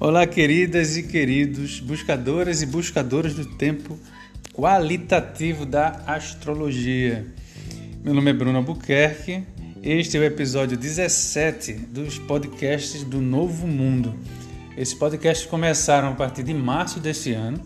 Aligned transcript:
Olá, 0.00 0.26
queridas 0.26 0.96
e 0.96 1.02
queridos, 1.02 1.78
buscadoras 1.78 2.62
e 2.62 2.66
buscadoras 2.66 3.34
do 3.34 3.44
tempo 3.44 3.98
qualitativo 4.50 5.66
da 5.66 6.00
astrologia. 6.06 7.26
Meu 8.02 8.14
nome 8.14 8.30
é 8.30 8.32
Bruno 8.32 8.56
Albuquerque. 8.56 9.44
Este 9.82 10.16
é 10.16 10.20
o 10.20 10.24
episódio 10.24 10.74
17 10.78 11.74
dos 11.74 12.18
podcasts 12.18 13.04
do 13.04 13.20
Novo 13.20 13.66
Mundo. 13.66 14.14
Esses 14.74 14.94
podcasts 14.94 15.46
começaram 15.46 16.08
a 16.08 16.14
partir 16.14 16.44
de 16.44 16.54
março 16.54 16.98
deste 16.98 17.34
ano, 17.34 17.60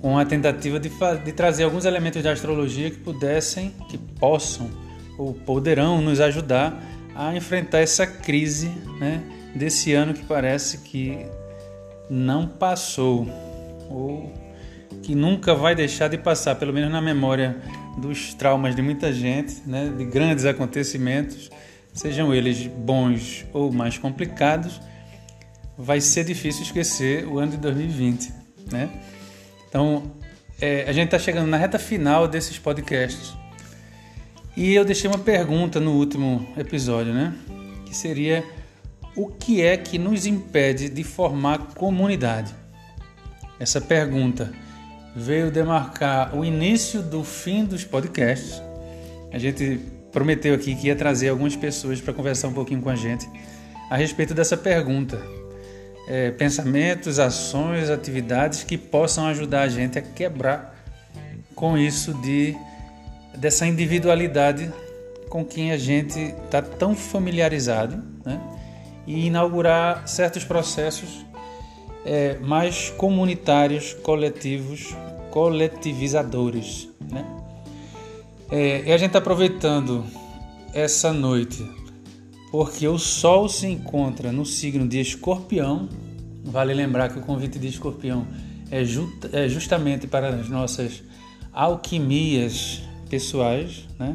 com 0.00 0.18
a 0.18 0.24
tentativa 0.24 0.80
de, 0.80 0.90
de 1.24 1.32
trazer 1.32 1.62
alguns 1.62 1.84
elementos 1.84 2.20
da 2.20 2.32
astrologia 2.32 2.90
que 2.90 2.98
pudessem, 2.98 3.72
que 3.88 3.96
possam 3.96 4.68
ou 5.16 5.32
poderão 5.32 6.02
nos 6.02 6.18
ajudar 6.18 6.84
a 7.14 7.32
enfrentar 7.36 7.78
essa 7.78 8.08
crise, 8.08 8.66
né? 8.98 9.37
Desse 9.58 9.92
ano 9.92 10.14
que 10.14 10.24
parece 10.24 10.78
que 10.78 11.26
não 12.08 12.46
passou 12.46 13.28
ou 13.90 14.32
que 15.02 15.14
nunca 15.14 15.54
vai 15.54 15.74
deixar 15.74 16.08
de 16.08 16.16
passar, 16.16 16.54
pelo 16.54 16.72
menos 16.72 16.90
na 16.90 17.00
memória 17.00 17.56
dos 17.98 18.34
traumas 18.34 18.74
de 18.74 18.82
muita 18.82 19.12
gente, 19.12 19.62
né, 19.66 19.92
de 19.96 20.04
grandes 20.04 20.44
acontecimentos, 20.44 21.50
sejam 21.92 22.34
eles 22.34 22.66
bons 22.66 23.44
ou 23.52 23.72
mais 23.72 23.98
complicados, 23.98 24.80
vai 25.76 26.00
ser 26.00 26.24
difícil 26.24 26.62
esquecer 26.62 27.26
o 27.26 27.38
ano 27.38 27.52
de 27.52 27.56
2020, 27.58 28.32
né? 28.70 28.88
Então, 29.68 30.12
é, 30.60 30.84
a 30.88 30.92
gente 30.92 31.06
está 31.06 31.18
chegando 31.18 31.48
na 31.48 31.56
reta 31.56 31.78
final 31.78 32.26
desses 32.26 32.58
podcasts 32.58 33.34
e 34.56 34.74
eu 34.74 34.84
deixei 34.84 35.08
uma 35.08 35.18
pergunta 35.18 35.78
no 35.78 35.92
último 35.92 36.46
episódio, 36.56 37.12
né? 37.12 37.34
Que 37.86 37.94
seria 37.94 38.44
o 39.18 39.26
que 39.26 39.60
é 39.60 39.76
que 39.76 39.98
nos 39.98 40.26
impede 40.26 40.88
de 40.88 41.02
formar 41.02 41.74
comunidade? 41.74 42.54
Essa 43.58 43.80
pergunta 43.80 44.52
veio 45.16 45.50
demarcar 45.50 46.36
o 46.36 46.44
início 46.44 47.02
do 47.02 47.24
fim 47.24 47.64
dos 47.64 47.84
podcasts. 47.84 48.62
A 49.32 49.38
gente 49.38 49.80
prometeu 50.12 50.54
aqui 50.54 50.72
que 50.76 50.86
ia 50.86 50.94
trazer 50.94 51.30
algumas 51.30 51.56
pessoas 51.56 52.00
para 52.00 52.14
conversar 52.14 52.46
um 52.46 52.52
pouquinho 52.52 52.80
com 52.80 52.90
a 52.90 52.94
gente 52.94 53.28
a 53.90 53.96
respeito 53.96 54.34
dessa 54.34 54.56
pergunta. 54.56 55.20
É, 56.06 56.30
pensamentos, 56.30 57.18
ações, 57.18 57.90
atividades 57.90 58.62
que 58.62 58.78
possam 58.78 59.26
ajudar 59.26 59.62
a 59.62 59.68
gente 59.68 59.98
a 59.98 60.02
quebrar 60.02 60.78
com 61.56 61.76
isso 61.76 62.14
de 62.22 62.56
dessa 63.36 63.66
individualidade 63.66 64.72
com 65.28 65.44
quem 65.44 65.72
a 65.72 65.76
gente 65.76 66.20
está 66.44 66.62
tão 66.62 66.94
familiarizado, 66.94 68.00
né? 68.24 68.57
E 69.08 69.26
inaugurar 69.26 70.06
certos 70.06 70.44
processos 70.44 71.24
é, 72.04 72.38
mais 72.40 72.90
comunitários, 72.90 73.94
coletivos, 73.94 74.94
coletivizadores. 75.30 76.90
Né? 77.10 77.24
É, 78.50 78.82
e 78.86 78.92
a 78.92 78.98
gente 78.98 79.08
está 79.08 79.18
aproveitando 79.18 80.04
essa 80.74 81.10
noite 81.10 81.66
porque 82.50 82.86
o 82.86 82.98
Sol 82.98 83.48
se 83.48 83.66
encontra 83.66 84.30
no 84.30 84.44
signo 84.44 84.86
de 84.86 85.00
Escorpião. 85.00 85.88
Vale 86.44 86.74
lembrar 86.74 87.08
que 87.08 87.18
o 87.18 87.22
convite 87.22 87.58
de 87.58 87.68
Escorpião 87.68 88.26
é, 88.70 88.84
ju 88.84 89.10
é 89.32 89.48
justamente 89.48 90.06
para 90.06 90.28
as 90.28 90.50
nossas 90.50 91.02
alquimias 91.50 92.82
pessoais, 93.08 93.88
né? 93.98 94.14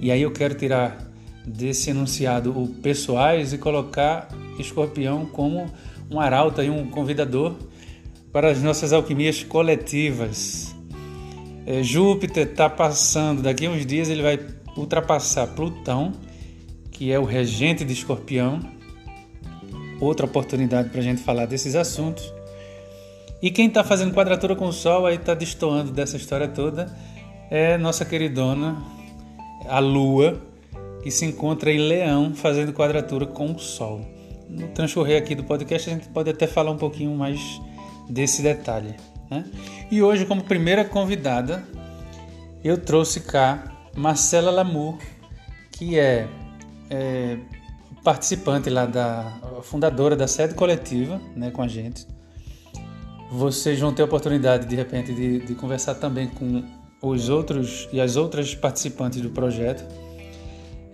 E 0.00 0.10
aí 0.10 0.20
eu 0.20 0.32
quero 0.32 0.54
tirar 0.54 1.05
desse 1.46 1.90
enunciado 1.90 2.50
o 2.50 2.66
pessoais 2.66 3.52
e 3.52 3.58
colocar 3.58 4.28
escorpião 4.58 5.26
como 5.26 5.66
um 6.10 6.20
arauto 6.20 6.62
e 6.62 6.68
um 6.68 6.90
convidador 6.90 7.54
para 8.32 8.50
as 8.50 8.62
nossas 8.62 8.92
alquimias 8.92 9.42
coletivas. 9.44 10.74
É, 11.64 11.82
Júpiter 11.82 12.48
está 12.48 12.68
passando, 12.68 13.42
daqui 13.42 13.66
a 13.66 13.70
uns 13.70 13.86
dias 13.86 14.08
ele 14.08 14.22
vai 14.22 14.38
ultrapassar 14.76 15.46
Plutão, 15.48 16.12
que 16.90 17.10
é 17.10 17.18
o 17.18 17.24
regente 17.24 17.84
de 17.84 17.92
escorpião. 17.92 18.60
Outra 20.00 20.26
oportunidade 20.26 20.90
para 20.90 21.00
a 21.00 21.02
gente 21.02 21.22
falar 21.22 21.46
desses 21.46 21.74
assuntos. 21.74 22.32
E 23.40 23.50
quem 23.50 23.68
está 23.68 23.82
fazendo 23.82 24.14
quadratura 24.14 24.54
com 24.54 24.66
o 24.66 24.72
Sol, 24.72 25.06
aí 25.06 25.16
está 25.16 25.34
destoando 25.34 25.90
dessa 25.90 26.16
história 26.16 26.48
toda, 26.48 26.94
é 27.50 27.76
nossa 27.76 28.04
queridona, 28.04 28.76
a 29.68 29.78
Lua, 29.78 30.40
que 31.06 31.10
se 31.12 31.24
encontra 31.24 31.70
em 31.70 31.78
Leão 31.78 32.34
fazendo 32.34 32.72
quadratura 32.72 33.26
com 33.26 33.52
o 33.52 33.58
Sol. 33.60 34.00
No 34.50 34.66
transcorrer 34.66 35.16
aqui 35.16 35.36
do 35.36 35.44
podcast 35.44 35.88
a 35.88 35.92
gente 35.92 36.08
pode 36.08 36.28
até 36.28 36.48
falar 36.48 36.72
um 36.72 36.76
pouquinho 36.76 37.14
mais 37.14 37.60
desse 38.10 38.42
detalhe. 38.42 38.96
Né? 39.30 39.44
E 39.88 40.02
hoje, 40.02 40.26
como 40.26 40.42
primeira 40.42 40.84
convidada, 40.84 41.64
eu 42.64 42.76
trouxe 42.76 43.20
cá 43.20 43.72
Marcela 43.94 44.50
Lamour, 44.50 44.98
que 45.70 45.96
é, 45.96 46.26
é 46.90 47.38
participante 48.02 48.68
lá 48.68 48.84
da 48.84 49.60
fundadora 49.62 50.16
da 50.16 50.26
sede 50.26 50.54
coletiva, 50.54 51.20
né, 51.36 51.52
com 51.52 51.62
a 51.62 51.68
gente. 51.68 52.04
Vocês 53.30 53.78
vão 53.78 53.94
ter 53.94 54.02
a 54.02 54.06
oportunidade 54.06 54.66
de 54.66 54.74
repente 54.74 55.14
de, 55.14 55.38
de 55.38 55.54
conversar 55.54 55.94
também 55.94 56.26
com 56.26 56.64
os 57.00 57.28
outros 57.28 57.88
e 57.92 58.00
as 58.00 58.16
outras 58.16 58.56
participantes 58.56 59.20
do 59.20 59.30
projeto 59.30 59.84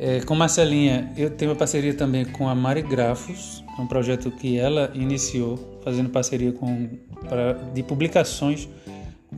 é, 0.04 0.20
com 0.20 0.34
Marcelinha, 0.34 1.12
eu 1.16 1.30
tenho 1.30 1.52
uma 1.52 1.56
parceria 1.56 1.94
também 1.94 2.24
com 2.24 2.48
a 2.48 2.56
Mari 2.56 2.82
Grafos, 2.82 3.62
é 3.78 3.80
um 3.80 3.86
projeto 3.86 4.32
que 4.32 4.58
ela 4.58 4.90
iniciou, 4.94 5.78
fazendo 5.84 6.10
parceria 6.10 6.50
com, 6.50 6.88
pra, 7.28 7.52
de 7.52 7.84
publicações 7.84 8.68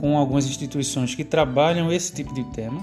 com 0.01 0.17
algumas 0.17 0.47
instituições 0.47 1.15
que 1.15 1.23
trabalham 1.23 1.93
esse 1.93 2.15
tipo 2.15 2.33
de 2.33 2.43
tema. 2.45 2.83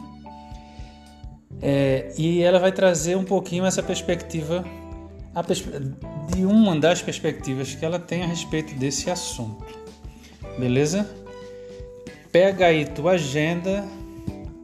É, 1.59 2.13
e 2.19 2.43
ela 2.43 2.59
vai 2.59 2.71
trazer 2.71 3.17
um 3.17 3.23
pouquinho 3.23 3.65
essa 3.65 3.81
perspectiva 3.81 4.63
pers 5.47 5.63
de 6.31 6.45
uma 6.45 6.79
das 6.79 7.01
perspectivas 7.01 7.73
que 7.73 7.83
ela 7.83 7.97
tem 7.97 8.21
a 8.21 8.27
respeito 8.27 8.75
desse 8.75 9.09
assunto. 9.09 9.65
Beleza? 10.59 11.09
Pega 12.31 12.67
aí 12.67 12.85
tua 12.85 13.13
agenda, 13.13 13.83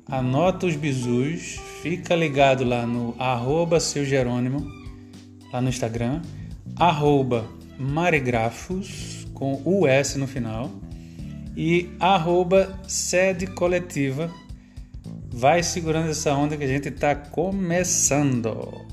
anota 0.10 0.66
os 0.66 0.76
bisus, 0.76 1.60
Fica 1.82 2.16
ligado 2.16 2.66
lá 2.66 2.88
no 2.88 3.16
arroba 3.20 3.80
seu 3.80 4.04
Jerônimo, 4.04 4.70
lá 5.54 5.62
no 5.62 5.70
Instagram, 5.70 6.22
arroba 6.76 7.48
Marigrafos, 7.78 9.28
com 9.34 9.62
US 9.64 10.16
no 10.16 10.28
final, 10.28 10.72
e 11.56 11.90
arroba 12.00 12.78
sede 12.88 13.46
coletiva. 13.48 14.30
Vai 15.32 15.62
segurando 15.62 16.10
essa 16.10 16.34
onda 16.34 16.58
que 16.58 16.64
a 16.64 16.68
gente 16.68 16.90
está 16.90 17.16
começando. 17.16 18.86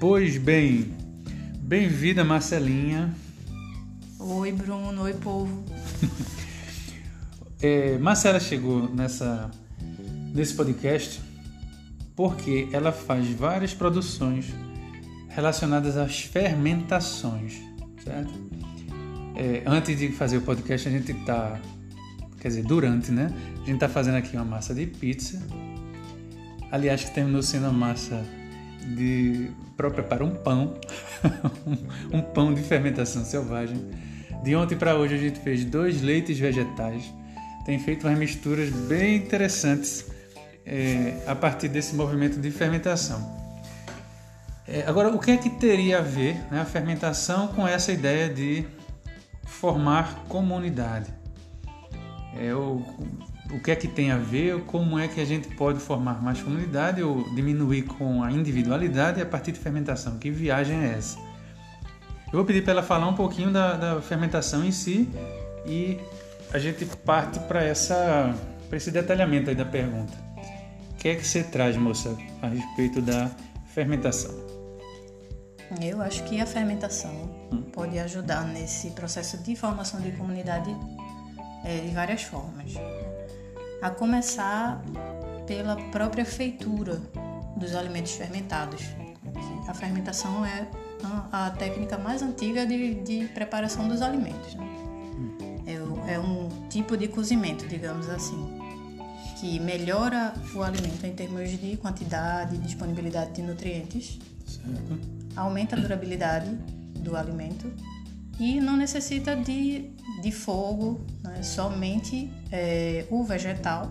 Pois 0.00 0.38
bem, 0.38 0.97
bem-vinda 1.68 2.24
Marcelinha. 2.24 3.14
Oi, 4.18 4.52
Bruno. 4.52 5.02
Oi, 5.02 5.12
povo. 5.12 5.66
é, 7.60 7.98
Marcela 7.98 8.40
chegou 8.40 8.88
nessa, 8.88 9.50
nesse 10.34 10.54
podcast 10.54 11.20
porque 12.16 12.70
ela 12.72 12.90
faz 12.90 13.28
várias 13.32 13.74
produções 13.74 14.46
relacionadas 15.28 15.98
às 15.98 16.22
fermentações, 16.22 17.58
certo? 18.02 18.32
É, 19.36 19.62
antes 19.66 19.98
de 19.98 20.08
fazer 20.08 20.38
o 20.38 20.40
podcast, 20.40 20.88
a 20.88 20.90
gente 20.90 21.12
tá, 21.26 21.60
quer 22.40 22.48
dizer, 22.48 22.64
durante, 22.64 23.12
né? 23.12 23.30
A 23.62 23.66
gente 23.66 23.78
tá 23.78 23.90
fazendo 23.90 24.16
aqui 24.16 24.34
uma 24.36 24.44
massa 24.44 24.74
de 24.74 24.86
pizza. 24.86 25.38
Aliás, 26.72 27.04
que 27.04 27.10
terminou 27.10 27.42
sendo 27.42 27.64
uma 27.64 27.72
massa 27.74 28.24
de 28.96 29.50
para 29.76 29.90
preparar 29.90 30.26
um 30.26 30.34
pão, 30.34 30.74
um 32.12 32.20
pão 32.20 32.52
de 32.52 32.62
fermentação 32.62 33.24
selvagem 33.24 33.88
de 34.42 34.54
ontem 34.54 34.76
para 34.76 34.94
hoje 34.94 35.14
a 35.14 35.18
gente 35.18 35.40
fez 35.40 35.64
dois 35.64 36.00
leites 36.00 36.38
vegetais. 36.38 37.12
Tem 37.64 37.78
feito 37.78 38.06
umas 38.06 38.18
misturas 38.18 38.70
bem 38.70 39.16
interessantes 39.16 40.06
é, 40.64 41.22
a 41.26 41.34
partir 41.34 41.68
desse 41.68 41.94
movimento 41.94 42.40
de 42.40 42.50
fermentação. 42.50 43.36
É, 44.66 44.84
agora, 44.86 45.08
o 45.08 45.18
que 45.18 45.30
é 45.30 45.36
que 45.36 45.50
teria 45.50 45.98
a 45.98 46.02
ver 46.02 46.34
né, 46.50 46.60
a 46.60 46.64
fermentação 46.64 47.48
com 47.48 47.66
essa 47.66 47.90
ideia 47.90 48.28
de 48.28 48.66
formar 49.44 50.24
comunidade? 50.28 51.12
É, 52.38 52.54
o, 52.54 52.82
o 53.50 53.58
que 53.60 53.70
é 53.70 53.76
que 53.76 53.88
tem 53.88 54.10
a 54.10 54.18
ver? 54.18 54.60
Como 54.64 54.98
é 54.98 55.08
que 55.08 55.20
a 55.20 55.24
gente 55.24 55.48
pode 55.56 55.80
formar 55.80 56.22
mais 56.22 56.40
comunidade 56.40 57.02
ou 57.02 57.22
diminuir 57.34 57.82
com 57.82 58.22
a 58.22 58.30
individualidade 58.30 59.20
a 59.20 59.26
partir 59.26 59.52
de 59.52 59.58
fermentação? 59.58 60.18
Que 60.18 60.30
viagem 60.30 60.84
é 60.84 60.94
essa? 60.98 61.18
Eu 62.26 62.34
vou 62.34 62.44
pedir 62.44 62.62
para 62.62 62.72
ela 62.72 62.82
falar 62.82 63.08
um 63.08 63.14
pouquinho 63.14 63.50
da, 63.50 63.74
da, 63.74 64.02
fermentação 64.02 64.64
em 64.64 64.70
si 64.70 65.08
e 65.64 65.98
a 66.52 66.58
gente 66.58 66.84
parte 66.84 67.38
para 67.40 67.64
essa 67.64 68.34
para 68.68 68.76
esse 68.76 68.90
detalhamento 68.90 69.48
aí 69.48 69.56
da 69.56 69.64
pergunta. 69.64 70.12
que 70.98 71.08
é 71.08 71.14
que 71.14 71.26
você 71.26 71.42
traz, 71.42 71.74
moça, 71.74 72.14
a 72.42 72.48
respeito 72.48 73.00
da 73.00 73.30
fermentação? 73.72 74.34
Eu 75.80 76.02
acho 76.02 76.22
que 76.24 76.38
a 76.38 76.46
fermentação 76.46 77.12
hum. 77.50 77.62
pode 77.72 77.98
ajudar 77.98 78.44
nesse 78.44 78.90
processo 78.90 79.38
de 79.38 79.56
formação 79.56 80.00
de 80.00 80.12
comunidade 80.12 80.74
é, 81.64 81.78
de 81.78 81.94
várias 81.94 82.22
formas. 82.22 82.74
A 83.80 83.90
começar 83.90 84.82
pela 85.46 85.76
própria 85.90 86.24
feitura 86.24 87.00
dos 87.56 87.74
alimentos 87.74 88.12
fermentados. 88.12 88.82
A 89.66 89.74
fermentação 89.74 90.44
é 90.44 90.68
a 91.30 91.50
técnica 91.50 91.98
mais 91.98 92.22
antiga 92.22 92.66
de, 92.66 92.94
de 92.94 93.28
preparação 93.28 93.88
dos 93.88 94.02
alimentos. 94.02 94.54
Né? 94.54 94.66
É, 95.66 96.14
é 96.14 96.18
um 96.18 96.48
tipo 96.68 96.96
de 96.96 97.08
cozimento, 97.08 97.66
digamos 97.66 98.08
assim 98.08 98.58
que 99.40 99.60
melhora 99.60 100.34
o 100.52 100.62
alimento 100.62 101.04
em 101.06 101.12
termos 101.12 101.50
de 101.60 101.76
quantidade 101.76 102.56
e 102.56 102.58
disponibilidade 102.58 103.32
de 103.34 103.42
nutrientes, 103.42 104.18
certo. 104.44 104.98
aumenta 105.36 105.76
a 105.76 105.78
durabilidade 105.78 106.50
do 106.96 107.16
alimento 107.16 107.72
e 108.38 108.60
não 108.60 108.76
necessita 108.76 109.34
de, 109.36 109.90
de 110.22 110.32
fogo, 110.32 111.00
né? 111.22 111.42
somente 111.42 112.30
é, 112.52 113.06
o 113.10 113.24
vegetal, 113.24 113.90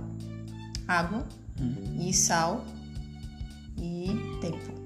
água 0.87 1.27
hum. 1.59 1.97
e 1.99 2.13
sal 2.13 2.65
e 3.77 4.07
tempo 4.41 4.77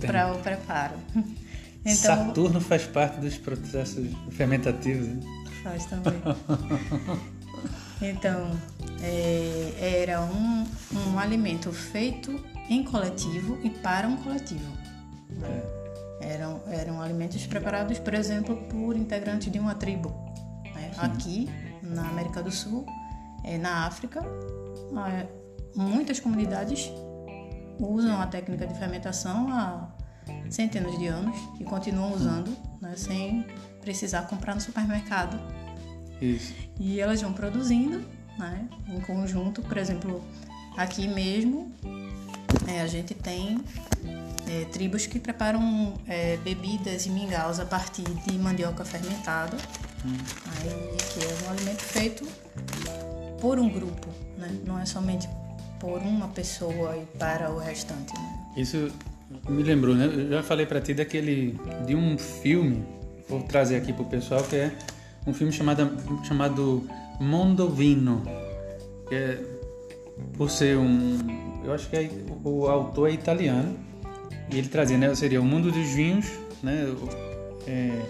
para 0.00 0.32
o 0.32 0.38
preparo. 0.38 0.96
Então, 1.82 2.26
Saturno 2.26 2.60
faz 2.60 2.84
parte 2.84 3.20
dos 3.20 3.38
processos 3.38 4.06
fermentativos. 4.32 5.06
Né? 5.06 5.20
Faz 5.62 5.86
também. 5.86 6.12
Então, 8.02 8.50
é, 9.02 10.00
era 10.02 10.22
um, 10.22 10.66
um 10.94 11.18
alimento 11.18 11.70
feito 11.70 12.42
em 12.68 12.82
coletivo 12.82 13.58
e 13.62 13.68
para 13.68 14.08
um 14.08 14.16
coletivo. 14.16 14.72
É. 15.42 15.79
Eram, 16.20 16.60
eram 16.68 17.00
alimentos 17.00 17.46
preparados, 17.46 17.98
por 17.98 18.14
exemplo, 18.14 18.56
por 18.68 18.96
integrantes 18.96 19.50
de 19.50 19.58
uma 19.58 19.74
tribo. 19.74 20.10
Né? 20.74 20.90
Aqui, 20.98 21.48
na 21.82 22.08
América 22.08 22.42
do 22.42 22.50
Sul, 22.50 22.84
é, 23.44 23.56
na 23.56 23.86
África, 23.86 24.22
muitas 25.74 26.20
comunidades 26.20 26.90
usam 27.78 28.20
a 28.20 28.26
técnica 28.26 28.66
de 28.66 28.74
fermentação 28.74 29.48
há 29.50 29.88
centenas 30.50 30.98
de 30.98 31.06
anos 31.06 31.36
e 31.58 31.64
continuam 31.64 32.12
usando, 32.12 32.54
né, 32.80 32.94
sem 32.96 33.46
precisar 33.80 34.22
comprar 34.22 34.54
no 34.54 34.60
supermercado. 34.60 35.40
Isso. 36.20 36.54
E 36.78 37.00
elas 37.00 37.22
vão 37.22 37.32
produzindo 37.32 38.04
né? 38.40 38.66
Em 38.88 39.00
conjunto, 39.00 39.62
por 39.62 39.76
exemplo, 39.76 40.24
aqui 40.76 41.06
mesmo 41.06 41.72
é, 42.66 42.80
a 42.80 42.86
gente 42.86 43.14
tem 43.14 43.58
é, 44.50 44.64
tribos 44.64 45.06
que 45.06 45.20
preparam 45.20 45.94
é, 46.08 46.36
bebidas 46.38 47.06
e 47.06 47.10
mingaus 47.10 47.60
a 47.60 47.64
partir 47.64 48.02
de 48.02 48.36
mandioca 48.36 48.84
fermentada, 48.84 49.56
hum. 50.04 50.16
aí, 50.46 50.96
que 50.98 51.24
é 51.24 51.46
um 51.46 51.52
alimento 51.52 51.82
feito 51.82 52.26
por 53.40 53.58
um 53.58 53.68
grupo, 53.68 54.08
né? 54.36 54.50
não 54.66 54.78
é 54.78 54.84
somente 54.84 55.28
por 55.78 56.00
uma 56.00 56.28
pessoa 56.28 56.96
e 56.96 57.06
para 57.16 57.50
o 57.50 57.58
restante. 57.58 58.12
Né? 58.12 58.38
Isso 58.56 58.90
me 59.48 59.62
lembrou, 59.62 59.94
né? 59.94 60.06
Eu 60.06 60.30
já 60.30 60.42
falei 60.42 60.66
para 60.66 60.80
ti 60.80 60.92
daquele 60.94 61.58
de 61.86 61.94
um 61.94 62.18
filme, 62.18 62.84
vou 63.28 63.42
trazer 63.42 63.76
aqui 63.76 63.92
para 63.92 64.02
o 64.02 64.06
pessoal 64.06 64.42
que 64.42 64.56
é 64.56 64.72
um 65.26 65.32
filme 65.32 65.52
chamado 65.52 65.96
chamado 66.24 66.88
Mondovino, 67.20 68.22
que 69.08 69.14
é, 69.14 69.42
por 70.36 70.50
ser 70.50 70.76
um, 70.76 71.18
eu 71.64 71.72
acho 71.72 71.88
que 71.88 71.96
é, 71.96 72.10
o 72.44 72.66
autor 72.66 73.08
é 73.08 73.12
italiano 73.12 73.89
e 74.52 74.58
ele 74.58 74.68
trazia, 74.68 74.98
né, 74.98 75.14
seria 75.14 75.40
o 75.40 75.44
mundo 75.44 75.70
dos 75.70 75.88
vinhos, 75.90 76.26
né, 76.62 76.94
é, 77.66 78.00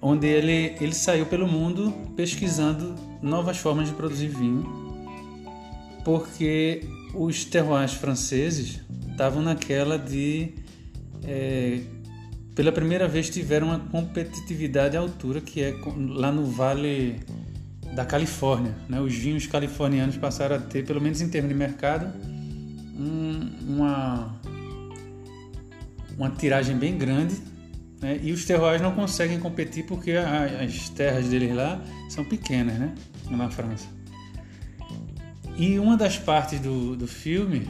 onde 0.00 0.26
ele 0.26 0.74
ele 0.80 0.94
saiu 0.94 1.26
pelo 1.26 1.46
mundo 1.46 1.92
pesquisando 2.16 2.94
novas 3.22 3.58
formas 3.58 3.88
de 3.88 3.94
produzir 3.94 4.28
vinho, 4.28 4.64
porque 6.04 6.84
os 7.14 7.44
terroirs 7.44 7.94
franceses 7.94 8.80
estavam 9.10 9.42
naquela 9.42 9.98
de 9.98 10.54
é, 11.24 11.80
pela 12.54 12.72
primeira 12.72 13.06
vez 13.06 13.28
tiveram 13.28 13.68
uma 13.68 13.78
competitividade 13.78 14.96
à 14.96 15.00
altura 15.00 15.42
que 15.42 15.62
é 15.62 15.74
lá 16.08 16.32
no 16.32 16.46
Vale 16.46 17.20
da 17.94 18.04
Califórnia. 18.04 18.74
Né? 18.88 18.98
Os 18.98 19.14
vinhos 19.14 19.46
californianos 19.46 20.16
passaram 20.16 20.56
a 20.56 20.58
ter, 20.58 20.84
pelo 20.84 21.00
menos 21.00 21.20
em 21.20 21.28
termos 21.28 21.50
de 21.50 21.54
mercado, 21.54 22.06
um, 22.98 23.50
uma, 23.68 24.40
uma 26.16 26.30
tiragem 26.30 26.76
bem 26.76 26.96
grande. 26.96 27.36
Né? 28.00 28.18
E 28.22 28.32
os 28.32 28.44
terroirs 28.44 28.80
não 28.80 28.92
conseguem 28.92 29.38
competir 29.38 29.84
porque 29.86 30.12
as 30.12 30.88
terras 30.90 31.28
deles 31.28 31.54
lá 31.54 31.80
são 32.08 32.24
pequenas, 32.24 32.78
né? 32.78 32.94
na 33.30 33.50
França. 33.50 33.86
E 35.56 35.78
uma 35.78 35.96
das 35.96 36.18
partes 36.18 36.60
do, 36.60 36.96
do 36.96 37.06
filme, 37.06 37.66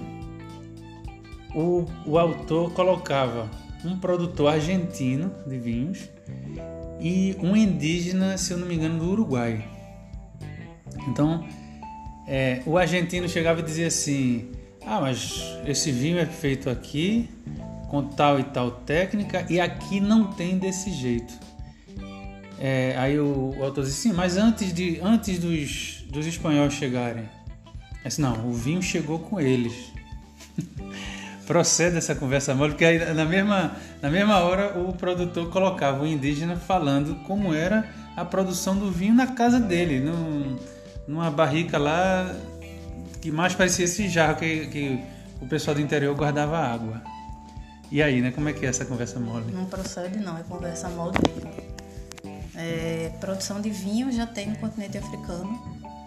o, 1.54 1.86
o 2.04 2.18
autor 2.18 2.72
colocava 2.72 3.48
um 3.84 3.96
produtor 3.98 4.54
argentino 4.54 5.32
de 5.46 5.58
vinhos 5.58 6.08
e 7.00 7.36
um 7.40 7.54
indígena, 7.54 8.36
se 8.36 8.52
eu 8.52 8.58
não 8.58 8.66
me 8.66 8.74
engano, 8.74 8.98
do 8.98 9.10
Uruguai. 9.10 9.64
Então, 11.08 11.46
é, 12.26 12.60
o 12.66 12.76
argentino 12.76 13.28
chegava 13.28 13.60
e 13.60 13.62
dizia 13.62 13.86
assim: 13.86 14.50
Ah, 14.84 15.00
mas 15.00 15.56
esse 15.64 15.92
vinho 15.92 16.18
é 16.18 16.26
feito 16.26 16.68
aqui 16.68 17.28
com 17.88 18.02
tal 18.02 18.38
e 18.40 18.44
tal 18.44 18.70
técnica 18.70 19.46
e 19.48 19.60
aqui 19.60 20.00
não 20.00 20.32
tem 20.32 20.58
desse 20.58 20.90
jeito. 20.90 21.34
É, 22.58 22.94
aí 22.98 23.18
o, 23.18 23.54
o, 23.58 23.64
autor 23.64 23.84
disse: 23.84 24.02
Sim, 24.02 24.12
mas 24.12 24.36
antes, 24.36 24.72
de, 24.72 24.98
antes 25.02 25.38
dos, 25.38 26.04
dos 26.10 26.26
espanhóis 26.26 26.72
chegarem, 26.72 27.28
disse, 28.02 28.20
não, 28.20 28.48
o 28.48 28.52
vinho 28.52 28.82
chegou 28.82 29.18
com 29.18 29.40
eles. 29.40 29.92
Procede 31.46 31.96
essa 31.96 32.14
conversa 32.14 32.54
mole, 32.54 32.72
porque 32.72 32.84
aí, 32.84 33.14
na 33.14 33.24
mesma, 33.24 33.76
na 34.02 34.10
mesma 34.10 34.40
hora 34.40 34.76
o 34.78 34.92
produtor 34.92 35.48
colocava 35.50 36.02
o 36.02 36.06
indígena 36.06 36.56
falando 36.56 37.14
como 37.24 37.54
era 37.54 37.88
a 38.16 38.24
produção 38.24 38.76
do 38.76 38.90
vinho 38.90 39.14
na 39.14 39.28
casa 39.28 39.60
dele. 39.60 40.00
Não 40.00 40.56
numa 41.06 41.30
barrica 41.30 41.78
lá 41.78 42.34
que 43.20 43.30
mais 43.30 43.54
parecia 43.54 43.84
esse 43.84 44.08
jarro 44.08 44.36
que, 44.36 44.66
que 44.66 45.00
o 45.40 45.46
pessoal 45.46 45.74
do 45.74 45.80
interior 45.80 46.14
guardava 46.16 46.58
água. 46.58 47.00
E 47.90 48.02
aí, 48.02 48.20
né? 48.20 48.30
Como 48.30 48.48
é 48.48 48.52
que 48.52 48.66
é 48.66 48.68
essa 48.68 48.84
conversa 48.84 49.18
mole? 49.20 49.52
Não 49.52 49.66
procede 49.66 50.18
não, 50.18 50.36
é 50.36 50.42
conversa 50.42 50.88
mole 50.88 51.16
mesmo. 51.28 51.50
É, 52.54 53.12
produção 53.20 53.60
de 53.60 53.70
vinho 53.70 54.10
já 54.10 54.26
tem 54.26 54.48
no 54.48 54.56
continente 54.56 54.98
africano. 54.98 55.60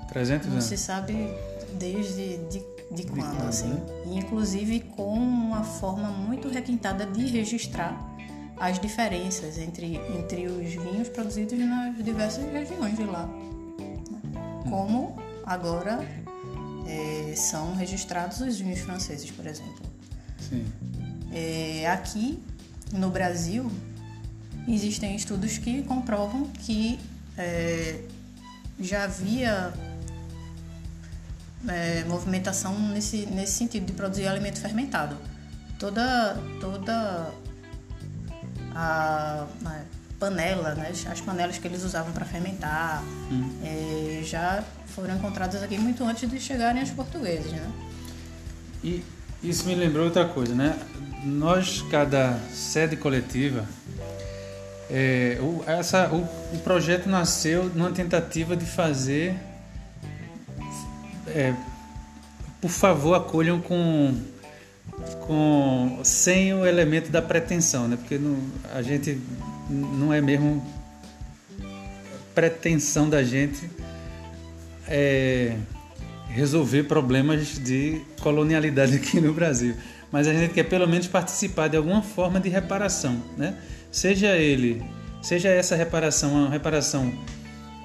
300 0.10 0.48
não 0.48 0.54
anos? 0.54 0.64
Não 0.64 0.78
se 0.78 0.78
sabe 0.78 1.14
desde 1.74 2.38
de, 2.50 2.64
de 2.92 3.04
quando, 3.04 3.38
de 3.38 3.48
assim. 3.48 3.70
Né? 3.70 3.82
inclusive 4.08 4.80
com 4.80 5.14
uma 5.14 5.64
forma 5.64 6.10
muito 6.10 6.50
requintada 6.50 7.06
de 7.06 7.28
registrar 7.28 7.96
as 8.58 8.80
diferenças 8.80 9.58
entre, 9.58 9.96
entre 10.18 10.48
os 10.48 10.70
vinhos 10.74 11.08
produzidos 11.08 11.58
nas 11.60 12.04
diversas 12.04 12.44
regiões 12.52 12.98
de 12.98 13.06
lá 13.06 13.30
como 14.70 15.18
agora 15.46 16.00
é, 16.88 17.34
são 17.36 17.76
registrados 17.76 18.40
os 18.40 18.60
vinhos 18.60 18.80
franceses, 18.80 19.30
por 19.32 19.46
exemplo. 19.46 19.82
Sim. 20.38 20.66
É, 21.32 21.90
aqui 21.90 22.40
no 22.92 23.10
Brasil 23.10 23.72
existem 24.68 25.16
estudos 25.16 25.58
que 25.58 25.84
comprovam 25.84 26.48
que 26.48 27.00
é, 27.38 28.02
já 28.80 29.04
havia 29.04 29.74
é, 31.68 32.04
movimentação 32.06 32.78
nesse, 32.90 33.26
nesse 33.28 33.54
sentido 33.54 33.86
de 33.86 33.94
produzir 33.94 34.28
alimento 34.28 34.60
fermentado. 34.60 35.18
Toda, 35.78 36.38
toda 36.60 37.32
a, 38.76 39.48
a 39.66 39.82
panela, 40.20 40.76
né? 40.76 40.92
as 41.10 41.22
panelas 41.22 41.58
que 41.58 41.68
eles 41.68 41.84
usavam 41.84 42.12
para 42.12 42.26
fermentar, 42.26 43.02
hum. 43.32 43.50
é, 43.64 44.22
já 44.24 44.64
foram 44.88 45.16
encontradas 45.16 45.64
aqui 45.64 45.78
muito 45.78 46.04
antes 46.04 46.30
de 46.30 46.40
chegarem 46.40 46.84
os 46.84 46.92
portugueses. 46.92 47.52
Né? 47.52 47.72
E 48.84 49.04
isso 49.42 49.66
me 49.66 49.76
lembrou 49.76 50.06
outra 50.06 50.28
coisa, 50.28 50.54
né? 50.54 50.78
Nós, 51.24 51.82
cada 51.90 52.40
sede 52.52 52.96
coletiva, 52.96 53.68
é, 54.90 55.38
o, 55.42 55.64
essa, 55.68 56.10
o, 56.10 56.24
o, 56.56 56.60
projeto 56.64 57.08
nasceu 57.08 57.66
numa 57.66 57.92
tentativa 57.92 58.56
de 58.56 58.66
fazer. 58.66 59.36
É, 61.28 61.54
por 62.60 62.72
favor, 62.72 63.14
acolham 63.14 63.62
com, 63.62 64.16
com 65.28 66.00
sem 66.04 66.54
o 66.54 66.66
elemento 66.66 67.12
da 67.12 67.22
pretensão, 67.22 67.88
né? 67.88 67.98
Porque 67.98 68.18
não, 68.18 68.38
a 68.74 68.82
gente 68.82 69.22
não 69.70 70.14
é 70.14 70.20
mesmo 70.20 70.66
pretensão 72.34 73.10
da 73.10 73.24
gente 73.24 73.70
é, 74.88 75.56
resolver 76.30 76.84
problemas 76.84 77.60
de 77.60 78.02
colonialidade 78.22 78.96
aqui 78.96 79.22
no 79.22 79.34
Brasil, 79.34 79.76
mas 80.12 80.28
a 80.28 80.34
gente 80.34 80.54
quer 80.54 80.64
pelo 80.64 80.88
menos 80.88 81.08
participar 81.08 81.68
de 81.68 81.78
alguma 81.78 82.02
forma 82.02 82.40
de 82.40 82.50
reparação, 82.50 83.22
né? 83.38 83.56
Seja 83.92 84.36
ele, 84.36 84.84
seja 85.22 85.50
essa 85.50 85.76
reparação 85.76 86.34
uma 86.34 86.50
reparação 86.50 87.12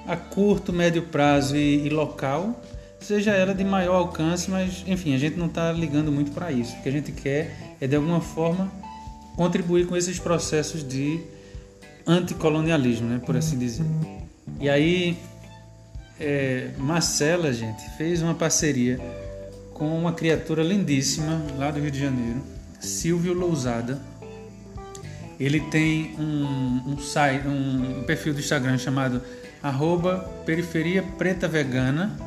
a 0.07 0.15
curto, 0.15 0.71
médio 0.71 1.03
prazo 1.03 1.55
e, 1.55 1.87
e 1.87 1.89
local, 1.89 2.61
seja 2.99 3.31
ela 3.31 3.53
de 3.53 3.63
maior 3.63 3.95
alcance, 3.95 4.49
mas 4.49 4.83
enfim, 4.87 5.15
a 5.15 5.17
gente 5.17 5.37
não 5.37 5.47
está 5.47 5.71
ligando 5.71 6.11
muito 6.11 6.31
para 6.31 6.51
isso. 6.51 6.75
O 6.77 6.81
que 6.81 6.89
a 6.89 6.91
gente 6.91 7.11
quer 7.11 7.75
é 7.81 7.87
de 7.87 7.95
alguma 7.95 8.21
forma 8.21 8.71
contribuir 9.35 9.85
com 9.87 9.95
esses 9.95 10.19
processos 10.19 10.87
de 10.87 11.19
anticolonialismo, 12.07 13.07
né, 13.07 13.21
por 13.25 13.35
assim 13.35 13.57
dizer. 13.57 13.85
E 14.59 14.69
aí, 14.69 15.17
é, 16.19 16.69
Marcela, 16.77 17.51
gente, 17.51 17.81
fez 17.97 18.21
uma 18.21 18.33
parceria 18.33 18.99
com 19.75 19.99
uma 19.99 20.13
criatura 20.13 20.63
lindíssima 20.63 21.45
lá 21.57 21.69
do 21.69 21.81
Rio 21.81 21.91
de 21.91 21.99
Janeiro, 21.99 22.41
Silvio 22.79 23.33
Lousada. 23.33 24.01
Ele 25.37 25.59
tem 25.59 26.15
um, 26.17 26.93
um, 26.93 26.97
site, 26.97 27.45
um 27.45 28.03
perfil 28.07 28.33
do 28.33 28.39
Instagram 28.39 28.77
chamado 28.77 29.21
arroba 29.61 30.19
Periferia 30.45 31.03
Preta 31.03 31.45
Vegana. 31.45 32.17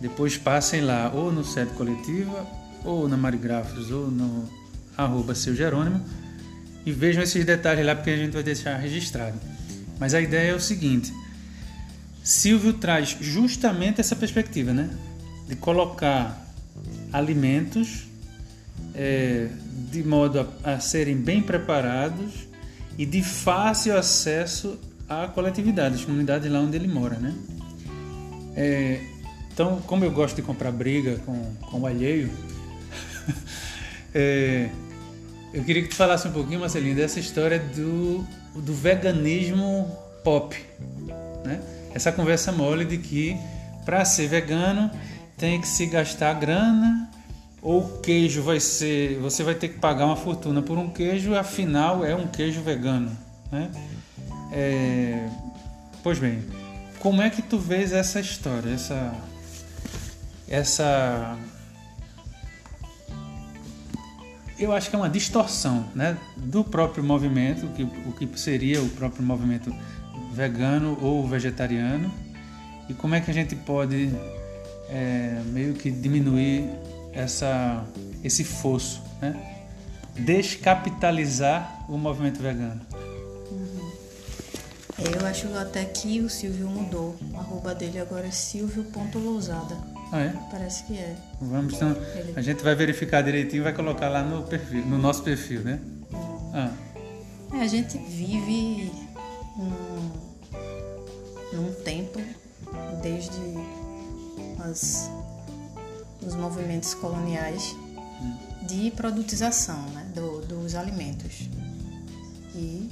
Depois 0.00 0.38
passem 0.38 0.80
lá 0.80 1.12
ou 1.14 1.30
no 1.30 1.44
Sede 1.44 1.70
Coletiva, 1.72 2.46
ou 2.82 3.06
na 3.06 3.16
Marigrafos, 3.16 3.90
ou 3.90 4.10
no 4.10 4.48
arroba 4.96 5.34
Seu 5.34 5.54
Jerônimo 5.54 6.02
e 6.86 6.92
vejam 6.92 7.22
esses 7.22 7.44
detalhes 7.44 7.84
lá 7.84 7.94
porque 7.94 8.08
a 8.08 8.16
gente 8.16 8.32
vai 8.32 8.42
deixar 8.42 8.76
registrado. 8.78 9.38
Mas 9.98 10.14
a 10.14 10.20
ideia 10.20 10.52
é 10.52 10.54
o 10.54 10.60
seguinte: 10.60 11.12
Silvio 12.24 12.72
traz 12.72 13.18
justamente 13.20 14.00
essa 14.00 14.16
perspectiva, 14.16 14.72
né? 14.72 14.88
De 15.46 15.56
colocar 15.56 16.49
alimentos 17.12 18.08
é, 18.94 19.48
de 19.90 20.02
modo 20.02 20.40
a, 20.64 20.74
a 20.74 20.80
serem 20.80 21.16
bem 21.16 21.42
preparados 21.42 22.48
e 22.98 23.06
de 23.06 23.22
fácil 23.22 23.96
acesso 23.96 24.78
à 25.08 25.26
coletividade, 25.26 25.96
às 25.96 26.04
comunidades 26.04 26.50
lá 26.50 26.60
onde 26.60 26.76
ele 26.76 26.88
mora, 26.88 27.16
né? 27.16 27.34
É, 28.56 29.00
então, 29.52 29.80
como 29.86 30.04
eu 30.04 30.10
gosto 30.10 30.36
de 30.36 30.42
comprar 30.42 30.72
briga 30.72 31.16
com, 31.24 31.54
com 31.62 31.80
o 31.80 31.86
alheio, 31.86 32.30
é, 34.14 34.68
eu 35.52 35.64
queria 35.64 35.82
que 35.82 35.88
tu 35.88 35.96
falasse 35.96 36.28
um 36.28 36.32
pouquinho, 36.32 36.60
Marcelinho, 36.60 36.94
dessa 36.94 37.18
história 37.18 37.58
do, 37.58 38.24
do 38.54 38.72
veganismo 38.72 39.90
pop. 40.22 40.56
Né? 41.44 41.60
Essa 41.92 42.12
conversa 42.12 42.52
mole 42.52 42.84
de 42.84 42.98
que 42.98 43.36
para 43.84 44.04
ser 44.04 44.28
vegano 44.28 44.90
tem 45.40 45.58
que 45.58 45.66
se 45.66 45.86
gastar 45.86 46.34
grana 46.34 47.10
ou 47.62 47.80
o 47.80 47.98
queijo 48.00 48.42
vai 48.42 48.60
ser. 48.60 49.18
Você 49.20 49.42
vai 49.42 49.54
ter 49.54 49.68
que 49.68 49.78
pagar 49.78 50.04
uma 50.04 50.16
fortuna 50.16 50.60
por 50.60 50.76
um 50.76 50.90
queijo, 50.90 51.34
afinal 51.34 52.04
é 52.04 52.14
um 52.14 52.26
queijo 52.26 52.60
vegano. 52.60 53.10
Né? 53.50 53.70
É, 54.52 55.28
pois 56.02 56.18
bem, 56.18 56.44
como 56.98 57.22
é 57.22 57.30
que 57.30 57.40
tu 57.40 57.58
vês 57.58 57.90
essa 57.90 58.20
história, 58.20 58.70
essa, 58.70 59.14
essa 60.46 61.38
eu 64.58 64.74
acho 64.74 64.90
que 64.90 64.96
é 64.96 64.98
uma 64.98 65.08
distorção 65.08 65.88
né, 65.94 66.18
do 66.36 66.62
próprio 66.62 67.02
movimento, 67.02 67.66
que, 67.68 67.82
o 67.82 68.12
que 68.12 68.38
seria 68.38 68.82
o 68.82 68.90
próprio 68.90 69.24
movimento 69.24 69.74
vegano 70.34 70.98
ou 71.00 71.26
vegetariano, 71.26 72.12
e 72.90 72.92
como 72.92 73.14
é 73.14 73.22
que 73.22 73.30
a 73.30 73.34
gente 73.34 73.56
pode 73.56 74.10
é, 74.90 75.40
meio 75.46 75.74
que 75.74 75.90
diminuir 75.90 76.68
essa, 77.12 77.84
esse 78.22 78.44
fosso, 78.44 79.02
né? 79.20 79.58
descapitalizar 80.14 81.84
o 81.88 81.96
movimento 81.96 82.40
vegano. 82.42 82.80
Uhum. 83.50 83.92
Eu 84.98 85.26
acho 85.26 85.46
até 85.56 85.84
que 85.84 86.20
o 86.20 86.28
Silvio 86.28 86.68
mudou. 86.68 87.16
O 87.32 87.38
arroba 87.38 87.74
dele 87.74 87.98
agora 87.98 88.26
é 88.26 88.30
silvio.lousada. 88.30 89.76
Ah, 90.12 90.20
é? 90.20 90.34
Parece 90.50 90.84
que 90.84 90.98
é. 90.98 91.16
Vamos 91.40 91.74
então. 91.74 91.96
Ele... 92.16 92.32
A 92.36 92.42
gente 92.42 92.62
vai 92.62 92.74
verificar 92.74 93.22
direitinho 93.22 93.60
e 93.60 93.64
vai 93.64 93.72
colocar 93.72 94.08
lá 94.08 94.22
no 94.22 94.42
perfil, 94.42 94.84
no 94.84 94.98
nosso 94.98 95.22
perfil, 95.22 95.60
né? 95.60 95.80
Ah. 96.52 96.72
É, 97.54 97.60
a 97.60 97.66
gente 97.66 97.96
vive 97.96 98.92
num, 99.56 100.10
num 101.52 101.72
tempo 101.84 102.20
desde 103.02 103.40
as, 104.62 105.10
os 106.22 106.34
movimentos 106.34 106.94
coloniais 106.94 107.74
de 108.62 108.90
produtização 108.92 109.82
né, 109.90 110.06
do, 110.14 110.40
dos 110.42 110.74
alimentos. 110.74 111.48
E 112.54 112.90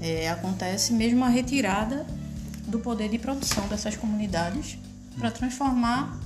é, 0.00 0.28
acontece 0.30 0.92
mesmo 0.92 1.24
a 1.24 1.28
retirada 1.28 2.06
do 2.66 2.78
poder 2.78 3.08
de 3.08 3.18
produção 3.18 3.66
dessas 3.68 3.96
comunidades 3.96 4.78
para 5.18 5.30
transformar 5.30 6.18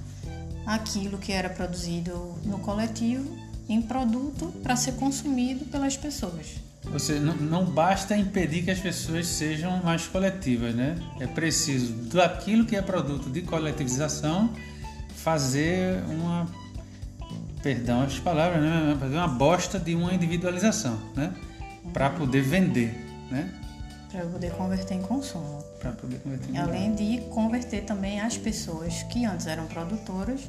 aquilo 0.67 1.19
que 1.19 1.33
era 1.33 1.49
produzido 1.49 2.35
no 2.45 2.59
coletivo 2.59 3.37
em 3.69 3.81
produto 3.81 4.53
para 4.63 4.75
ser 4.77 4.93
consumido 4.93 5.65
pelas 5.67 5.97
pessoas. 5.97 6.70
Ou 6.93 6.99
seja, 6.99 7.21
não, 7.21 7.35
não, 7.37 7.65
basta 7.65 8.17
impedir 8.17 8.65
que 8.65 8.71
as 8.71 8.81
pessoas 8.81 9.27
sejam 9.27 9.83
mais 9.83 10.07
coletivas, 10.07 10.75
né? 10.75 10.97
É 11.21 11.27
preciso, 11.27 11.93
daquilo 12.09 12.65
que 12.65 12.75
é 12.75 12.83
produto 12.83 13.29
de 13.29 13.43
coletivização, 13.43 14.51
fazer 15.15 16.03
uma. 16.09 16.49
Perdão 17.63 18.03
as 18.03 18.19
palavras, 18.19 18.63
né? 18.63 18.97
Fazer 18.99 19.17
uma 19.17 19.29
bosta 19.29 19.79
de 19.79 19.95
uma 19.95 20.15
individualização, 20.15 20.99
né? 21.15 21.33
Para 21.93 22.09
poder 22.11 22.41
vender, 22.41 22.95
né? 23.31 23.53
Para 24.11 24.25
poder 24.25 24.51
converter 24.53 24.95
em 24.95 25.03
consumo. 25.03 25.63
Para 25.79 25.93
poder 25.93 26.19
converter 26.21 26.51
em 26.51 26.59
Além 26.59 26.95
de 26.95 27.21
converter 27.29 27.83
também 27.83 28.21
as 28.21 28.37
pessoas 28.39 29.03
que 29.05 29.25
antes 29.25 29.47
eram 29.47 29.67
produtoras 29.67 30.49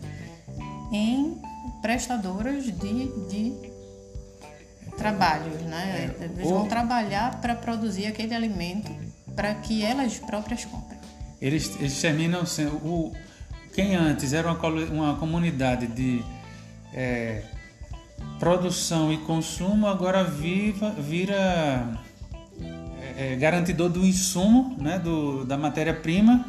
em 0.92 1.40
prestadoras 1.82 2.66
de, 2.66 3.28
de 3.30 3.71
trabalhos, 5.02 5.62
né? 5.64 6.14
É, 6.20 6.26
eles 6.26 6.50
vão 6.50 6.68
trabalhar 6.68 7.42
para 7.42 7.56
produzir 7.56 8.06
aquele 8.06 8.36
alimento 8.36 8.92
para 9.36 9.54
que 9.56 9.84
elas 9.84 10.20
próprias 10.20 10.66
comprem. 10.66 11.00
Eles, 11.42 11.76
eles 11.80 12.00
terminam 12.00 12.46
sendo. 12.46 12.76
O, 12.76 13.14
quem 13.74 13.96
antes 13.96 14.34
era 14.34 14.52
uma, 14.52 14.68
uma 14.92 15.16
comunidade 15.16 15.88
de 15.88 16.24
é, 16.94 17.44
produção 18.40 19.12
e 19.12 19.18
consumo, 19.20 19.88
agora 19.88 20.24
viva, 20.24 20.92
vira 20.92 22.00
é, 23.18 23.36
garantidor 23.36 23.90
do 23.90 24.06
insumo, 24.06 24.76
né, 24.80 25.00
do, 25.00 25.46
da 25.46 25.58
matéria-prima. 25.58 26.46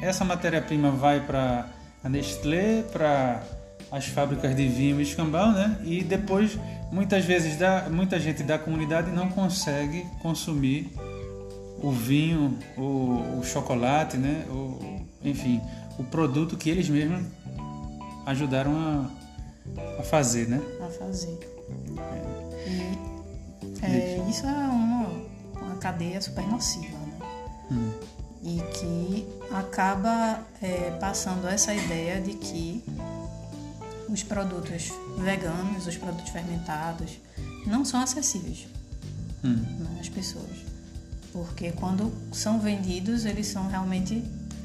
Essa 0.00 0.24
matéria-prima 0.24 0.90
vai 0.90 1.20
para 1.20 1.66
a 2.04 2.08
Nestlé, 2.08 2.82
para 2.92 3.42
as 3.90 4.06
fábricas 4.06 4.54
de 4.54 4.68
vinho 4.68 5.00
e 5.00 5.02
escambau, 5.02 5.52
né? 5.52 5.78
E 5.84 6.02
depois, 6.02 6.58
muitas 6.90 7.24
vezes, 7.24 7.56
dá, 7.56 7.88
muita 7.90 8.18
gente 8.18 8.42
da 8.42 8.58
comunidade 8.58 9.10
não 9.10 9.28
consegue 9.28 10.06
consumir 10.20 10.92
o 11.82 11.90
vinho, 11.90 12.58
o, 12.76 13.38
o 13.38 13.44
chocolate, 13.44 14.16
né? 14.16 14.44
O, 14.48 15.00
enfim, 15.22 15.60
o 15.98 16.04
produto 16.04 16.56
que 16.56 16.70
eles 16.70 16.88
mesmos 16.88 17.24
ajudaram 18.24 18.76
a, 18.76 20.00
a 20.00 20.02
fazer, 20.02 20.48
né? 20.48 20.60
A 20.84 20.88
fazer. 20.90 21.38
É. 22.64 22.68
E, 22.68 23.84
é, 23.84 24.26
isso 24.28 24.46
é 24.46 24.50
uma 25.60 25.76
cadeia 25.76 26.20
super 26.20 26.46
nociva, 26.46 26.98
né? 26.98 27.18
Hum. 27.70 27.92
E 28.42 28.62
que 28.74 29.28
acaba 29.52 30.40
é, 30.62 30.90
passando 31.00 31.48
essa 31.48 31.74
ideia 31.74 32.20
de 32.20 32.34
que 32.34 32.84
os 34.08 34.22
produtos 34.22 34.92
veganos, 35.18 35.86
os 35.86 35.96
produtos 35.96 36.30
fermentados, 36.30 37.18
não 37.66 37.84
são 37.84 38.00
acessíveis 38.00 38.66
hum. 39.44 39.54
né, 39.54 39.98
às 40.00 40.08
pessoas. 40.08 40.64
Porque 41.32 41.72
quando 41.72 42.12
são 42.32 42.58
vendidos, 42.58 43.24
eles 43.24 43.46
são 43.46 43.68
realmente. 43.68 44.24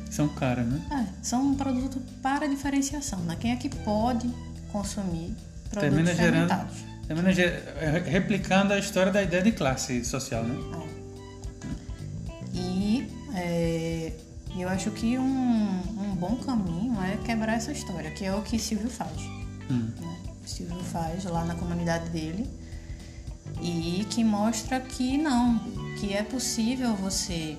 São 0.09 0.27
caros, 0.29 0.65
né? 0.65 0.81
É, 0.91 1.13
são 1.21 1.47
um 1.47 1.55
produto 1.55 2.01
para 2.21 2.47
diferenciação. 2.47 3.19
Né? 3.19 3.37
Quem 3.39 3.51
é 3.51 3.55
que 3.55 3.69
pode 3.69 4.29
consumir 4.71 5.35
produtos 5.69 6.05
termina 6.05 6.15
fermentados? 6.15 6.77
Gerando, 7.07 7.33
termina 7.33 7.41
é, 7.41 8.09
replicando 8.09 8.73
a 8.73 8.79
história 8.79 9.11
da 9.11 9.21
ideia 9.21 9.43
de 9.43 9.51
classe 9.51 10.03
social, 10.05 10.43
né? 10.43 10.55
É. 10.87 10.91
É, 13.33 14.11
eu 14.57 14.67
acho 14.69 14.91
que 14.91 15.17
um, 15.17 15.23
um, 15.23 16.15
bom 16.15 16.35
caminho 16.37 17.01
é 17.01 17.17
quebrar 17.25 17.53
essa 17.53 17.71
história, 17.71 18.11
que 18.11 18.25
é 18.25 18.35
o 18.35 18.41
que 18.41 18.59
Silvio 18.59 18.89
faz. 18.89 19.17
Hum. 19.69 19.91
Né? 19.99 20.17
Silvio 20.45 20.83
faz 20.83 21.23
lá 21.23 21.45
na 21.45 21.55
comunidade 21.55 22.09
dele 22.09 22.49
e 23.61 24.05
que 24.09 24.23
mostra 24.23 24.79
que 24.79 25.17
não, 25.17 25.59
que 25.99 26.13
é 26.13 26.23
possível 26.23 26.95
você 26.95 27.57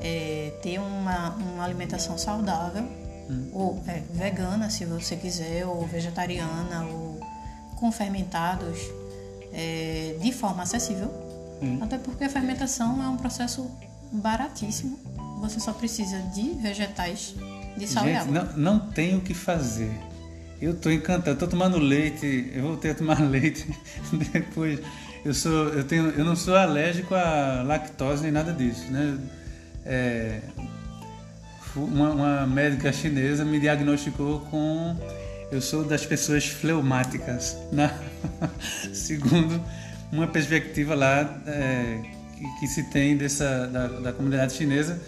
é, 0.00 0.58
ter 0.62 0.78
uma, 0.78 1.30
uma 1.30 1.64
alimentação 1.64 2.16
saudável 2.16 2.84
hum. 3.30 3.50
ou 3.52 3.82
é, 3.86 4.02
vegana, 4.12 4.70
se 4.70 4.84
você 4.84 5.16
quiser, 5.16 5.66
ou 5.66 5.86
vegetariana, 5.86 6.84
ou 6.84 7.20
com 7.76 7.90
fermentados 7.90 8.78
é, 9.52 10.16
de 10.20 10.32
forma 10.32 10.62
acessível. 10.62 11.10
Hum. 11.62 11.78
Até 11.80 11.98
porque 11.98 12.24
a 12.24 12.28
fermentação 12.28 13.02
é 13.02 13.08
um 13.08 13.16
processo 13.16 13.70
baratíssimo. 14.12 14.98
Você 15.40 15.58
só 15.60 15.72
precisa 15.72 16.18
de 16.34 16.50
vegetais, 16.54 17.34
de 17.76 17.86
sal 17.86 18.04
Gente, 18.04 18.14
e 18.14 18.16
água. 18.18 18.52
Não, 18.56 18.78
não 18.78 18.78
tem 18.78 19.16
o 19.16 19.20
que 19.20 19.34
fazer. 19.34 19.90
Eu 20.60 20.72
estou 20.72 20.92
encantado, 20.92 21.32
estou 21.32 21.48
tomando 21.48 21.78
leite, 21.78 22.50
eu 22.54 22.62
voltei 22.62 22.90
a 22.90 22.94
tomar 22.94 23.20
leite 23.24 23.66
depois. 24.32 24.80
Eu 25.24 25.34
sou, 25.34 25.68
eu 25.68 25.84
tenho, 25.84 26.10
eu 26.10 26.24
não 26.24 26.36
sou 26.36 26.56
alérgico 26.56 27.14
a 27.14 27.62
lactose 27.62 28.22
nem 28.22 28.32
nada 28.32 28.52
disso, 28.52 28.90
né? 28.90 29.18
É, 29.84 30.40
uma, 31.74 32.10
uma 32.10 32.46
médica 32.46 32.92
chinesa 32.92 33.44
me 33.44 33.58
diagnosticou 33.58 34.40
com 34.50 34.96
eu 35.50 35.60
sou 35.60 35.84
das 35.84 36.06
pessoas 36.06 36.46
fleumáticas, 36.46 37.56
né? 37.72 37.92
segundo 38.92 39.60
uma 40.12 40.26
perspectiva 40.26 40.94
lá 40.94 41.42
é, 41.46 42.00
que, 42.36 42.60
que, 42.60 42.66
se 42.66 42.84
tem 42.84 43.16
dessa 43.16 43.66
da, 43.66 43.86
da, 43.86 44.12
comunidade 44.12 44.52
chinesa 44.54 45.00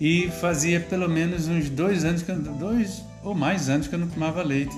e 0.00 0.30
fazia 0.40 0.80
pelo 0.80 1.08
menos 1.08 1.48
uns 1.48 1.70
dois 1.70 2.04
anos 2.04 2.26
eu, 2.28 2.36
dois 2.36 3.02
ou 3.22 3.34
mais 3.34 3.68
anos 3.68 3.88
que 3.88 3.94
eu 3.94 3.98
não 3.98 4.08
tomava 4.08 4.42
leite 4.42 4.76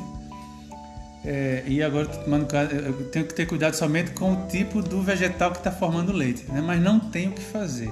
é, 1.25 1.62
e 1.66 1.82
agora 1.82 2.06
estou 2.06 2.25
tomando 2.25 2.46
eu 2.54 3.04
tenho 3.10 3.26
que 3.26 3.34
ter 3.34 3.46
cuidado 3.46 3.75
somente 3.75 4.12
com 4.12 4.32
o 4.32 4.46
tipo 4.46 4.80
do 4.80 5.02
vegetal 5.02 5.50
que 5.50 5.58
está 5.58 5.70
formando 5.70 6.12
leite, 6.12 6.44
né? 6.48 6.62
mas 6.64 6.80
não 6.80 6.98
tenho 6.98 7.32
o 7.32 7.34
que 7.34 7.42
fazer. 7.42 7.90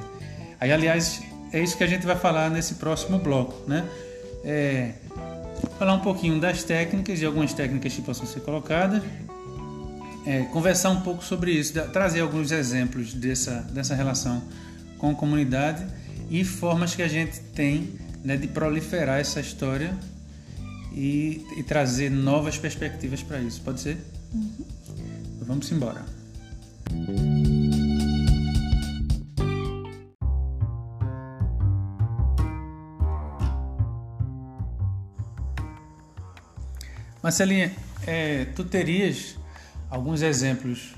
Aí, 0.61 0.73
aliás, 0.73 1.23
é 1.52 1.62
isso 1.62 1.76
que 1.76 1.85
a 1.85 1.87
gente 1.87 2.06
vai 2.06 2.16
falar 2.16 2.50
nesse 2.50 2.75
próximo 2.75 3.18
bloco, 3.18 3.68
né? 3.68 3.85
É, 4.45 4.92
falar 5.78 5.95
um 5.95 6.00
pouquinho 6.00 6.40
das 6.40 6.62
técnicas 6.62 7.21
e 7.21 7.26
algumas 7.26 7.52
técnicas 7.52 7.92
que 7.92 8.00
possam 8.00 8.26
ser 8.26 8.40
colocadas, 8.40 9.02
é, 10.25 10.42
conversar 10.45 10.90
um 10.90 11.00
pouco 11.02 11.23
sobre 11.23 11.50
isso, 11.50 11.75
trazer 11.92 12.21
alguns 12.21 12.52
exemplos 12.52 13.12
dessa, 13.12 13.61
dessa 13.71 13.95
relação 13.95 14.42
com 14.99 15.11
a 15.11 15.14
comunidade 15.14 15.85
e 16.30 16.45
formas 16.45 16.95
que 16.95 17.02
a 17.02 17.09
gente 17.09 17.40
tem 17.40 17.92
né, 18.25 18.37
de 18.37 18.49
proliferar 18.49 19.21
essa 19.21 19.40
história 19.40 19.97
e, 20.92 21.45
e 21.56 21.62
trazer 21.62 22.11
novas 22.11 22.59
perspectivas 22.59 23.23
para 23.23 23.38
isso. 23.40 23.61
Pode 23.61 23.80
ser? 23.80 23.99
Uhum. 24.33 24.52
Então, 25.35 25.47
vamos 25.47 25.71
embora. 25.71 26.04
Marcelinha, 37.23 37.73
é, 38.06 38.45
tu 38.54 38.64
terias 38.64 39.37
alguns 39.90 40.23
exemplos 40.23 40.95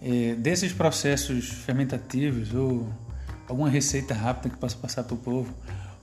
é, 0.00 0.34
desses 0.34 0.72
processos 0.72 1.48
fermentativos 1.50 2.54
ou 2.54 2.90
alguma 3.48 3.68
receita 3.68 4.14
rápida 4.14 4.50
que 4.50 4.56
possa 4.56 4.76
passar 4.76 5.04
para 5.04 5.14
o 5.14 5.18
povo 5.18 5.52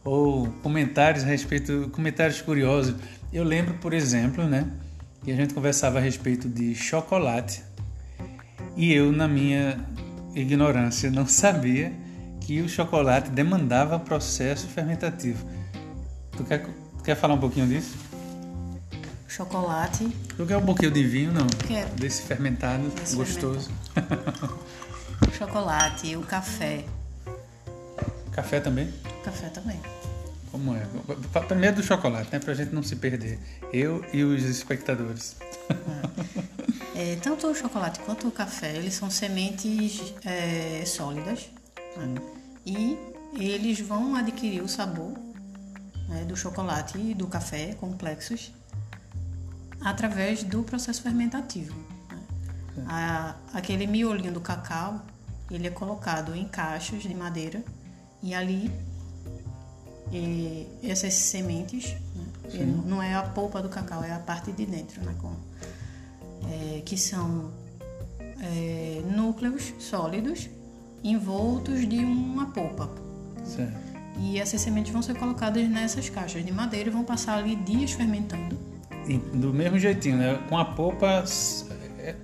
ou 0.04 0.48
comentários 0.64 1.24
a 1.24 1.28
respeito, 1.28 1.90
comentários 1.94 2.42
curiosos. 2.42 2.96
Eu 3.32 3.44
lembro, 3.44 3.76
por 3.76 3.94
exemplo, 3.94 4.44
né, 4.46 4.68
que 5.24 5.32
a 5.32 5.36
gente 5.36 5.54
conversava 5.54 6.00
a 6.00 6.02
respeito 6.02 6.50
de 6.50 6.74
chocolate 6.76 7.64
e 8.76 8.94
eu, 8.94 9.12
na 9.12 9.28
minha 9.28 9.80
ignorância, 10.34 11.12
não 11.12 11.28
sabia 11.28 11.94
que 12.40 12.62
o 12.62 12.70
chocolate 12.70 13.30
demandava 13.30 14.00
processo 14.00 14.68
fermentativo. 14.68 15.46
Tu 16.36 16.44
quer, 16.44 16.66
tu 16.66 17.04
quer 17.04 17.16
falar 17.16 17.36
um 17.36 17.40
pouquinho 17.40 17.68
disso? 17.68 18.12
chocolate. 19.28 20.10
Tu 20.36 20.46
quer 20.46 20.58
um 20.58 20.66
pouquinho 20.66 20.92
de 20.92 21.04
vinho, 21.04 21.32
não? 21.32 21.48
Quero. 21.66 21.90
Desse 21.96 22.22
fermentado 22.24 22.90
Desse 22.90 23.16
gostoso. 23.16 23.72
Fermentado. 23.94 24.60
chocolate, 25.38 26.16
o 26.18 26.22
café. 26.22 26.84
Café 28.32 28.60
também? 28.60 28.92
Café 29.24 29.50
também. 29.50 29.80
Como 30.52 30.76
é? 30.76 30.86
Primeiro 31.48 31.78
do 31.78 31.84
chocolate, 31.84 32.30
né? 32.32 32.40
Pra 32.40 32.54
gente 32.54 32.74
não 32.74 32.84
se 32.84 32.96
perder. 32.98 33.40
Eu 33.72 34.04
e 34.14 34.24
os 34.24 34.44
espectadores. 34.44 35.36
É, 36.94 37.16
tanto 37.16 37.48
o 37.48 37.56
chocolate 37.56 38.00
quanto 38.02 38.28
o 38.28 38.32
café, 38.32 38.76
eles 38.76 38.94
são 38.94 39.10
sementes 39.10 40.14
é, 40.24 40.84
sólidas. 40.86 41.50
Né? 41.98 42.16
E 42.64 43.00
eles 43.34 43.80
vão 43.80 44.14
adquirir 44.14 44.62
o 44.62 44.68
sabor 44.68 45.18
né, 46.10 46.26
do 46.26 46.36
chocolate 46.36 47.00
e 47.00 47.14
do 47.16 47.26
café 47.28 47.74
complexos 47.76 48.52
através 49.80 50.44
do 50.44 50.62
processo 50.64 51.02
fermentativo. 51.02 51.74
Né? 52.76 52.86
A, 52.88 53.36
aquele 53.54 53.88
miolinho 53.88 54.34
do 54.34 54.42
cacau, 54.42 55.02
ele 55.50 55.68
é 55.68 55.72
colocado 55.72 56.36
em 56.36 56.48
caixas 56.48 57.02
de 57.02 57.16
madeira 57.16 57.64
e 58.24 58.34
ali 58.34 58.72
e 60.12 60.68
essas 60.84 61.14
sementes, 61.14 61.96
né? 62.54 62.84
não 62.86 63.02
é 63.02 63.16
a 63.16 63.24
polpa 63.24 63.62
do 63.62 63.70
cacau, 63.70 64.04
é 64.04 64.12
a 64.12 64.20
parte 64.20 64.52
de 64.52 64.66
dentro, 64.66 65.02
né? 65.04 65.16
É, 66.52 66.82
que 66.82 66.98
são 66.98 67.50
é, 68.42 69.02
núcleos 69.16 69.74
sólidos 69.80 70.50
envoltos 71.02 71.88
de 71.88 72.00
uma 72.00 72.48
polpa. 72.48 72.90
Certo. 73.46 73.74
E 74.20 74.38
essas 74.38 74.60
sementes 74.60 74.92
vão 74.92 75.02
ser 75.02 75.16
colocadas 75.18 75.68
nessas 75.70 76.10
caixas 76.10 76.46
de 76.46 76.52
madeira 76.52 76.90
e 76.90 76.92
vão 76.92 77.06
passar 77.06 77.38
ali 77.38 77.56
dias 77.56 77.92
fermentando 77.92 78.60
do 79.34 79.54
mesmo 79.54 79.80
jeitinho, 79.80 80.18
né? 80.18 80.40
Com 80.48 80.58
a 80.58 80.66
polpa, 80.66 81.24
é, 82.00 82.16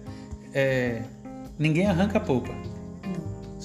é, 0.54 1.02
ninguém 1.58 1.88
arranca 1.88 2.18
a 2.18 2.22
polpa. 2.22 2.54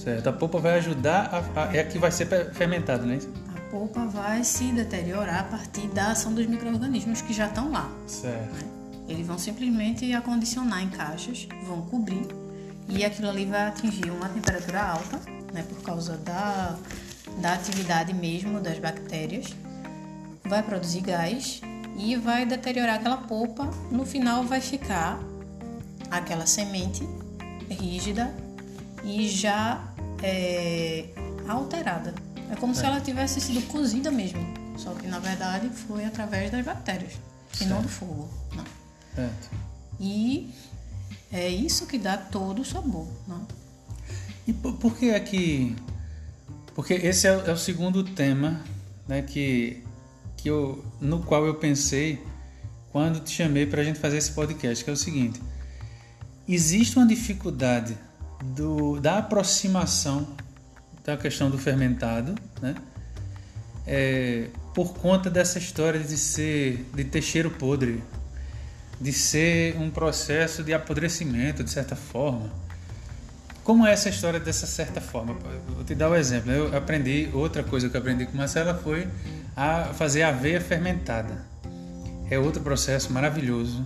Certo. 0.03 0.27
A 0.29 0.33
polpa 0.33 0.59
vai 0.59 0.79
ajudar, 0.79 1.31
a, 1.33 1.63
a, 1.63 1.77
é 1.77 1.81
a 1.81 1.85
que 1.85 1.97
vai 1.97 2.11
ser 2.11 2.27
fermentada, 2.53 3.05
né? 3.05 3.21
A 3.57 3.71
polpa 3.71 4.05
vai 4.07 4.43
se 4.43 4.73
deteriorar 4.73 5.41
a 5.41 5.45
partir 5.45 5.87
da 5.89 6.11
ação 6.11 6.35
dos 6.35 6.45
micro-organismos 6.47 7.23
que 7.23 7.33
já 7.33 7.47
estão 7.47 7.71
lá. 7.71 7.89
Certo. 8.09 8.53
Né? 8.53 8.63
Eles 9.09 9.27
vão 9.27 9.39
simplesmente 9.39 10.13
acondicionar 10.13 10.83
em 10.83 10.89
caixas, 10.89 11.47
vão 11.67 11.83
cobrir 11.83 12.27
e 12.89 13.05
aquilo 13.05 13.29
ali 13.29 13.47
vai 13.47 13.69
atingir 13.69 14.11
uma 14.11 14.29
temperatura 14.29 14.83
alta, 14.83 15.21
né? 15.53 15.65
Por 15.69 15.81
causa 15.83 16.17
da, 16.17 16.77
da 17.39 17.53
atividade 17.53 18.13
mesmo 18.13 18.61
das 18.61 18.79
bactérias. 18.81 19.55
Vai 20.45 20.65
produzir 20.65 21.01
gás 21.01 21.61
e 21.97 22.17
vai 22.17 22.45
deteriorar 22.45 22.97
aquela 22.97 23.19
polpa. 23.19 23.71
No 23.91 24.05
final 24.05 24.43
vai 24.43 24.61
ficar 24.61 25.21
aquela 26.11 26.45
semente 26.45 27.09
rígida 27.71 28.35
e 29.05 29.29
já 29.29 29.92
é, 30.23 31.07
alterada. 31.49 32.15
É 32.51 32.57
como 32.57 32.73
é. 32.73 32.77
se 32.77 32.85
ela 32.85 33.01
tivesse 33.01 33.41
sido 33.41 33.63
cozida 33.69 34.11
mesmo, 34.11 34.41
só 34.77 34.93
que 34.95 35.07
na 35.07 35.19
verdade 35.19 35.69
foi 35.69 36.05
através 36.05 36.51
das 36.51 36.65
bactérias 36.65 37.15
e 37.61 37.65
não 37.65 37.83
do 37.83 37.89
fogo. 37.89 38.29
Não. 38.55 38.65
Certo. 39.15 39.51
E 40.01 40.51
é 41.31 41.49
isso 41.49 41.87
que 41.87 41.99
dá 41.99 42.17
todo 42.17 42.63
o 42.63 42.65
sabor. 42.65 43.09
Não? 43.27 43.47
E 44.47 44.53
por, 44.53 44.75
por 44.75 44.97
que 44.97 45.11
é 45.11 45.21
que. 45.21 45.77
Porque 46.75 46.95
esse 46.95 47.27
é, 47.27 47.31
é 47.31 47.53
o 47.53 47.57
segundo 47.57 48.03
tema 48.03 48.61
né, 49.07 49.23
que 49.23 49.83
que 50.43 50.51
eu, 50.51 50.85
no 51.01 51.21
qual 51.21 51.47
eu 51.47 51.55
pensei 51.55 52.21
quando 52.91 53.21
te 53.21 53.31
chamei 53.31 53.65
para 53.65 53.81
a 53.81 53.85
gente 53.85 54.01
fazer 54.01 54.19
esse 54.19 54.33
podcast, 54.33 54.83
que 54.83 54.91
é 54.91 54.93
o 54.93 54.97
seguinte: 54.97 55.41
existe 56.49 56.97
uma 56.97 57.07
dificuldade 57.07 57.97
do, 58.43 59.01
da 59.01 59.19
aproximação 59.19 60.27
da 61.05 61.17
questão 61.17 61.51
do 61.51 61.59
fermentado, 61.59 62.35
né? 62.61 62.75
É, 63.87 64.47
por 64.73 64.95
conta 64.95 65.29
dessa 65.29 65.59
história 65.59 65.99
de 65.99 66.17
ser, 66.17 66.87
de 66.95 67.05
ter 67.05 67.21
cheiro 67.21 67.51
podre, 67.51 68.03
de 69.01 69.13
ser 69.13 69.77
um 69.77 69.91
processo 69.91 70.63
de 70.63 70.73
apodrecimento 70.73 71.65
de 71.65 71.71
certa 71.71 71.97
forma. 71.97 72.51
Como 73.65 73.87
é 73.87 73.93
essa 73.93 74.09
história 74.09 74.39
dessa 74.39 74.67
certa 74.67 75.01
forma? 75.01 75.37
Vou 75.69 75.85
te 75.85 75.95
dar 75.95 76.11
um 76.11 76.15
exemplo. 76.15 76.51
Eu 76.51 76.77
aprendi 76.77 77.29
outra 77.33 77.63
coisa 77.63 77.89
que 77.89 77.97
eu 77.97 78.01
aprendi 78.01 78.27
com 78.27 78.37
Marcela 78.37 78.75
foi 78.75 79.09
a 79.57 79.87
fazer 79.95 80.23
aveia 80.23 80.61
fermentada. 80.61 81.45
É 82.31 82.39
outro 82.39 82.63
processo 82.63 83.13
maravilhoso, 83.13 83.85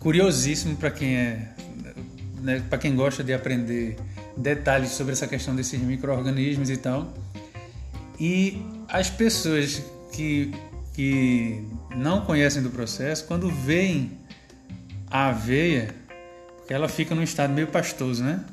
curiosíssimo 0.00 0.76
para 0.76 0.90
quem 0.90 1.16
é, 1.16 1.48
né, 2.42 2.62
para 2.68 2.78
quem 2.78 2.94
gosta 2.94 3.22
de 3.22 3.32
aprender 3.32 3.96
detalhes 4.36 4.90
sobre 4.90 5.12
essa 5.12 5.26
questão 5.26 5.54
desses 5.54 5.80
micro-organismos 5.80 6.70
e 6.70 6.76
tal. 6.76 7.12
E 8.18 8.62
as 8.88 9.08
pessoas 9.08 9.82
que, 10.12 10.52
que 10.94 11.64
não 11.96 12.22
conhecem 12.22 12.62
do 12.62 12.70
processo, 12.70 13.24
quando 13.26 13.50
veem 13.50 14.18
a 15.10 15.28
aveia, 15.28 15.94
porque 16.58 16.74
ela 16.74 16.88
fica 16.88 17.14
num 17.14 17.22
estado 17.22 17.52
meio 17.52 17.66
pastoso, 17.66 18.22
né? 18.22 18.44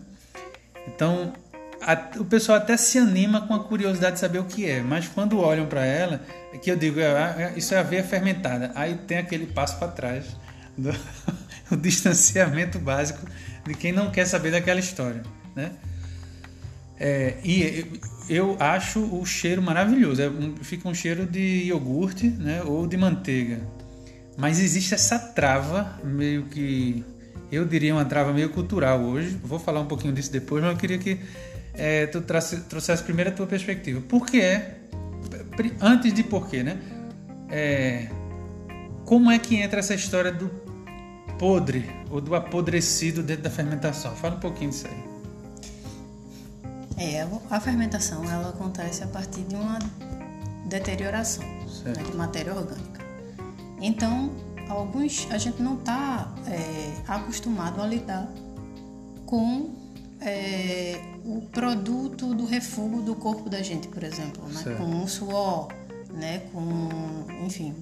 Então, 0.88 1.34
a, 1.82 2.20
o 2.20 2.26
pessoal 2.26 2.58
até 2.58 2.78
se 2.78 2.98
anima 2.98 3.42
com 3.42 3.54
a 3.54 3.64
curiosidade 3.64 4.16
de 4.16 4.20
saber 4.20 4.40
o 4.40 4.46
que 4.46 4.66
é, 4.66 4.82
mas 4.82 5.08
quando 5.08 5.40
olham 5.40 5.68
para 5.68 5.86
ela, 5.86 6.22
é 6.54 6.58
que 6.58 6.72
eu 6.72 6.76
digo, 6.76 7.00
é, 7.00 7.54
isso 7.56 7.74
é 7.74 7.80
aveia 7.80 8.04
fermentada. 8.04 8.72
Aí 8.74 8.96
tem 8.96 9.18
aquele 9.18 9.48
passo 9.48 9.78
para 9.78 9.90
trás, 9.90 10.26
do, 10.78 10.96
o 11.70 11.76
distanciamento 11.76 12.80
básico 12.80 13.26
de 13.68 13.74
quem 13.74 13.92
não 13.92 14.10
quer 14.10 14.26
saber 14.26 14.52
daquela 14.52 14.80
história, 14.80 15.24
né? 15.56 15.72
É, 17.00 17.36
e 17.44 17.86
eu 18.28 18.58
acho 18.60 19.00
o 19.00 19.26
cheiro 19.26 19.62
maravilhoso. 19.62 20.22
É 20.22 20.32
fica 20.62 20.90
um 20.90 20.94
cheiro 20.94 21.26
de 21.26 21.66
iogurte, 21.66 22.28
né? 22.28 22.64
Ou 22.64 22.88
de 22.88 22.98
manteiga. 22.98 23.60
Mas 24.36 24.60
existe 24.60 24.94
essa 24.94 25.18
trava 25.18 26.00
meio 26.04 26.44
que 26.44 27.04
eu 27.52 27.66
diria 27.66 27.94
uma 27.94 28.06
trava 28.06 28.34
meio 28.34 28.50
cultural 28.50 29.02
hoje. 29.02 29.38
Vou 29.44 29.60
falar 29.60 29.80
um 29.80 29.86
pouquinho 29.86 30.14
disso 30.14 30.32
depois, 30.32 30.64
mas 30.64 30.74
eu 30.74 30.78
queria 30.78 30.98
que 30.98 31.20
é, 31.74 32.08
tu 32.08 32.22
trouxesse 32.22 33.04
primeiro 33.04 33.30
a 33.30 33.34
tua 33.34 33.48
perspectiva. 33.48 34.02
Por 34.02 34.26
que 34.26 34.42
é, 34.42 34.78
antes 35.82 36.14
de 36.14 36.24
porquê, 36.24 36.64
né? 36.64 36.78
É, 37.50 38.10
como 39.06 39.32
é 39.32 39.40
que 39.40 39.56
entra 39.56 39.80
essa 39.80 39.94
história 39.94 40.32
do 40.32 40.50
podre 41.38 41.90
ou 42.10 42.20
do 42.22 42.36
apodrecido 42.36 43.24
dentro 43.24 43.44
da 43.44 43.50
fermentação? 43.50 44.16
Fala 44.16 44.36
um 44.36 44.40
pouquinho 44.40 44.72
disso 44.72 44.88
aí. 44.88 45.18
É, 47.00 47.28
a 47.50 47.60
fermentação 47.60 48.24
ela 48.30 48.50
acontece 48.50 49.04
a 49.04 49.08
partir 49.08 49.42
de 49.42 49.56
uma 49.56 49.78
deterioração 50.66 51.46
né, 51.86 51.94
de 51.94 52.18
matéria 52.18 52.54
orgânica. 52.54 53.06
Então, 53.80 54.32
alguns 54.68 55.28
a 55.30 55.38
gente 55.38 55.62
não 55.62 55.76
está 55.76 56.34
é, 56.48 56.94
acostumado 57.08 57.82
a 57.82 57.86
lidar 57.86 58.28
com 59.26 59.76
é, 60.22 61.00
o 61.24 61.42
produto 61.52 62.34
do 62.34 62.46
refúgio 62.46 63.02
do 63.02 63.16
corpo 63.16 63.50
da 63.50 63.62
gente, 63.62 63.88
por 63.88 64.04
exemplo, 64.04 64.44
né? 64.48 64.76
com 64.76 65.04
o 65.04 65.08
suor, 65.08 65.68
né? 66.14 66.40
com, 66.52 67.26
enfim, 67.46 67.76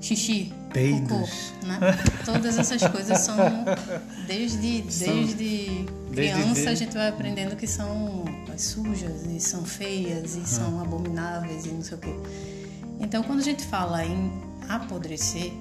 xixi, 0.00 0.52
Peidos. 0.72 1.08
cocô, 1.08 1.66
né? 1.66 1.78
Todas 2.24 2.58
essas 2.58 2.82
coisas 2.88 3.18
são 3.18 3.36
desde 4.26 4.82
desde 4.82 5.86
criança 6.12 6.54
desde... 6.54 6.68
a 6.68 6.74
gente 6.74 6.94
vai 6.94 7.08
aprendendo 7.08 7.56
que 7.56 7.66
são 7.66 8.24
sujas 8.56 9.24
e 9.26 9.40
são 9.40 9.64
feias 9.64 10.36
e 10.36 10.46
são 10.46 10.80
abomináveis 10.80 11.66
e 11.66 11.68
não 11.68 11.82
sei 11.82 11.96
o 11.96 12.00
quê. 12.00 12.14
Então, 13.00 13.22
quando 13.22 13.40
a 13.40 13.42
gente 13.42 13.64
fala 13.64 14.04
em 14.04 14.30
apodrecer, 14.68 15.52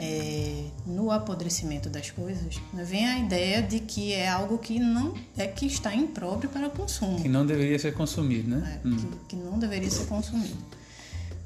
é, 0.00 0.64
no 0.86 1.10
apodrecimento 1.10 1.88
das 1.88 2.10
coisas, 2.10 2.60
vem 2.72 3.06
a 3.06 3.18
ideia 3.18 3.62
de 3.62 3.80
que 3.80 4.12
é 4.12 4.28
algo 4.28 4.58
que 4.58 4.78
não 4.78 5.14
é 5.36 5.46
que 5.46 5.66
está 5.66 5.94
impróprio 5.94 6.50
para 6.50 6.68
consumo. 6.70 7.20
Que 7.20 7.28
não 7.28 7.46
deveria 7.46 7.78
ser 7.78 7.94
consumido, 7.94 8.50
né? 8.50 8.80
É, 8.84 8.88
hum. 8.88 8.96
que, 8.96 9.06
que 9.28 9.36
não 9.36 9.58
deveria 9.58 9.90
ser 9.90 10.06
consumido. 10.06 10.56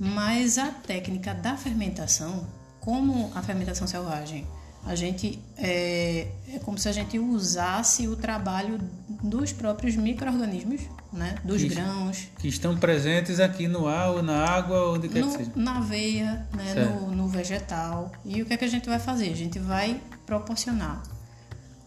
Mas 0.05 0.59
a 0.59 0.67
técnica 0.67 1.33
da 1.33 1.57
fermentação, 1.57 2.45
como 2.81 3.31
a 3.37 3.41
fermentação 3.41 3.87
selvagem, 3.87 4.45
a 4.85 4.97
gente 4.97 5.39
é, 5.57 6.27
é 6.53 6.59
como 6.59 6.77
se 6.77 6.89
a 6.89 6.93
gente 6.93 7.21
usasse 7.21 8.09
o 8.09 8.17
trabalho 8.17 8.81
dos 9.23 9.53
próprios 9.53 9.95
micro-organismos, 9.95 10.81
né? 11.13 11.37
dos 11.45 11.63
que, 11.63 11.69
grãos. 11.69 12.27
Que 12.41 12.49
estão 12.49 12.77
presentes 12.77 13.39
aqui 13.39 13.69
no 13.69 13.87
ar, 13.87 14.11
ou 14.11 14.25
na 14.25 14.45
água, 14.45 14.91
onde 14.91 15.09
quer 15.09 15.21
no, 15.21 15.31
que 15.31 15.37
seja. 15.37 15.53
Na 15.55 15.79
aveia, 15.79 16.49
né? 16.53 16.75
no, 16.85 17.15
no 17.15 17.29
vegetal. 17.29 18.11
E 18.25 18.43
o 18.43 18.47
que, 18.47 18.55
é 18.55 18.57
que 18.57 18.65
a 18.65 18.69
gente 18.69 18.89
vai 18.89 18.99
fazer? 18.99 19.31
A 19.31 19.37
gente 19.37 19.61
vai 19.61 20.01
proporcionar 20.27 21.01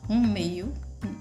um 0.08 0.21
meio 0.21 0.71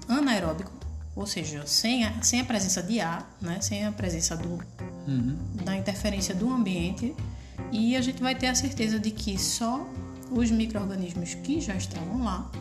anaeróbico, 0.07 0.71
ou 1.15 1.25
seja, 1.25 1.65
sem 1.65 2.03
a, 2.03 2.21
sem 2.21 2.41
a 2.41 2.43
presença 2.43 2.83
de 2.83 2.99
ar, 2.99 3.37
né? 3.41 3.59
sem 3.61 3.85
a 3.85 3.91
presença 3.91 4.35
do, 4.35 4.59
uhum. 5.07 5.37
da 5.63 5.75
interferência 5.75 6.35
do 6.35 6.49
ambiente, 6.49 7.15
e 7.71 7.95
a 7.95 8.01
gente 8.01 8.21
vai 8.21 8.35
ter 8.35 8.47
a 8.47 8.55
certeza 8.55 8.99
de 8.99 9.11
que 9.11 9.37
só 9.39 9.87
os 10.31 10.51
micro-organismos 10.51 11.35
que 11.35 11.61
já 11.61 11.75
estavam 11.75 12.23
lá 12.23 12.51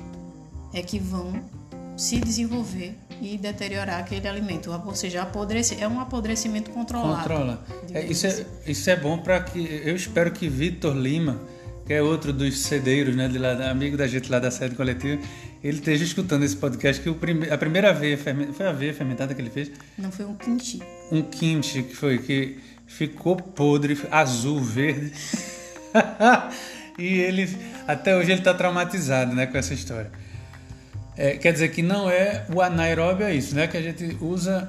é 0.73 0.83
que 0.83 0.99
vão 0.99 1.43
se 1.97 2.19
desenvolver 2.21 2.97
e 3.21 3.39
deteriorar 3.39 4.01
aquele 4.01 4.27
alimento, 4.27 4.71
ou 4.85 4.95
seja, 4.95 5.23
apodrecer. 5.23 5.81
É 5.81 5.89
um 5.89 6.01
apodrecimento 6.01 6.71
controlado. 6.71 7.29
Controla. 7.29 7.65
É, 7.93 8.05
isso, 8.05 8.27
é, 8.27 8.45
isso 8.67 8.91
é 8.91 8.97
bom 8.97 9.19
para 9.19 9.41
que. 9.41 9.61
Eu 9.85 9.95
espero 9.95 10.33
que 10.33 10.49
Vitor 10.49 10.97
Lima, 10.97 11.41
que 11.87 11.93
é 11.93 12.03
outro 12.03 12.33
dos 12.33 12.61
cedeiros, 12.61 13.15
né, 13.15 13.29
de 13.29 13.39
lá, 13.39 13.71
amigo 13.71 13.97
da 13.97 14.07
gente 14.07 14.31
lá 14.31 14.39
da 14.39 14.51
sede 14.51 14.75
coletiva, 14.75 15.21
ele 15.63 15.79
esteja 15.79 16.05
escutando 16.05 16.45
esse 16.45 16.57
podcast, 16.57 17.03
que 17.03 17.09
o 17.09 17.15
prime, 17.15 17.51
a 17.51 17.59
primeira 17.59 17.91
aveia, 17.91 18.19
foi 18.19 18.67
a 18.67 18.71
aveia 18.71 18.95
fermentada 18.95 19.35
que 19.35 19.41
ele 19.41 19.51
fez? 19.51 19.71
Não, 19.97 20.11
foi 20.11 20.25
um 20.25 20.35
kimchi. 20.35 20.83
Um 21.11 21.23
kimchi, 21.23 21.83
que 21.83 21.95
foi, 21.95 22.19
que 22.19 22.59
ficou 22.87 23.37
podre, 23.37 23.99
azul, 24.11 24.61
verde. 24.61 25.13
e 26.99 27.19
ele, 27.19 27.49
até 27.87 28.17
hoje 28.17 28.33
ele 28.33 28.41
está 28.41 28.55
traumatizado, 28.55 29.35
né, 29.35 29.47
com 29.47 29.57
essa 29.57 29.75
história. 29.75 30.11
É, 31.17 31.37
quer 31.37 31.53
dizer 31.53 31.69
que 31.69 31.83
não 31.83 32.11
é 32.11 32.45
o 32.53 32.61
anaeróbio, 32.61 33.27
é 33.27 33.35
isso, 33.35 33.55
né? 33.55 33.67
Que 33.67 33.77
a 33.77 33.83
gente 33.83 34.17
usa. 34.21 34.69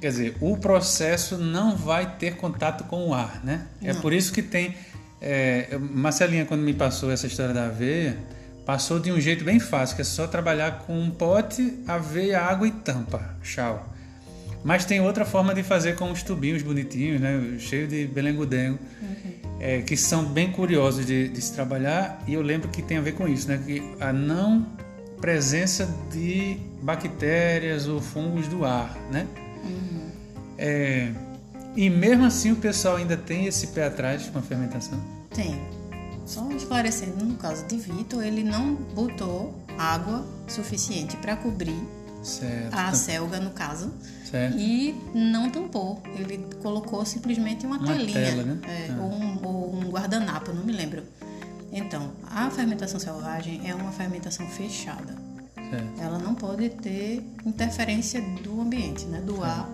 Quer 0.00 0.08
dizer, 0.08 0.36
o 0.40 0.56
processo 0.56 1.36
não 1.36 1.76
vai 1.76 2.16
ter 2.16 2.36
contato 2.36 2.84
com 2.84 3.08
o 3.08 3.14
ar, 3.14 3.44
né? 3.44 3.66
É 3.82 3.92
não. 3.92 3.98
É 3.98 4.00
por 4.00 4.12
isso 4.12 4.32
que 4.32 4.42
tem. 4.42 4.74
É, 5.20 5.76
Marcelinha, 5.78 6.46
quando 6.46 6.62
me 6.62 6.72
passou 6.72 7.10
essa 7.10 7.26
história 7.26 7.52
da 7.52 7.66
aveia, 7.66 8.16
passou 8.64 8.98
de 8.98 9.12
um 9.12 9.20
jeito 9.20 9.44
bem 9.44 9.60
fácil, 9.60 9.96
que 9.96 10.02
é 10.02 10.04
só 10.04 10.26
trabalhar 10.26 10.78
com 10.86 10.98
um 10.98 11.10
pote, 11.10 11.78
aveia, 11.86 12.40
água 12.40 12.66
e 12.66 12.70
tampa. 12.70 13.36
Tchau. 13.42 13.86
Mas 14.62 14.84
tem 14.84 15.00
outra 15.00 15.24
forma 15.24 15.54
de 15.54 15.62
fazer 15.62 15.96
com 15.96 16.10
os 16.10 16.22
tubinhos 16.22 16.62
bonitinhos, 16.62 17.20
né? 17.20 17.56
Cheio 17.58 17.88
de 17.88 18.06
belengudengo, 18.06 18.78
uhum. 19.00 19.32
é, 19.58 19.80
que 19.80 19.96
são 19.96 20.24
bem 20.24 20.52
curiosos 20.52 21.06
de, 21.06 21.28
de 21.28 21.40
se 21.40 21.54
trabalhar. 21.54 22.22
E 22.26 22.34
eu 22.34 22.42
lembro 22.42 22.68
que 22.68 22.82
tem 22.82 22.98
a 22.98 23.00
ver 23.00 23.12
com 23.12 23.26
isso, 23.26 23.48
né? 23.48 23.58
Que 23.64 23.82
a 23.98 24.12
não 24.12 24.66
presença 25.18 25.88
de 26.10 26.58
bactérias 26.82 27.88
ou 27.88 28.00
fungos 28.00 28.48
do 28.48 28.64
ar, 28.64 28.94
né? 29.10 29.26
Uhum. 29.64 30.10
É, 30.58 31.10
e 31.76 31.88
mesmo 31.88 32.24
assim 32.24 32.52
o 32.52 32.56
pessoal 32.56 32.96
ainda 32.96 33.16
tem 33.16 33.46
esse 33.46 33.68
pé 33.68 33.86
atrás 33.86 34.28
com 34.28 34.38
a 34.38 34.42
fermentação? 34.42 35.00
Tem. 35.30 35.60
Só 36.26 36.48
esclarecendo, 36.52 37.24
no 37.24 37.34
caso 37.34 37.66
de 37.66 37.76
Vitor, 37.76 38.22
ele 38.22 38.44
não 38.44 38.74
botou 38.74 39.54
água 39.76 40.24
suficiente 40.46 41.16
para 41.16 41.36
cobrir 41.36 41.82
certo. 42.22 42.74
a 42.74 42.92
selga, 42.92 43.40
no 43.40 43.50
caso, 43.50 43.92
certo. 44.30 44.56
e 44.56 44.94
não 45.14 45.50
tampou. 45.50 46.02
Ele 46.16 46.46
colocou 46.62 47.04
simplesmente 47.04 47.66
uma, 47.66 47.78
uma 47.78 47.86
telinha, 47.86 48.12
tela, 48.12 48.42
né? 48.42 48.60
é, 48.64 48.90
ah. 48.92 49.02
ou, 49.02 49.12
um, 49.12 49.46
ou 49.46 49.74
um 49.74 49.90
guardanapo, 49.90 50.52
não 50.52 50.64
me 50.64 50.72
lembro. 50.72 51.02
Então, 51.72 52.12
a 52.28 52.50
fermentação 52.50 52.98
selvagem 52.98 53.68
é 53.68 53.74
uma 53.74 53.92
fermentação 53.92 54.46
fechada. 54.46 55.16
É. 55.56 56.04
Ela 56.04 56.18
não 56.18 56.34
pode 56.34 56.68
ter 56.68 57.24
interferência 57.44 58.20
do 58.42 58.60
ambiente, 58.60 59.04
né, 59.06 59.20
do 59.20 59.42
ar, 59.42 59.70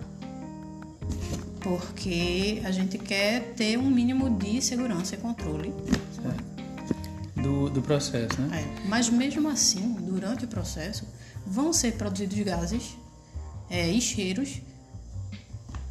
porque 1.67 2.61
a 2.63 2.71
gente 2.71 2.97
quer 2.97 3.53
ter 3.55 3.77
um 3.77 3.89
mínimo 3.89 4.29
de 4.29 4.61
segurança 4.61 5.15
e 5.15 5.17
controle 5.17 5.73
do, 7.35 7.69
do 7.69 7.81
processo, 7.81 8.41
né? 8.41 8.63
É. 8.63 8.87
Mas 8.87 9.09
mesmo 9.09 9.49
assim, 9.49 9.95
durante 9.99 10.45
o 10.45 10.47
processo, 10.47 11.05
vão 11.45 11.73
ser 11.73 11.93
produzidos 11.93 12.39
gases 12.39 12.97
é, 13.69 13.89
e 13.89 13.99
cheiros 13.99 14.61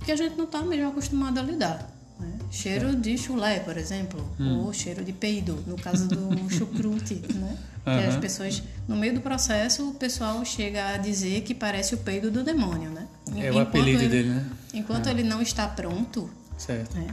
que 0.05 0.13
a 0.13 0.17
gente 0.17 0.37
não 0.37 0.45
está 0.45 0.63
mesmo 0.63 0.89
acostumado 0.89 1.39
a 1.39 1.43
lidar. 1.43 1.96
Né? 2.19 2.39
Cheiro 2.51 2.97
de 2.97 3.19
chulé, 3.19 3.61
por 3.61 3.77
exemplo, 3.77 4.27
hum. 4.41 4.61
ou 4.61 4.73
cheiro 4.73 5.05
de 5.05 5.13
peido, 5.13 5.63
no 5.67 5.77
caso 5.77 6.09
do 6.09 6.49
chucrute, 6.51 7.23
né? 7.35 7.59
Uhum. 7.87 7.99
Que 7.99 8.07
as 8.07 8.17
pessoas, 8.17 8.63
no 8.89 8.97
meio 8.97 9.15
do 9.15 9.21
processo, 9.21 9.91
o 9.91 9.95
pessoal 9.95 10.45
chega 10.45 10.89
a 10.89 10.97
dizer 10.97 11.43
que 11.43 11.55
parece 11.55 11.95
o 11.95 11.99
peido 11.99 12.31
do 12.31 12.43
demônio, 12.43 12.91
né? 12.91 13.07
É 13.37 13.49
enquanto 13.49 13.55
o 13.55 13.61
apelido 13.61 14.03
ele, 14.03 14.09
dele, 14.09 14.29
né? 14.31 14.47
Enquanto 14.75 15.07
é. 15.07 15.11
ele 15.11 15.23
não 15.23 15.41
está 15.41 15.69
pronto. 15.69 16.29
Certo. 16.57 16.97
Né? 16.97 17.07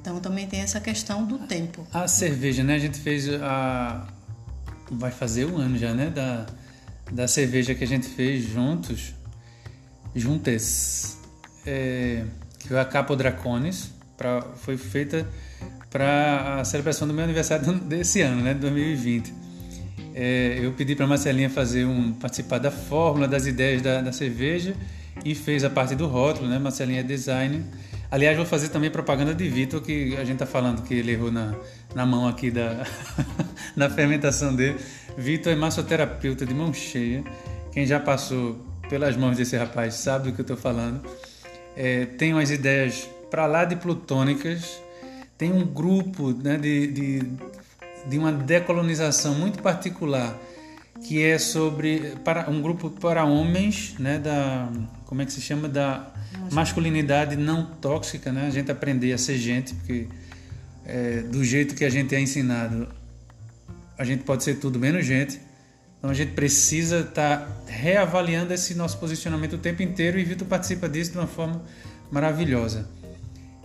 Então 0.00 0.20
também 0.20 0.46
tem 0.46 0.60
essa 0.60 0.80
questão 0.80 1.24
do 1.24 1.38
tempo. 1.38 1.86
A 1.94 2.06
cerveja, 2.06 2.62
né? 2.62 2.74
A 2.74 2.78
gente 2.78 2.98
fez 2.98 3.28
a. 3.28 4.06
Vai 4.90 5.10
fazer 5.10 5.46
um 5.46 5.56
ano 5.56 5.78
já, 5.78 5.94
né? 5.94 6.10
Da, 6.10 6.46
da 7.10 7.28
cerveja 7.28 7.74
que 7.74 7.84
a 7.84 7.86
gente 7.86 8.06
fez 8.08 8.44
juntos. 8.44 9.14
Juntas. 10.14 11.16
É, 11.64 12.24
que 12.58 12.68
foi 12.68 12.80
a 12.80 12.84
Capo 12.84 13.14
Dracones 13.14 13.97
pra, 14.18 14.42
foi 14.56 14.76
feita 14.76 15.26
para 15.88 16.60
a 16.60 16.64
celebração 16.64 17.08
do 17.08 17.14
meu 17.14 17.24
aniversário 17.24 17.72
desse 17.80 18.20
ano, 18.20 18.42
né, 18.42 18.52
2020. 18.52 19.32
É, 20.14 20.58
eu 20.60 20.72
pedi 20.72 20.96
para 20.96 21.06
Marcelinha 21.06 21.48
fazer 21.48 21.84
um 21.84 22.12
participar 22.12 22.58
da 22.58 22.72
fórmula, 22.72 23.28
das 23.28 23.46
ideias 23.46 23.80
da, 23.80 24.00
da, 24.00 24.12
cerveja 24.12 24.74
e 25.24 25.32
fez 25.34 25.62
a 25.62 25.70
parte 25.70 25.94
do 25.94 26.08
rótulo, 26.08 26.48
né? 26.48 26.58
Marcelinha 26.58 27.00
é 27.00 27.02
design. 27.04 27.64
Aliás, 28.10 28.36
vou 28.36 28.44
fazer 28.44 28.68
também 28.68 28.90
propaganda 28.90 29.32
de 29.32 29.48
Vitor, 29.48 29.80
que 29.80 30.16
a 30.16 30.24
gente 30.24 30.32
está 30.32 30.46
falando 30.46 30.82
que 30.82 30.94
ele 30.94 31.12
errou 31.12 31.30
na, 31.30 31.54
na 31.94 32.04
mão 32.04 32.26
aqui 32.26 32.50
da, 32.50 32.84
na 33.76 33.88
fermentação 33.88 34.54
dele. 34.54 34.76
Vitor 35.16 35.52
é 35.52 35.56
massoterapeuta 35.56 36.44
de 36.44 36.52
mão 36.52 36.74
cheia. 36.74 37.22
Quem 37.70 37.86
já 37.86 38.00
passou 38.00 38.58
pelas 38.88 39.16
mãos 39.16 39.36
desse 39.36 39.56
rapaz 39.56 39.94
sabe 39.94 40.30
do 40.30 40.34
que 40.34 40.40
eu 40.40 40.42
estou 40.42 40.56
falando. 40.56 41.00
É, 41.76 42.06
tem 42.06 42.32
umas 42.32 42.50
ideias 42.50 43.08
para 43.30 43.46
lá 43.46 43.64
de 43.64 43.76
plutônicas. 43.76 44.82
Tem 45.36 45.52
um 45.52 45.64
grupo 45.64 46.32
né, 46.32 46.56
de, 46.56 46.86
de, 46.88 47.22
de 48.06 48.18
uma 48.18 48.32
decolonização 48.32 49.34
muito 49.34 49.62
particular 49.62 50.36
que 51.02 51.22
é 51.22 51.38
sobre 51.38 52.14
para 52.24 52.50
um 52.50 52.60
grupo 52.60 52.90
para 52.90 53.24
homens, 53.24 53.94
né, 53.98 54.18
da 54.18 54.68
como 55.06 55.22
é 55.22 55.24
que 55.24 55.32
se 55.32 55.40
chama 55.40 55.68
da 55.68 56.12
masculinidade 56.52 57.36
não 57.36 57.64
tóxica, 57.64 58.32
né? 58.32 58.46
A 58.46 58.50
gente 58.50 58.70
aprender 58.70 59.12
a 59.12 59.18
ser 59.18 59.38
gente, 59.38 59.74
porque 59.74 60.06
é, 60.84 61.22
do 61.22 61.44
jeito 61.44 61.74
que 61.74 61.84
a 61.84 61.90
gente 61.90 62.14
é 62.14 62.20
ensinado, 62.20 62.88
a 63.96 64.04
gente 64.04 64.24
pode 64.24 64.44
ser 64.44 64.56
tudo 64.56 64.78
menos 64.78 65.04
gente. 65.06 65.40
Então 65.98 66.10
a 66.10 66.14
gente 66.14 66.32
precisa 66.32 67.00
estar 67.00 67.38
tá 67.38 67.48
reavaliando 67.66 68.52
esse 68.52 68.74
nosso 68.74 68.98
posicionamento 68.98 69.54
o 69.54 69.58
tempo 69.58 69.82
inteiro 69.82 70.18
e 70.18 70.24
Vitor 70.24 70.46
participa 70.46 70.88
disso 70.88 71.12
de 71.12 71.18
uma 71.18 71.26
forma 71.26 71.62
maravilhosa. 72.10 72.88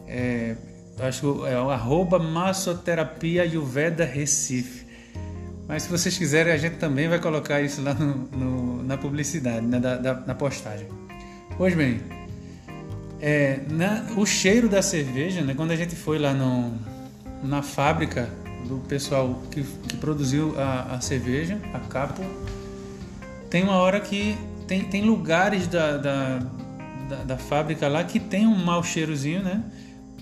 É, 0.07 0.55
acho 0.99 1.21
que 1.21 1.47
é 1.47 1.59
o 1.59 1.69
arroba 1.69 2.19
massoterapia 2.19 3.43
Ayurveda 3.43 4.05
Recife. 4.05 4.83
Mas 5.67 5.83
se 5.83 5.89
vocês 5.89 6.17
quiserem, 6.17 6.51
a 6.51 6.57
gente 6.57 6.75
também 6.75 7.07
vai 7.07 7.19
colocar 7.19 7.61
isso 7.61 7.81
lá 7.81 7.93
no, 7.93 8.15
no, 8.37 8.83
na 8.83 8.97
publicidade, 8.97 9.65
né, 9.65 9.79
da, 9.79 9.95
da, 9.95 10.13
na 10.21 10.35
postagem. 10.35 10.87
Pois 11.57 11.73
bem, 11.73 12.01
é, 13.21 13.61
na, 13.69 14.05
o 14.17 14.25
cheiro 14.25 14.67
da 14.67 14.81
cerveja, 14.81 15.41
né, 15.41 15.53
quando 15.55 15.71
a 15.71 15.75
gente 15.75 15.95
foi 15.95 16.19
lá 16.19 16.33
no, 16.33 16.77
na 17.43 17.61
fábrica 17.61 18.29
do 18.67 18.77
pessoal 18.87 19.41
que, 19.49 19.63
que 19.63 19.97
produziu 19.97 20.53
a, 20.59 20.95
a, 20.95 21.01
cerveja, 21.01 21.57
a 21.73 21.79
Capo, 21.79 22.21
tem 23.49 23.63
uma 23.63 23.77
hora 23.77 23.99
que 23.99 24.37
tem, 24.67 24.83
tem 24.83 25.03
lugares 25.03 25.67
da, 25.67 25.97
da, 25.97 26.39
da, 27.09 27.15
da 27.23 27.37
fábrica 27.37 27.87
lá 27.87 28.03
que 28.03 28.19
tem 28.19 28.45
um 28.45 28.55
mau 28.55 28.83
cheirozinho, 28.83 29.41
né? 29.41 29.63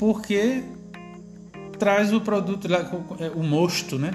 Porque 0.01 0.63
traz 1.77 2.11
o 2.11 2.19
produto 2.19 2.67
lá, 2.67 2.79
é, 3.19 3.29
o 3.29 3.43
mosto, 3.43 3.99
né? 3.99 4.11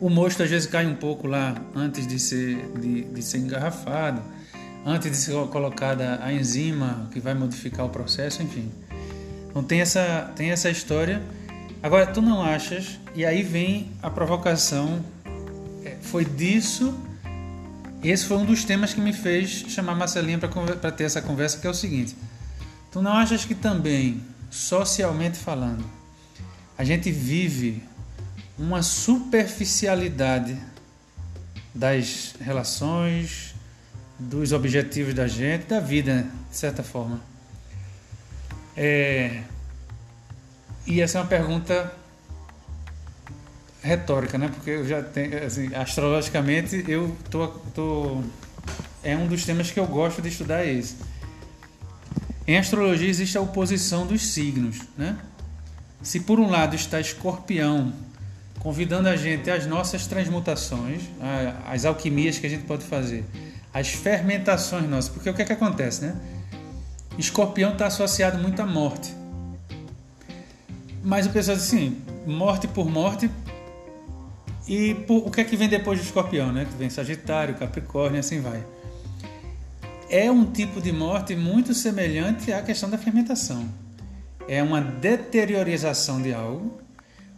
O 0.00 0.10
mosto 0.10 0.42
às 0.42 0.50
vezes 0.50 0.68
cai 0.68 0.84
um 0.84 0.96
pouco 0.96 1.28
lá 1.28 1.54
antes 1.72 2.04
de 2.04 2.18
ser, 2.18 2.68
de, 2.72 3.04
de 3.04 3.22
ser 3.22 3.38
engarrafado 3.38 4.20
antes 4.84 5.10
de 5.10 5.16
ser 5.16 5.32
colocada 5.48 6.20
a 6.20 6.32
enzima 6.32 7.08
que 7.12 7.18
vai 7.18 7.34
modificar 7.34 7.86
o 7.86 7.88
processo, 7.90 8.40
enfim. 8.42 8.70
Então 9.48 9.62
tem 9.62 9.80
essa, 9.80 10.32
tem 10.36 10.50
essa 10.50 10.68
história. 10.68 11.22
Agora, 11.80 12.06
tu 12.06 12.20
não 12.20 12.42
achas, 12.42 12.98
e 13.14 13.24
aí 13.24 13.44
vem 13.44 13.92
a 14.02 14.10
provocação, 14.10 15.04
é, 15.84 15.96
foi 16.00 16.24
disso, 16.24 16.92
esse 18.02 18.24
foi 18.24 18.36
um 18.36 18.44
dos 18.44 18.64
temas 18.64 18.92
que 18.92 19.00
me 19.00 19.12
fez 19.12 19.64
chamar 19.68 19.94
Marcelinha 19.94 20.38
para 20.38 20.90
ter 20.90 21.04
essa 21.04 21.22
conversa, 21.22 21.58
que 21.58 21.66
é 21.68 21.70
o 21.70 21.74
seguinte, 21.74 22.16
tu 22.90 23.00
não 23.00 23.12
achas 23.12 23.44
que 23.44 23.54
também, 23.54 24.20
socialmente 24.50 25.38
falando, 25.38 25.84
a 26.76 26.84
gente 26.84 27.10
vive 27.10 27.82
uma 28.58 28.82
superficialidade 28.82 30.58
das 31.74 32.34
relações, 32.40 33.54
dos 34.18 34.52
objetivos 34.52 35.14
da 35.14 35.26
gente, 35.26 35.66
da 35.66 35.80
vida, 35.80 36.26
de 36.50 36.56
certa 36.56 36.82
forma. 36.82 37.20
É... 38.76 39.42
E 40.86 41.00
essa 41.00 41.18
é 41.18 41.20
uma 41.20 41.26
pergunta 41.26 41.92
retórica, 43.82 44.38
né? 44.38 44.48
Porque 44.48 44.70
eu 44.70 44.86
já 44.86 45.02
tenho, 45.02 45.44
assim, 45.44 45.74
astrologicamente, 45.74 46.84
eu 46.88 47.16
tô, 47.30 47.48
tô, 47.74 48.22
é 49.02 49.16
um 49.16 49.26
dos 49.26 49.44
temas 49.44 49.70
que 49.70 49.78
eu 49.78 49.86
gosto 49.86 50.22
de 50.22 50.28
estudar 50.28 50.64
esse. 50.64 50.96
Em 52.46 52.56
astrologia 52.56 53.08
existe 53.08 53.36
a 53.36 53.40
oposição 53.40 54.06
dos 54.06 54.24
signos, 54.24 54.78
né? 54.96 55.18
Se 56.00 56.20
por 56.20 56.38
um 56.38 56.48
lado 56.48 56.76
está 56.76 57.00
Escorpião, 57.00 57.92
convidando 58.60 59.08
a 59.08 59.16
gente 59.16 59.50
às 59.50 59.66
nossas 59.66 60.06
transmutações, 60.06 61.02
às 61.66 61.84
alquimias 61.84 62.38
que 62.38 62.46
a 62.46 62.50
gente 62.50 62.64
pode 62.64 62.84
fazer, 62.84 63.24
as 63.74 63.88
fermentações 63.88 64.88
nossas. 64.88 65.08
Porque 65.08 65.28
o 65.28 65.34
que 65.34 65.42
é 65.42 65.44
que 65.44 65.52
acontece, 65.52 66.04
né? 66.04 66.16
Escorpião 67.18 67.72
está 67.72 67.86
associado 67.86 68.38
muito 68.38 68.60
à 68.62 68.66
morte. 68.66 69.12
Mas 71.02 71.26
o 71.26 71.30
pessoal 71.30 71.56
diz 71.56 71.66
assim, 71.66 72.00
morte 72.26 72.68
por 72.68 72.88
morte. 72.88 73.28
E 74.68 74.94
por, 74.94 75.26
o 75.26 75.30
que 75.30 75.40
é 75.40 75.44
que 75.44 75.56
vem 75.56 75.68
depois 75.68 75.98
do 75.98 76.04
escorpião, 76.04 76.52
né? 76.52 76.64
Que 76.64 76.76
vem 76.76 76.90
Sagitário, 76.90 77.54
Capricórnio 77.54 78.20
assim 78.20 78.40
vai. 78.40 78.64
É 80.08 80.30
um 80.30 80.44
tipo 80.44 80.80
de 80.80 80.92
morte 80.92 81.34
muito 81.34 81.74
semelhante 81.74 82.52
à 82.52 82.62
questão 82.62 82.88
da 82.88 82.96
fermentação. 82.96 83.68
É 84.48 84.62
uma 84.62 84.80
deteriorização 84.80 86.22
de 86.22 86.32
algo, 86.32 86.80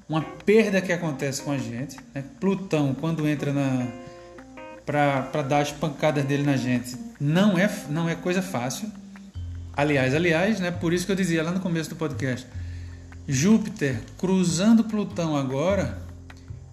uma 0.09 0.20
perda 0.22 0.81
que 0.81 0.92
acontece 0.92 1.42
com 1.42 1.50
a 1.50 1.59
gente. 1.59 1.96
Né? 2.14 2.22
Plutão, 2.38 2.94
quando 2.94 3.26
entra 3.26 3.52
na, 3.52 3.87
para 4.85 5.42
dar 5.42 5.61
as 5.61 5.72
pancadas 5.72 6.24
dele 6.24 6.42
na 6.42 6.57
gente 6.57 6.96
não 7.20 7.59
é, 7.59 7.70
não 7.90 8.09
é 8.09 8.14
coisa 8.14 8.40
fácil. 8.40 8.90
Aliás, 9.76 10.14
aliás, 10.14 10.61
né, 10.61 10.70
por 10.70 10.92
isso 10.92 11.07
que 11.07 11.12
eu 11.12 11.16
dizia 11.16 11.42
lá 11.42 11.50
no 11.50 11.61
começo 11.61 11.90
do 11.90 11.96
podcast, 11.96 12.46
Júpiter 13.26 14.00
cruzando 14.16 14.83
Plutão 14.85 15.37
agora, 15.37 15.98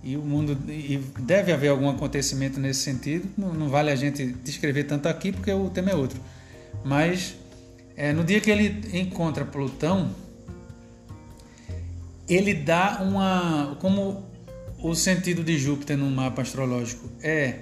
e 0.05 0.15
o 0.15 0.21
mundo 0.21 0.55
e 0.69 0.97
deve 1.19 1.51
haver 1.51 1.69
algum 1.69 1.89
acontecimento 1.89 2.59
nesse 2.59 2.81
sentido. 2.81 3.27
Não, 3.35 3.51
não 3.51 3.69
vale 3.69 3.89
a 3.89 3.95
gente 3.95 4.23
descrever 4.43 4.83
tanto 4.83 5.09
aqui 5.09 5.31
porque 5.31 5.51
o 5.51 5.67
tema 5.71 5.89
é 5.89 5.95
outro. 5.95 6.21
Mas 6.83 7.35
é, 7.97 8.13
no 8.13 8.23
dia 8.23 8.39
que 8.39 8.51
ele 8.51 8.87
encontra 8.93 9.43
Plutão, 9.43 10.11
ele 12.29 12.53
dá 12.53 13.01
uma 13.01 13.75
como 13.81 14.23
o 14.79 14.93
sentido 14.93 15.43
de 15.43 15.57
Júpiter 15.57 15.97
no 15.97 16.09
mapa 16.11 16.43
astrológico 16.43 17.09
é 17.23 17.61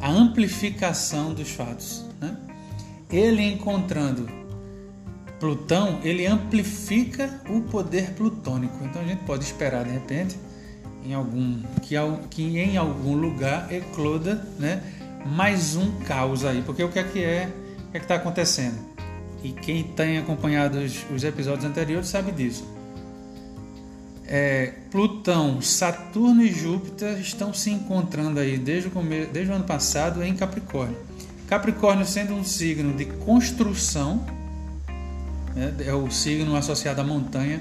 a 0.00 0.10
amplificação 0.10 1.34
dos 1.34 1.50
fatos. 1.50 2.06
Né? 2.18 2.34
Ele 3.10 3.42
encontrando 3.42 4.26
Plutão, 5.38 6.00
ele 6.02 6.24
amplifica 6.24 7.42
o 7.50 7.60
poder 7.62 8.12
plutônico. 8.12 8.82
Então 8.82 9.02
a 9.02 9.04
gente 9.04 9.24
pode 9.24 9.44
esperar 9.44 9.84
de 9.84 9.90
repente 9.90 10.38
em 11.04 11.14
algum 11.14 11.60
que, 11.82 11.94
que 12.30 12.58
em 12.58 12.76
algum 12.76 13.14
lugar 13.14 13.72
ecloda, 13.72 14.46
né, 14.58 14.82
mais 15.26 15.76
um 15.76 16.00
caos 16.00 16.44
aí, 16.44 16.62
porque 16.62 16.82
o 16.82 16.88
que 16.88 16.98
é 16.98 17.04
que 17.04 17.22
é, 17.22 17.48
o 17.88 17.92
que 17.92 17.98
é 17.98 18.00
está 18.00 18.16
acontecendo? 18.16 18.78
E 19.42 19.52
quem 19.52 19.82
tem 19.82 20.18
acompanhado 20.18 20.78
os, 20.78 21.04
os 21.10 21.24
episódios 21.24 21.64
anteriores 21.64 22.08
sabe 22.08 22.30
disso 22.32 22.64
é, 24.34 24.72
Plutão, 24.90 25.60
Saturno 25.60 26.42
e 26.42 26.50
Júpiter 26.50 27.20
estão 27.20 27.52
se 27.52 27.68
encontrando 27.68 28.40
aí 28.40 28.56
desde 28.56 28.88
o, 28.88 28.92
desde 29.30 29.52
o 29.52 29.54
ano 29.54 29.64
passado 29.64 30.24
em 30.24 30.34
Capricórnio. 30.34 30.96
Capricórnio 31.46 32.06
sendo 32.06 32.32
um 32.32 32.42
signo 32.42 32.96
de 32.96 33.04
construção, 33.04 34.24
né, 35.54 35.74
é 35.84 35.92
o 35.92 36.10
signo 36.10 36.56
associado 36.56 37.02
à 37.02 37.04
montanha, 37.04 37.60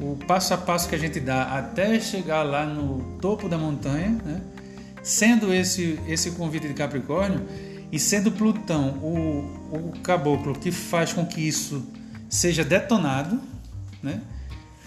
o 0.00 0.16
passo 0.26 0.54
a 0.54 0.56
passo 0.56 0.88
que 0.88 0.94
a 0.94 0.98
gente 0.98 1.18
dá 1.18 1.58
até 1.58 1.98
chegar 2.00 2.42
lá 2.42 2.64
no 2.64 3.18
topo 3.20 3.48
da 3.48 3.58
montanha, 3.58 4.10
né, 4.24 4.40
sendo 5.02 5.52
esse, 5.52 5.98
esse 6.06 6.32
convite 6.32 6.68
de 6.68 6.74
Capricórnio 6.74 7.46
e 7.90 7.98
sendo 7.98 8.30
Plutão 8.30 8.90
o, 9.02 9.68
o 9.72 9.92
caboclo 10.02 10.54
que 10.54 10.70
faz 10.70 11.12
com 11.12 11.24
que 11.26 11.40
isso 11.40 11.86
seja 12.28 12.62
detonado, 12.64 13.40
né? 14.02 14.20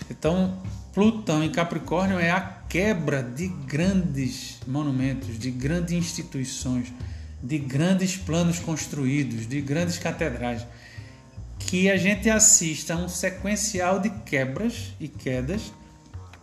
Então, 0.09 0.61
Plutão 0.93 1.43
em 1.43 1.49
Capricórnio 1.49 2.19
é 2.19 2.29
a 2.29 2.41
quebra 2.41 3.23
de 3.23 3.47
grandes 3.47 4.59
monumentos, 4.67 5.39
de 5.39 5.49
grandes 5.49 5.93
instituições, 5.93 6.93
de 7.41 7.57
grandes 7.57 8.17
planos 8.17 8.59
construídos, 8.59 9.47
de 9.47 9.61
grandes 9.61 9.97
catedrais. 9.97 10.65
Que 11.67 11.89
a 11.89 11.97
gente 11.97 12.29
assista 12.29 12.93
a 12.93 12.97
um 12.97 13.07
sequencial 13.07 13.99
de 13.99 14.09
quebras 14.09 14.93
e 14.99 15.07
quedas 15.07 15.71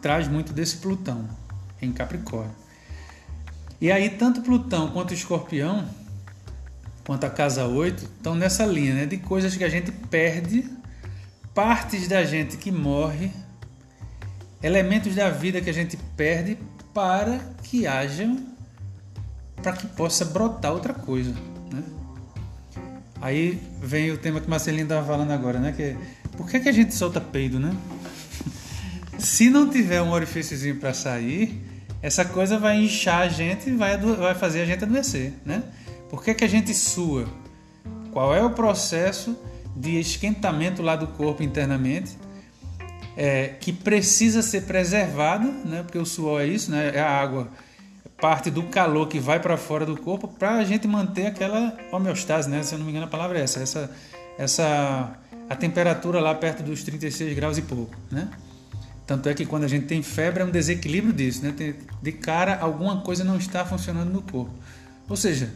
traz 0.01 0.29
muito 0.29 0.53
desse 0.53 0.77
Plutão 0.79 1.29
em 1.81 1.93
Capricórnio. 1.93 2.55
E 3.81 3.93
aí, 3.93 4.11
tanto 4.11 4.43
Plutão 4.43 4.91
quanto 4.91 5.15
Escorpião, 5.15 5.89
quanto 7.05 7.25
a 7.25 7.31
casa 7.31 7.67
8, 7.67 8.05
estão 8.05 8.35
nessa 8.35 8.65
linha 8.67 8.95
né, 8.95 9.07
de 9.07 9.19
coisas 9.19 9.57
que 9.57 9.65
a 9.65 9.69
gente 9.69 9.93
perde, 9.93 10.69
partes 11.55 12.09
da 12.09 12.25
gente 12.25 12.57
que 12.57 12.71
morre 12.71 13.31
elementos 14.63 15.15
da 15.15 15.31
vida 15.31 15.61
que 15.61 15.71
a 15.71 15.75
gente 15.75 15.97
perde 16.17 16.59
para 16.93 17.39
que 17.63 17.87
haja, 17.87 18.29
para 19.63 19.73
que 19.73 19.87
possa 19.87 20.25
brotar 20.25 20.73
outra 20.73 20.93
coisa. 20.93 21.33
Né? 21.73 21.83
Aí 23.21 23.61
vem 23.83 24.11
o 24.11 24.19
tema 24.19 24.41
que 24.41 24.49
Marcelinho 24.49 24.85
estava 24.85 25.07
falando 25.07 25.31
agora, 25.31 25.59
né? 25.59 25.73
Que 25.73 25.97
por 26.37 26.49
que, 26.49 26.61
que 26.61 26.69
a 26.69 26.73
gente 26.73 26.95
solta 26.95 27.21
peido, 27.21 27.59
né? 27.59 27.75
Se 29.19 29.51
não 29.51 29.69
tiver 29.69 30.01
um 30.01 30.13
orifíciozinho 30.13 30.77
para 30.77 30.95
sair, 30.95 31.61
essa 32.01 32.25
coisa 32.25 32.59
vai 32.59 32.77
inchar 32.77 33.23
a 33.23 33.29
gente 33.29 33.71
e 33.71 33.75
vai, 33.75 33.97
vai 33.99 34.35
fazer 34.35 34.63
a 34.63 34.65
gente 34.65 34.85
adoecer, 34.85 35.33
né? 35.45 35.63
Por 36.09 36.23
que, 36.23 36.33
que 36.35 36.45
a 36.45 36.49
gente 36.49 36.73
sua? 36.73 37.27
qual 38.19 38.35
é 38.35 38.43
o 38.43 38.51
processo 38.51 39.39
de 39.77 39.99
esquentamento 40.01 40.83
lá 40.83 40.97
do 40.97 41.07
corpo 41.07 41.43
internamente, 41.43 42.19
é, 43.17 43.55
que 43.61 43.73
precisa 43.73 44.43
ser 44.43 44.63
preservado, 44.63 45.49
né? 45.65 45.83
porque 45.83 45.99
o 45.99 46.05
suor 46.05 46.41
é 46.41 46.47
isso, 46.47 46.71
né? 46.71 46.93
é 46.95 47.01
a 47.01 47.09
água, 47.09 47.49
parte 48.21 48.51
do 48.51 48.65
calor 48.65 49.09
que 49.09 49.19
vai 49.19 49.41
para 49.41 49.57
fora 49.57 49.87
do 49.87 49.97
corpo, 49.97 50.29
para 50.29 50.57
a 50.57 50.65
gente 50.65 50.87
manter 50.89 51.27
aquela 51.27 51.77
homeostase, 51.93 52.49
né? 52.49 52.63
se 52.63 52.75
eu 52.75 52.79
não 52.79 52.85
me 52.85 52.91
engano 52.91 53.07
a 53.07 53.09
palavra 53.09 53.39
é 53.39 53.43
essa, 53.43 53.61
essa, 53.61 53.91
essa 54.37 55.19
a 55.49 55.57
temperatura 55.57 56.21
lá 56.21 56.35
perto 56.35 56.63
dos 56.63 56.83
36 56.83 57.35
graus 57.35 57.59
e 57.59 57.63
pouco. 57.63 57.97
Né? 58.11 58.29
Tanto 59.07 59.29
é 59.29 59.35
que 59.35 59.47
quando 59.47 59.65
a 59.65 59.69
gente 59.69 59.87
tem 59.87 60.03
febre 60.03 60.43
é 60.43 60.47
um 60.47 60.51
desequilíbrio 60.51 61.13
disso, 61.13 61.45
né? 61.45 61.55
de 62.03 62.13
cara 62.13 62.59
alguma 62.61 63.01
coisa 63.01 63.23
não 63.25 63.37
está 63.37 63.65
funcionando 63.65 64.11
no 64.11 64.23
corpo. 64.23 64.53
Ou 65.09 65.17
seja, 65.17 65.51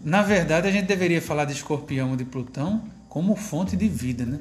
na 0.00 0.22
verdade 0.22 0.68
a 0.68 0.70
gente 0.70 0.86
deveria 0.86 1.20
falar 1.20 1.46
de 1.46 1.52
escorpião 1.52 2.10
ou 2.10 2.16
de 2.16 2.24
Plutão 2.24 2.84
como 3.08 3.34
fonte 3.34 3.76
de 3.76 3.88
vida, 3.88 4.24
né? 4.24 4.38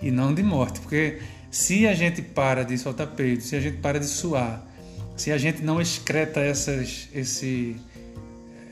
e 0.00 0.10
não 0.10 0.34
de 0.34 0.42
morte. 0.42 0.80
Porque 0.80 1.20
se 1.50 1.86
a 1.86 1.94
gente 1.94 2.22
para 2.22 2.64
de 2.64 2.76
soltar 2.78 3.08
peito, 3.08 3.42
se 3.42 3.56
a 3.56 3.60
gente 3.60 3.78
para 3.78 3.98
de 3.98 4.06
suar, 4.06 4.62
se 5.16 5.32
a 5.32 5.38
gente 5.38 5.62
não 5.62 5.80
excreta 5.80 6.40
essas, 6.40 7.08
esse, 7.14 7.76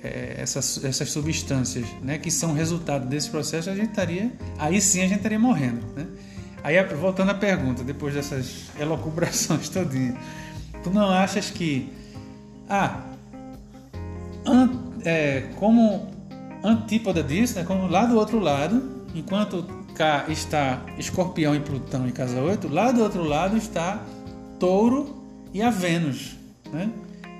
é, 0.02 0.37
essas, 0.38 0.85
essas 0.85 1.11
substâncias 1.11 1.87
né, 2.02 2.18
que 2.18 2.30
são 2.30 2.52
resultado 2.52 3.07
desse 3.07 3.30
processo, 3.30 3.70
a 3.70 3.74
gente 3.74 3.88
estaria. 3.88 4.30
Aí 4.59 4.80
sim 4.80 5.00
a 5.00 5.09
gente 5.09 5.16
estaria 5.16 5.38
morrendo. 5.38 5.80
Né? 5.96 6.07
Aí 6.62 6.83
voltando 6.94 7.30
à 7.30 7.35
pergunta, 7.35 7.83
depois 7.83 8.14
dessas 8.14 8.66
elocubrações 8.78 9.68
todinhas, 9.70 10.16
tu 10.83 10.90
não 10.90 11.09
achas 11.09 11.50
que. 11.50 11.90
Ah, 12.68 13.00
an, 14.46 14.70
é, 15.04 15.48
como 15.57 16.12
antípoda 16.62 17.22
disso, 17.22 17.57
né, 17.57 17.64
como 17.64 17.87
lá 17.87 18.04
do 18.04 18.16
outro 18.16 18.38
lado, 18.38 19.07
enquanto 19.14 19.62
cá 19.94 20.24
está 20.28 20.83
Escorpião 20.98 21.54
e 21.54 21.61
Plutão 21.61 22.07
em 22.07 22.11
casa 22.11 22.40
8, 22.40 22.68
lá 22.68 22.90
do 22.90 23.02
outro 23.02 23.22
lado 23.22 23.57
está 23.57 24.02
Touro 24.59 25.24
e 25.55 25.62
a 25.62 25.71
Vênus, 25.71 26.35
né? 26.73 26.90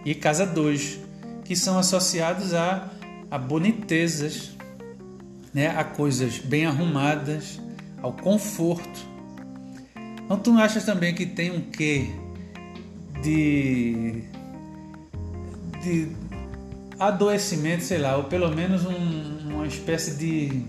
E 0.05 0.15
casa 0.15 0.47
2, 0.47 1.01
que 1.45 1.57
são 1.57 1.77
associados 1.77 2.55
a, 2.55 2.89
a 3.29 3.37
bonitezas, 3.37 4.53
né? 5.53 5.69
a 5.69 5.83
coisas 5.83 6.39
bem 6.39 6.65
arrumadas, 6.65 7.61
ao 8.01 8.13
conforto. 8.13 9.07
Então 10.25 10.39
tu 10.39 10.53
achas 10.53 10.85
também 10.85 11.13
que 11.13 11.27
tem 11.27 11.51
um 11.51 11.61
quê 11.61 12.11
de, 13.21 14.23
de 15.83 16.09
adoecimento, 16.99 17.83
sei 17.83 17.99
lá, 17.99 18.17
ou 18.17 18.25
pelo 18.25 18.55
menos 18.55 18.87
um, 18.87 19.55
uma 19.55 19.67
espécie 19.67 20.17
de 20.17 20.63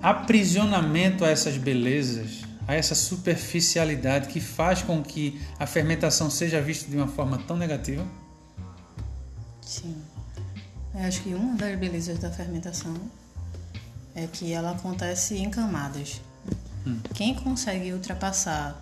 aprisionamento 0.00 1.24
a 1.24 1.28
essas 1.28 1.56
belezas, 1.56 2.47
a 2.68 2.74
essa 2.74 2.94
superficialidade 2.94 4.28
que 4.28 4.40
faz 4.40 4.82
com 4.82 5.02
que 5.02 5.40
a 5.58 5.66
fermentação 5.66 6.30
seja 6.30 6.60
vista 6.60 6.90
de 6.90 6.98
uma 6.98 7.08
forma 7.08 7.38
tão 7.38 7.56
negativa? 7.56 8.06
Sim. 9.62 9.96
Eu 10.94 11.00
acho 11.00 11.22
que 11.22 11.30
uma 11.30 11.56
das 11.56 11.78
belezas 11.78 12.18
da 12.18 12.30
fermentação 12.30 12.94
é 14.14 14.26
que 14.26 14.52
ela 14.52 14.72
acontece 14.72 15.38
em 15.38 15.48
camadas. 15.48 16.20
Hum. 16.86 17.00
Quem 17.14 17.34
consegue 17.34 17.90
ultrapassar 17.90 18.78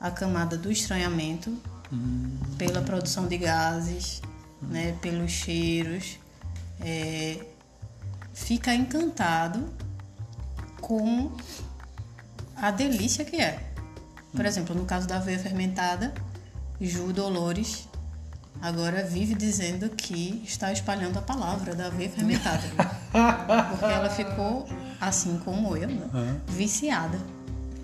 a 0.00 0.10
camada 0.10 0.56
do 0.56 0.72
estranhamento 0.72 1.50
hum. 1.92 2.38
pela 2.56 2.80
produção 2.80 3.26
de 3.28 3.36
gases, 3.36 4.22
hum. 4.62 4.68
né, 4.68 4.96
pelos 5.02 5.30
cheiros, 5.30 6.18
é, 6.80 7.38
fica 8.32 8.74
encantado 8.74 9.68
com 10.80 11.30
a 12.64 12.70
delícia 12.70 13.26
que 13.26 13.36
é. 13.36 13.58
Por 14.34 14.46
exemplo, 14.46 14.74
no 14.74 14.86
caso 14.86 15.06
da 15.06 15.16
aveia 15.16 15.38
fermentada, 15.38 16.14
Ju 16.80 17.12
Dolores 17.12 17.86
agora 18.62 19.04
vive 19.04 19.34
dizendo 19.34 19.90
que 19.90 20.42
está 20.46 20.72
espalhando 20.72 21.18
a 21.18 21.22
palavra 21.22 21.74
da 21.74 21.88
aveia 21.88 22.08
fermentada. 22.08 22.62
porque 23.68 23.84
ela 23.84 24.08
ficou, 24.08 24.66
assim 24.98 25.38
como 25.44 25.76
eu, 25.76 25.88
né? 25.88 26.08
uhum. 26.14 26.40
viciada. 26.48 27.18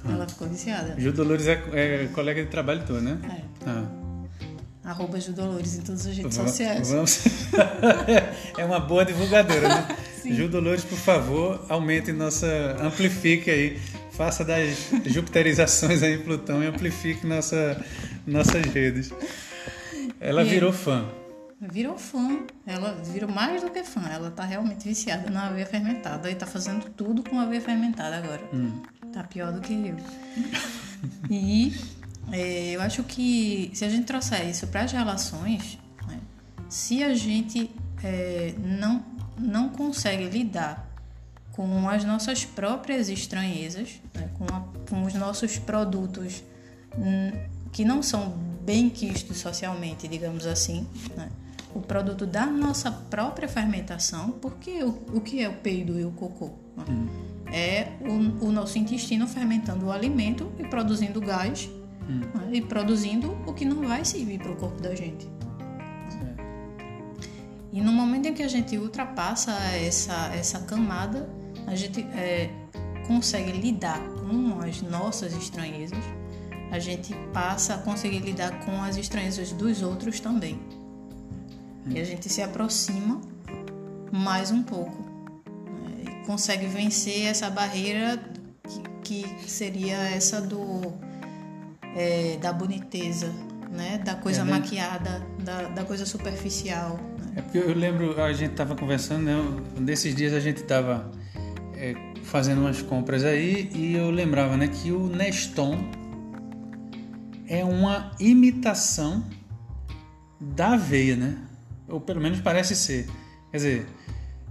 Uhum. 0.02 0.14
Ela 0.14 0.26
ficou 0.26 0.48
viciada. 0.48 0.98
Ju 0.98 1.12
Dolores 1.12 1.46
é, 1.46 1.62
é, 1.74 2.08
colega 2.14 2.42
de 2.42 2.48
trabalho 2.48 2.82
teu, 2.86 3.02
né? 3.02 3.18
É. 3.28 3.42
Ah. 3.66 3.84
Arroba 4.82 5.20
Ju 5.20 5.32
Dolores 5.32 5.76
em 5.76 5.82
todas 5.82 6.06
as 6.06 6.16
redes 6.16 6.34
vamos, 6.34 6.52
sociais. 6.52 6.90
Vamos. 6.90 7.20
é 8.56 8.64
uma 8.64 8.80
boa 8.80 9.04
divulgadora, 9.04 9.68
né? 9.68 9.96
Sim. 10.22 10.34
Ju 10.34 10.48
Dolores, 10.48 10.84
por 10.84 10.98
favor, 10.98 11.66
aumente 11.68 12.12
nossa. 12.12 12.76
amplifique 12.80 13.50
aí. 13.50 13.78
Faça 14.20 14.44
das 14.44 14.90
jupiterizações 15.06 16.02
aí 16.02 16.16
em 16.16 16.22
Plutão 16.22 16.62
e 16.62 16.66
amplifique 16.66 17.26
nossa, 17.26 17.82
nossas 18.26 18.66
redes. 18.66 19.10
Ela 20.20 20.42
e 20.42 20.44
virou 20.50 20.74
fã. 20.74 21.08
Virou 21.58 21.96
fã. 21.96 22.44
Ela 22.66 23.00
virou 23.02 23.30
mais 23.30 23.62
do 23.62 23.70
que 23.70 23.82
fã. 23.82 24.02
Ela 24.12 24.30
tá 24.30 24.44
realmente 24.44 24.86
viciada 24.86 25.30
na 25.30 25.46
aveia 25.46 25.64
fermentada 25.64 26.30
e 26.30 26.34
tá 26.34 26.44
fazendo 26.44 26.84
tudo 26.90 27.22
com 27.22 27.40
aveia 27.40 27.62
fermentada 27.62 28.18
agora. 28.18 28.42
Hum. 28.52 28.82
Tá 29.10 29.24
pior 29.24 29.54
do 29.54 29.62
que 29.62 29.72
eu. 29.72 29.96
e 31.30 31.72
é, 32.30 32.72
eu 32.72 32.82
acho 32.82 33.02
que 33.04 33.70
se 33.72 33.86
a 33.86 33.88
gente 33.88 34.04
trouxer 34.04 34.46
isso 34.50 34.66
para 34.66 34.82
as 34.82 34.92
relações, 34.92 35.78
né, 36.06 36.20
se 36.68 37.02
a 37.02 37.14
gente 37.14 37.70
é, 38.04 38.52
não 38.58 39.02
não 39.38 39.70
consegue 39.70 40.28
lidar 40.28 40.89
com 41.60 41.90
as 41.90 42.04
nossas 42.04 42.42
próprias 42.42 43.10
estranhezas, 43.10 44.00
né, 44.14 44.30
com, 44.38 44.44
a, 44.46 44.64
com, 44.88 45.04
os 45.04 45.12
nossos 45.12 45.58
produtos 45.58 46.42
hum, 46.96 47.32
que 47.70 47.84
não 47.84 48.02
são 48.02 48.30
bem 48.64 48.88
quistos 48.88 49.36
socialmente, 49.36 50.08
digamos 50.08 50.46
assim, 50.46 50.86
né, 51.14 51.28
o 51.74 51.80
produto 51.82 52.24
da 52.24 52.46
nossa 52.46 52.90
própria 52.90 53.46
fermentação, 53.46 54.30
porque 54.30 54.82
o, 54.82 55.02
o 55.12 55.20
que 55.20 55.42
é 55.42 55.50
o 55.50 55.52
peido 55.52 56.00
e 56.00 56.04
o 56.06 56.12
cocô? 56.12 56.52
Né? 56.78 56.84
Hum. 56.88 57.08
É 57.52 57.88
o, 58.00 58.46
o, 58.46 58.50
nosso 58.50 58.78
intestino 58.78 59.26
fermentando 59.26 59.84
o 59.84 59.92
alimento 59.92 60.50
e 60.58 60.64
produzindo 60.64 61.20
gás 61.20 61.68
hum. 62.08 62.20
né, 62.20 62.48
e 62.52 62.62
produzindo 62.62 63.36
o 63.46 63.52
que 63.52 63.66
não 63.66 63.86
vai 63.86 64.02
servir 64.02 64.38
para 64.38 64.52
o 64.52 64.56
corpo 64.56 64.80
da 64.80 64.94
gente. 64.94 65.28
E 67.72 67.80
no 67.80 67.92
momento 67.92 68.26
em 68.26 68.34
que 68.34 68.42
a 68.42 68.48
gente 68.48 68.76
ultrapassa 68.76 69.52
essa, 69.74 70.34
essa 70.34 70.58
camada, 70.60 71.28
a 71.66 71.74
gente 71.74 72.00
é, 72.14 72.50
consegue 73.06 73.52
lidar 73.52 74.00
com 74.20 74.60
as 74.60 74.82
nossas 74.82 75.32
estranhezas, 75.34 75.98
a 76.70 76.78
gente 76.78 77.14
passa 77.32 77.74
a 77.74 77.78
conseguir 77.78 78.20
lidar 78.20 78.64
com 78.64 78.82
as 78.82 78.96
estranhezas 78.96 79.52
dos 79.52 79.82
outros 79.82 80.20
também. 80.20 80.60
E 81.88 81.98
a 81.98 82.04
gente 82.04 82.28
se 82.28 82.42
aproxima 82.42 83.20
mais 84.12 84.50
um 84.50 84.62
pouco. 84.62 85.02
Né? 85.44 86.04
E 86.04 86.26
consegue 86.26 86.66
vencer 86.66 87.26
essa 87.26 87.50
barreira 87.50 88.22
que, 89.02 89.22
que 89.22 89.50
seria 89.50 89.96
essa 89.96 90.40
do 90.40 90.92
é, 91.96 92.36
da 92.40 92.52
boniteza, 92.52 93.32
né? 93.68 93.98
da 93.98 94.14
coisa 94.14 94.42
é, 94.42 94.44
né? 94.44 94.50
maquiada, 94.52 95.26
da, 95.40 95.62
da 95.62 95.84
coisa 95.84 96.06
superficial. 96.06 97.00
É 97.34 97.42
porque 97.42 97.58
eu 97.58 97.74
lembro, 97.74 98.20
a 98.22 98.32
gente 98.32 98.52
estava 98.52 98.76
conversando, 98.76 99.24
né? 99.24 99.34
Desses 99.80 100.14
dias 100.14 100.32
a 100.32 100.40
gente 100.40 100.62
estava 100.62 101.10
é, 101.80 101.94
fazendo 102.24 102.60
umas 102.60 102.82
compras 102.82 103.24
aí 103.24 103.70
e 103.74 103.96
eu 103.96 104.10
lembrava, 104.10 104.54
né, 104.56 104.68
que 104.68 104.92
o 104.92 105.06
Neston 105.06 105.78
é 107.48 107.64
uma 107.64 108.12
imitação 108.20 109.24
da 110.38 110.74
aveia, 110.74 111.16
né? 111.16 111.38
Ou 111.88 112.00
pelo 112.00 112.20
menos 112.20 112.40
parece 112.40 112.76
ser. 112.76 113.08
Quer 113.50 113.56
dizer, 113.56 113.86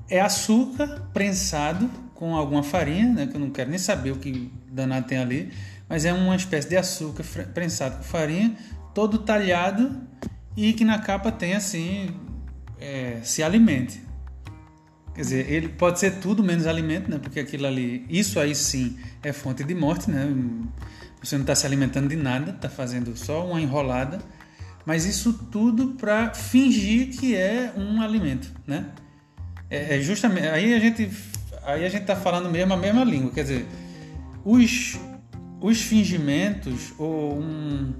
é 0.09 0.19
açúcar 0.19 1.07
prensado 1.13 1.89
com 2.13 2.35
alguma 2.35 2.61
farinha, 2.63 3.07
né? 3.13 3.27
Que 3.27 3.35
eu 3.35 3.39
não 3.39 3.49
quero 3.49 3.69
nem 3.69 3.79
saber 3.79 4.11
o 4.11 4.17
que 4.17 4.51
danado 4.69 5.07
tem 5.07 5.17
ali, 5.17 5.53
mas 5.87 6.03
é 6.03 6.11
uma 6.11 6.35
espécie 6.35 6.67
de 6.67 6.75
açúcar 6.75 7.23
prensado 7.53 7.97
com 7.97 8.03
farinha, 8.03 8.57
todo 8.93 9.19
talhado 9.19 10.01
e 10.57 10.73
que 10.73 10.83
na 10.83 10.99
capa 10.99 11.31
tem 11.31 11.55
assim 11.55 12.09
é, 12.77 13.19
se 13.23 13.41
alimente. 13.41 14.08
Quer 15.13 15.21
dizer, 15.21 15.51
ele 15.51 15.69
pode 15.69 15.99
ser 15.99 16.19
tudo 16.19 16.43
menos 16.43 16.67
alimento, 16.67 17.09
né? 17.09 17.17
Porque 17.17 17.39
aquilo 17.39 17.65
ali, 17.65 18.05
isso 18.09 18.39
aí 18.39 18.55
sim 18.55 18.97
é 19.23 19.33
fonte 19.33 19.63
de 19.63 19.75
morte, 19.75 20.09
né? 20.09 20.27
Você 21.21 21.35
não 21.35 21.43
está 21.43 21.55
se 21.55 21.65
alimentando 21.65 22.07
de 22.07 22.15
nada, 22.15 22.51
está 22.51 22.69
fazendo 22.69 23.15
só 23.17 23.45
uma 23.45 23.59
enrolada, 23.59 24.19
mas 24.85 25.05
isso 25.05 25.33
tudo 25.51 25.89
para 25.95 26.33
fingir 26.33 27.09
que 27.09 27.35
é 27.35 27.73
um 27.75 28.01
alimento, 28.01 28.49
né? 28.65 28.87
É, 29.69 29.97
é 29.97 30.01
justamente 30.01 30.47
aí 30.47 30.73
a 30.73 30.79
gente 30.79 31.11
aí 31.63 31.85
a 31.85 31.89
gente 31.89 32.01
está 32.01 32.15
falando 32.15 32.49
mesmo 32.49 32.73
a 32.73 32.77
mesma 32.77 33.03
língua, 33.03 33.31
quer 33.31 33.43
dizer, 33.43 33.67
os 34.43 34.97
os 35.61 35.81
fingimentos 35.81 36.93
ou 36.97 37.37
um 37.37 37.93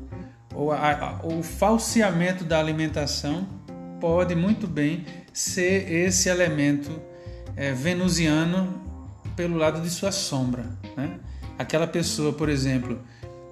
ou 0.55 0.71
a, 0.71 1.19
o 1.23 1.43
falseamento 1.43 2.43
da 2.43 2.59
alimentação 2.59 3.47
pode 3.99 4.35
muito 4.35 4.67
bem 4.67 5.05
ser 5.33 5.91
esse 5.91 6.29
elemento 6.29 7.01
é, 7.55 7.71
venusiano 7.71 8.81
pelo 9.35 9.57
lado 9.57 9.81
de 9.81 9.89
sua 9.89 10.11
sombra. 10.11 10.65
Né? 10.95 11.19
Aquela 11.57 11.87
pessoa, 11.87 12.33
por 12.33 12.49
exemplo, 12.49 12.99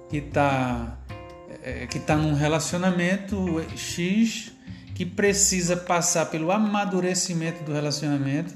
que 0.08 0.18
está 0.18 0.98
é, 1.62 1.86
que 1.86 1.98
tá 1.98 2.16
num 2.16 2.34
relacionamento 2.34 3.62
X 3.76 4.52
que 4.94 5.04
precisa 5.06 5.76
passar 5.76 6.26
pelo 6.26 6.50
amadurecimento 6.50 7.62
do 7.62 7.72
relacionamento 7.72 8.52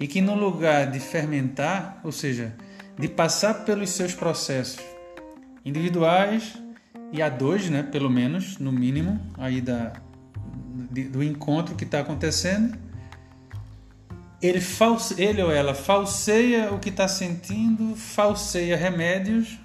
e 0.00 0.08
que 0.08 0.20
no 0.20 0.34
lugar 0.34 0.90
de 0.90 0.98
fermentar, 0.98 2.00
ou 2.02 2.10
seja, 2.10 2.52
de 2.98 3.08
passar 3.08 3.64
pelos 3.64 3.90
seus 3.90 4.12
processos 4.12 4.82
individuais 5.64 6.54
e 7.12 7.22
a 7.22 7.28
dois, 7.28 7.70
né, 7.70 7.82
pelo 7.82 8.10
menos, 8.10 8.58
no 8.58 8.72
mínimo, 8.72 9.20
aí 9.38 9.60
da, 9.60 9.92
do 10.54 11.22
encontro 11.22 11.74
que 11.74 11.84
está 11.84 12.00
acontecendo, 12.00 12.76
ele, 14.40 14.60
false, 14.60 15.20
ele 15.20 15.42
ou 15.42 15.50
ela 15.50 15.74
falseia 15.74 16.72
o 16.72 16.78
que 16.78 16.90
está 16.90 17.08
sentindo, 17.08 17.96
falseia 17.96 18.76
remédios, 18.76 19.58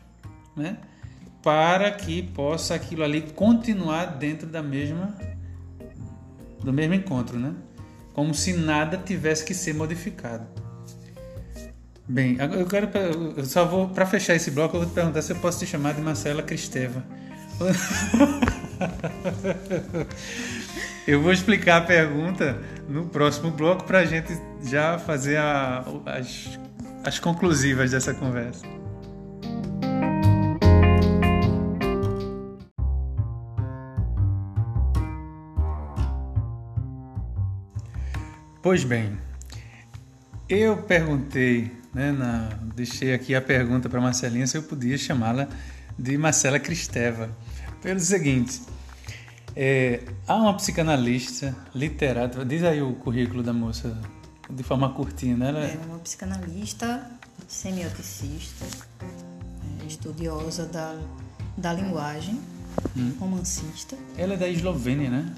né, 0.56 0.78
para 1.44 1.92
que 1.92 2.24
possa 2.24 2.76
aquilo 2.76 3.04
ali 3.04 3.22
continuar 3.22 4.06
dentro 4.06 4.48
da 4.48 4.62
mesma 4.62 5.16
do 6.64 6.74
mesmo 6.74 6.94
encontro, 6.94 7.40
né? 7.40 7.54
Como 8.14 8.34
se 8.34 8.52
nada 8.54 8.98
tivesse 8.98 9.46
que 9.46 9.54
ser 9.54 9.74
modificado. 9.74 10.46
Bem, 12.08 12.38
eu 12.40 12.66
quero 12.66 12.90
eu 13.38 13.46
só 13.46 13.66
vou 13.66 13.88
para 13.90 14.06
fechar 14.06 14.36
esse 14.36 14.52
bloco 14.52 14.76
eu 14.76 14.82
vou 14.82 14.90
te 14.90 14.94
perguntar 14.94 15.22
se 15.22 15.32
eu 15.32 15.38
posso 15.38 15.60
te 15.60 15.66
chamar 15.66 15.94
de 15.94 16.02
Marcela 16.02 16.44
Cristeva. 16.44 17.04
eu 21.08 21.22
vou 21.22 21.32
explicar 21.32 21.78
a 21.78 21.82
pergunta 21.82 22.62
no 22.88 23.06
próximo 23.08 23.52
bloco 23.52 23.84
para 23.84 24.00
a 24.00 24.06
gente 24.06 24.34
já 24.64 24.98
fazer 24.98 25.38
a, 25.38 25.86
as, 26.06 26.60
as 27.04 27.20
conclusivas 27.20 27.92
dessa 27.92 28.14
conversa. 28.14 28.66
Pois 38.62 38.84
bem, 38.84 39.18
eu 40.50 40.78
perguntei, 40.78 41.72
né, 41.94 42.12
na, 42.12 42.50
deixei 42.76 43.14
aqui 43.14 43.34
a 43.34 43.42
pergunta 43.42 43.88
para 43.88 44.02
Marcelinha 44.02 44.46
se 44.46 44.58
eu 44.58 44.64
podia 44.64 44.98
chamá-la 44.98 45.48
de 45.98 46.18
Marcela 46.18 46.60
Cristeva. 46.60 47.30
Pelo 47.82 48.00
seguinte, 48.00 48.62
é, 49.56 50.04
há 50.28 50.36
uma 50.36 50.54
psicanalista, 50.56 51.56
literata, 51.74 52.44
diz 52.44 52.64
aí 52.64 52.82
o 52.82 52.94
currículo 52.94 53.42
da 53.42 53.54
moça 53.54 53.98
de 54.50 54.64
forma 54.64 54.90
curtinha, 54.94 55.38
né? 55.38 55.50
Ela... 55.50 55.60
É 55.66 55.80
uma 55.86 56.00
psicanalista, 56.00 57.10
semioticista, 57.48 58.66
é, 59.02 59.86
estudiosa 59.86 60.66
da, 60.66 60.96
da 61.58 61.74
linguagem, 61.74 62.40
hum. 62.98 63.14
romancista. 63.20 63.96
Ela 64.18 64.34
é 64.34 64.38
da 64.38 64.48
Eslovênia, 64.48 65.10
né? 65.10 65.34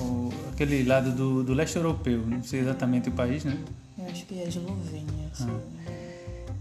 O, 0.00 0.32
aquele 0.52 0.82
lado 0.82 1.12
do, 1.12 1.44
do 1.44 1.52
leste 1.52 1.76
europeu, 1.76 2.26
não 2.26 2.42
sei 2.42 2.60
exatamente 2.60 3.08
o 3.08 3.12
país, 3.12 3.44
né? 3.44 3.58
Eu 3.98 4.06
acho 4.06 4.24
que 4.26 4.40
é 4.40 4.48
Eslovênia. 4.48 5.30
Ah. 5.40 5.60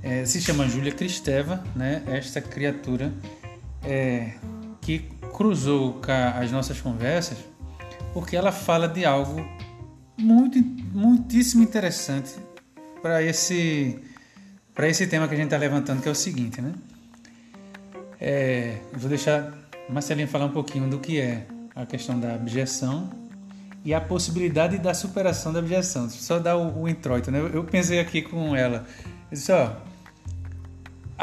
É, 0.04 0.26
se 0.26 0.42
chama 0.42 0.68
Júlia 0.68 0.92
Cristeva, 0.92 1.64
né? 1.76 2.04
Esta 2.08 2.42
criatura 2.42 3.14
é, 3.84 4.34
que 4.82 5.13
cruzou 5.34 5.94
com 5.94 6.12
as 6.12 6.52
nossas 6.52 6.80
conversas, 6.80 7.38
porque 8.14 8.36
ela 8.36 8.52
fala 8.52 8.88
de 8.88 9.04
algo 9.04 9.46
muito, 10.18 10.60
muitíssimo 10.94 11.64
interessante 11.64 12.36
para 13.02 13.22
esse 13.22 14.00
para 14.74 14.88
esse 14.88 15.06
tema 15.06 15.28
que 15.28 15.36
a 15.36 15.38
gente 15.38 15.48
está 15.48 15.58
levantando, 15.58 16.02
que 16.02 16.08
é 16.08 16.12
o 16.12 16.16
seguinte, 16.16 16.60
né? 16.60 16.74
É, 18.20 18.78
vou 18.94 19.08
deixar 19.08 19.54
Marcelinho 19.88 20.28
falar 20.28 20.46
um 20.46 20.52
pouquinho 20.52 20.90
do 20.90 20.98
que 20.98 21.20
é 21.20 21.46
a 21.76 21.86
questão 21.86 22.20
da 22.20 22.34
abjeção 22.34 23.12
e 23.86 23.94
a 23.94 24.02
possibilidade 24.02 24.78
da 24.78 24.94
superação 24.94 25.52
da 25.52 25.60
abjeção. 25.60 26.10
Só 26.10 26.40
dar 26.40 26.56
o, 26.56 26.84
o 26.84 26.90
introito, 26.90 27.30
né? 27.30 27.40
Eu, 27.40 27.50
eu, 27.50 27.64
pensei 27.64 28.00
aqui 28.00 28.22
com 28.22 28.56
ela, 28.56 28.86
eu 29.30 29.38
disse, 29.38 29.52
ó, 29.52 29.76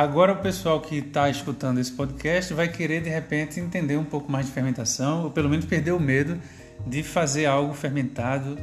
agora 0.01 0.33
o 0.33 0.37
pessoal 0.37 0.81
que 0.81 0.97
está 0.97 1.29
escutando 1.29 1.79
esse 1.79 1.93
podcast 1.93 2.55
vai 2.55 2.69
querer 2.69 3.03
de 3.03 3.11
repente 3.11 3.61
entender 3.61 3.99
um 3.99 4.05
pouco 4.05 4.33
mais 4.33 4.47
de 4.47 4.53
fermentação, 4.53 5.25
ou 5.25 5.31
pelo 5.31 5.47
menos 5.47 5.67
perder 5.67 5.93
o 5.93 6.01
medo 6.01 6.41
de 6.87 7.03
fazer 7.03 7.45
algo 7.45 7.75
fermentado, 7.75 8.59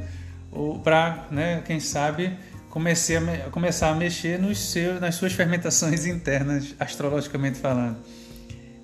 ou 0.50 0.80
para, 0.80 1.28
né, 1.30 1.62
quem 1.64 1.78
sabe, 1.78 2.36
comecei 2.68 3.18
a, 3.18 3.50
começar 3.50 3.90
a 3.90 3.94
mexer 3.94 4.36
nos 4.36 4.58
seus, 4.58 5.00
nas 5.00 5.14
suas 5.14 5.32
fermentações 5.32 6.06
internas, 6.06 6.74
astrologicamente 6.80 7.58
falando. 7.58 7.98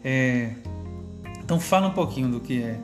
É, 0.05 0.51
então 1.43 1.59
fala 1.59 1.89
um 1.89 1.95
pouquinho 1.95 2.29
do 2.29 2.41
que 2.41 2.63
é 2.63 2.79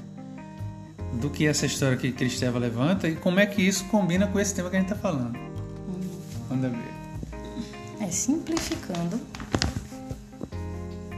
do 1.21 1.29
que 1.29 1.47
essa 1.47 1.67
história 1.67 1.97
que 1.97 2.11
Cristeva 2.13 2.59
levanta 2.59 3.09
e 3.09 3.17
como 3.17 3.41
é 3.41 3.47
que 3.47 3.63
isso 3.63 3.85
combina 3.87 4.27
com 4.29 4.39
esse 4.39 4.55
tema 4.55 4.69
que 4.71 4.77
a 4.77 4.81
gente 4.81 4.93
está 4.93 5.01
falando. 5.01 5.39
Manda 6.49 6.69
ver. 6.69 7.01
É, 8.01 8.11
simplificando, 8.11 9.21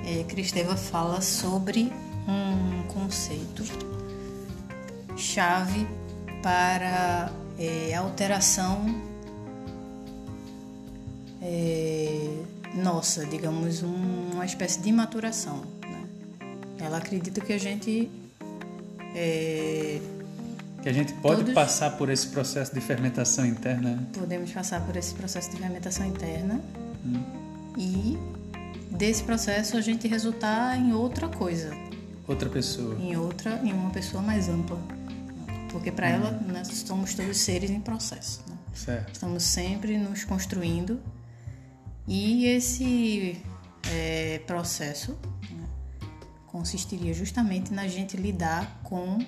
é, 0.07 0.24
Cristeva 0.24 0.76
fala 0.76 1.20
sobre 1.20 1.92
um 2.28 2.82
conceito 2.88 3.64
chave 5.16 5.86
para 6.42 7.30
é, 7.59 7.94
alteração 7.94 9.12
é, 11.40 12.42
nossa, 12.74 13.26
digamos, 13.26 13.82
um, 13.82 14.30
uma 14.32 14.46
espécie 14.46 14.80
de 14.80 14.92
maturação. 14.92 15.62
Né? 15.82 16.05
Ela 16.78 16.98
acredita 16.98 17.40
que 17.40 17.53
a 17.53 17.59
gente 17.59 18.11
é, 19.14 20.00
que 20.82 20.88
a 20.88 20.92
gente 20.92 21.12
pode 21.14 21.38
todos 21.38 21.55
passar 21.55 21.96
por 21.96 22.09
esse 22.09 22.26
processo 22.28 22.74
de 22.74 22.80
fermentação 22.80 23.44
interna. 23.44 23.90
Né? 23.90 24.07
Podemos 24.12 24.50
passar 24.50 24.84
por 24.84 24.96
esse 24.96 25.14
processo 25.14 25.50
de 25.50 25.57
fermentação 25.57 26.07
interna 26.07 26.61
hum. 27.05 27.22
e 27.76 28.18
desse 28.93 29.22
processo 29.24 29.76
a 29.76 29.80
gente 29.80 30.07
resultar 30.07 30.76
em 30.76 30.93
outra 30.93 31.28
coisa. 31.28 31.74
Outra 32.26 32.49
pessoa. 32.49 32.97
Em 33.01 33.16
outra, 33.16 33.61
em 33.62 33.72
uma 33.72 33.90
pessoa 33.90 34.22
mais 34.22 34.49
ampla. 34.49 34.78
Porque 35.70 35.90
para 35.90 36.09
hum. 36.09 36.11
ela 36.11 36.30
nós 36.47 36.68
somos 36.68 37.14
todos 37.14 37.38
seres 37.38 37.70
em 37.70 37.80
processo. 37.80 38.43
Né? 38.49 38.57
Certo. 38.74 39.12
Estamos 39.12 39.43
sempre 39.43 39.97
nos 39.99 40.24
construindo 40.24 41.01
e 42.07 42.47
esse 42.47 43.40
é, 43.90 44.40
processo 44.47 45.16
consistiria 46.47 47.14
justamente 47.14 47.72
na 47.72 47.88
gente 47.88 48.16
lidar 48.16 48.80
com 48.82 49.18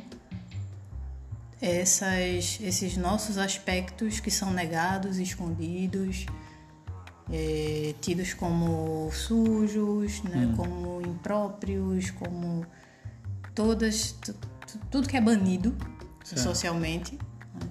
essas, 1.60 2.58
esses 2.60 2.96
nossos 2.96 3.38
aspectos 3.38 4.20
que 4.20 4.30
são 4.30 4.52
negados, 4.52 5.18
escondidos, 5.18 6.26
é, 7.30 7.94
tidos 8.00 8.34
como 8.34 9.10
sujos, 9.12 10.22
né, 10.22 10.46
hum. 10.46 10.56
como 10.56 11.00
impróprios, 11.02 12.10
como 12.10 12.66
todas 13.54 14.16
tudo 14.90 15.08
que 15.08 15.16
é 15.16 15.20
banido 15.20 15.74
certo. 16.24 16.42
socialmente 16.42 17.18
né, 17.54 17.68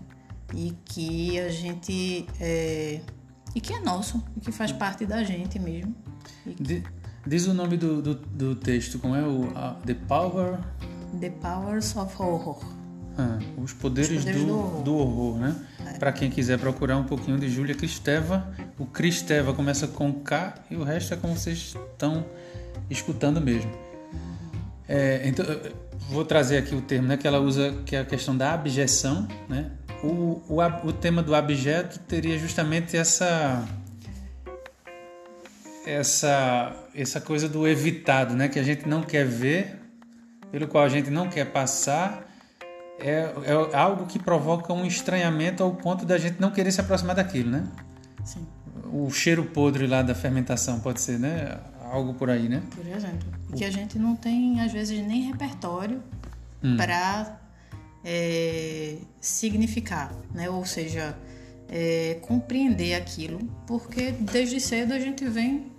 e 0.54 0.78
que 0.86 1.40
a 1.40 1.50
gente 1.50 2.26
é, 2.40 3.02
e 3.54 3.62
que 3.62 3.74
é 3.74 3.80
nosso 3.80 4.24
e 4.36 4.40
que 4.40 4.52
faz 4.52 4.72
parte 4.72 5.06
da 5.06 5.24
gente 5.24 5.60
mesmo. 5.60 5.96
De, 6.46 6.84
Diz 7.26 7.48
o 7.48 7.54
nome 7.54 7.78
do, 7.78 8.02
do, 8.02 8.16
do 8.16 8.56
texto, 8.56 9.00
como 9.00 9.16
é 9.16 9.22
o 9.22 9.44
uh, 9.44 9.76
The 9.86 9.94
Power... 9.94 10.60
The 11.22 11.30
Powers 11.30 11.96
of 11.96 12.22
Horror. 12.22 12.62
Ah, 13.18 13.38
os 13.58 13.74
poderes, 13.74 14.10
os 14.12 14.18
poderes 14.18 14.42
do, 14.42 14.48
do, 14.48 14.58
horror. 14.58 14.84
do, 14.84 14.96
horror. 14.96 15.38
né? 15.38 15.56
É. 15.86 15.98
Para 16.00 16.12
quem 16.12 16.30
quiser 16.30 16.58
procurar 16.58 16.98
um 16.98 17.04
pouquinho 17.04 17.38
de 17.38 17.48
Júlia 17.50 17.76
Cristeva, 17.76 18.52
o 18.80 18.86
Cristeva 18.86 19.54
começa 19.54 19.88
com 19.88 20.12
K 20.14 20.56
e 20.72 20.76
o 20.76 20.84
resto 20.84 21.14
é 21.14 21.18
como 21.18 21.38
vocês 21.38 21.76
estão 21.76 22.26
escutando 22.90 23.40
mesmo. 23.40 23.72
É, 24.88 25.22
então, 25.26 25.46
vou 26.10 26.26
trazer 26.26 26.58
aqui 26.58 26.76
o 26.76 26.82
termo 26.82 27.08
né, 27.08 27.18
que 27.18 27.28
ela 27.28 27.40
usa, 27.40 27.74
que 27.86 27.96
é 27.96 28.00
a 28.00 28.06
questão 28.06 28.36
da 28.36 28.54
abjeção. 28.54 29.28
Né? 29.48 29.72
O, 30.04 30.42
o, 30.50 30.88
o 30.88 30.94
tema 30.94 31.22
do 31.22 31.34
abjeto 31.36 32.00
teria 32.00 32.38
justamente 32.38 32.98
essa 32.98 33.66
essa 35.86 36.76
essa 36.96 37.20
coisa 37.20 37.50
do 37.50 37.68
evitado, 37.68 38.36
né, 38.36 38.48
que 38.48 38.60
a 38.60 38.64
gente 38.64 38.88
não 38.88 39.02
quer 39.02 39.26
ver, 39.26 39.80
pelo 40.52 40.68
qual 40.68 40.84
a 40.84 40.90
gente 40.90 41.10
não 41.10 41.28
quer 41.28 41.46
passar, 41.46 42.33
é, 43.04 43.34
é 43.72 43.78
algo 43.78 44.06
que 44.06 44.18
provoca 44.18 44.72
um 44.72 44.86
estranhamento 44.86 45.62
ao 45.62 45.76
ponto 45.76 46.06
da 46.06 46.18
gente 46.18 46.40
não 46.40 46.52
querer 46.52 46.72
se 46.72 46.80
aproximar 46.80 47.16
daquilo, 47.16 47.52
né? 47.52 47.68
Sim. 48.24 48.48
O 48.92 49.10
cheiro 49.10 49.44
podre 49.46 49.86
lá 49.88 50.02
da 50.02 50.16
fermentação 50.16 50.80
pode 50.80 51.02
ser, 51.02 51.20
né? 51.20 51.60
Algo 51.92 52.14
por 52.14 52.30
aí, 52.30 52.48
né? 52.48 52.64
Por 52.74 52.88
exemplo. 52.88 53.28
E 53.52 53.58
que 53.58 53.66
a 53.66 53.70
gente 53.70 54.00
não 54.00 54.16
tem, 54.16 54.62
às 54.62 54.72
vezes, 54.72 55.06
nem 55.06 55.24
repertório 55.24 56.02
hum. 56.64 56.78
para 56.78 57.40
é, 58.06 58.98
significar, 59.20 60.14
né? 60.34 60.50
Ou 60.50 60.66
seja, 60.66 61.16
é, 61.68 62.20
compreender 62.22 62.96
aquilo, 62.96 63.40
porque 63.68 64.12
desde 64.12 64.60
cedo 64.60 64.94
a 64.94 65.00
gente 65.00 65.26
vem 65.28 65.72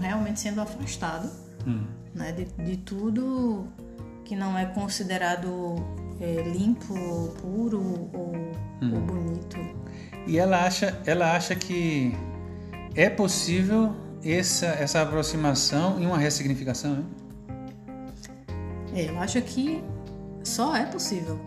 realmente 0.00 0.40
sendo 0.40 0.60
afastado 0.60 1.30
hum. 1.66 1.84
né? 2.14 2.32
de, 2.32 2.44
de 2.64 2.76
tudo 2.78 3.68
que 4.24 4.34
não 4.34 4.58
é 4.58 4.66
considerado 4.66 5.76
é, 6.20 6.42
limpo, 6.42 6.94
puro 7.40 7.80
ou, 8.12 8.32
hum. 8.82 8.94
ou 8.94 9.00
bonito. 9.00 9.56
E 10.26 10.38
ela 10.38 10.64
acha, 10.64 11.00
ela 11.06 11.34
acha 11.34 11.54
que 11.54 12.14
é 12.94 13.08
possível 13.08 13.94
essa, 14.24 14.66
essa 14.66 15.02
aproximação 15.02 16.00
e 16.00 16.06
uma 16.06 16.18
ressignificação, 16.18 16.96
né? 16.96 17.04
É, 18.94 19.08
eu 19.08 19.18
acho 19.20 19.40
que 19.42 19.82
só 20.42 20.74
é 20.76 20.84
possível 20.86 21.38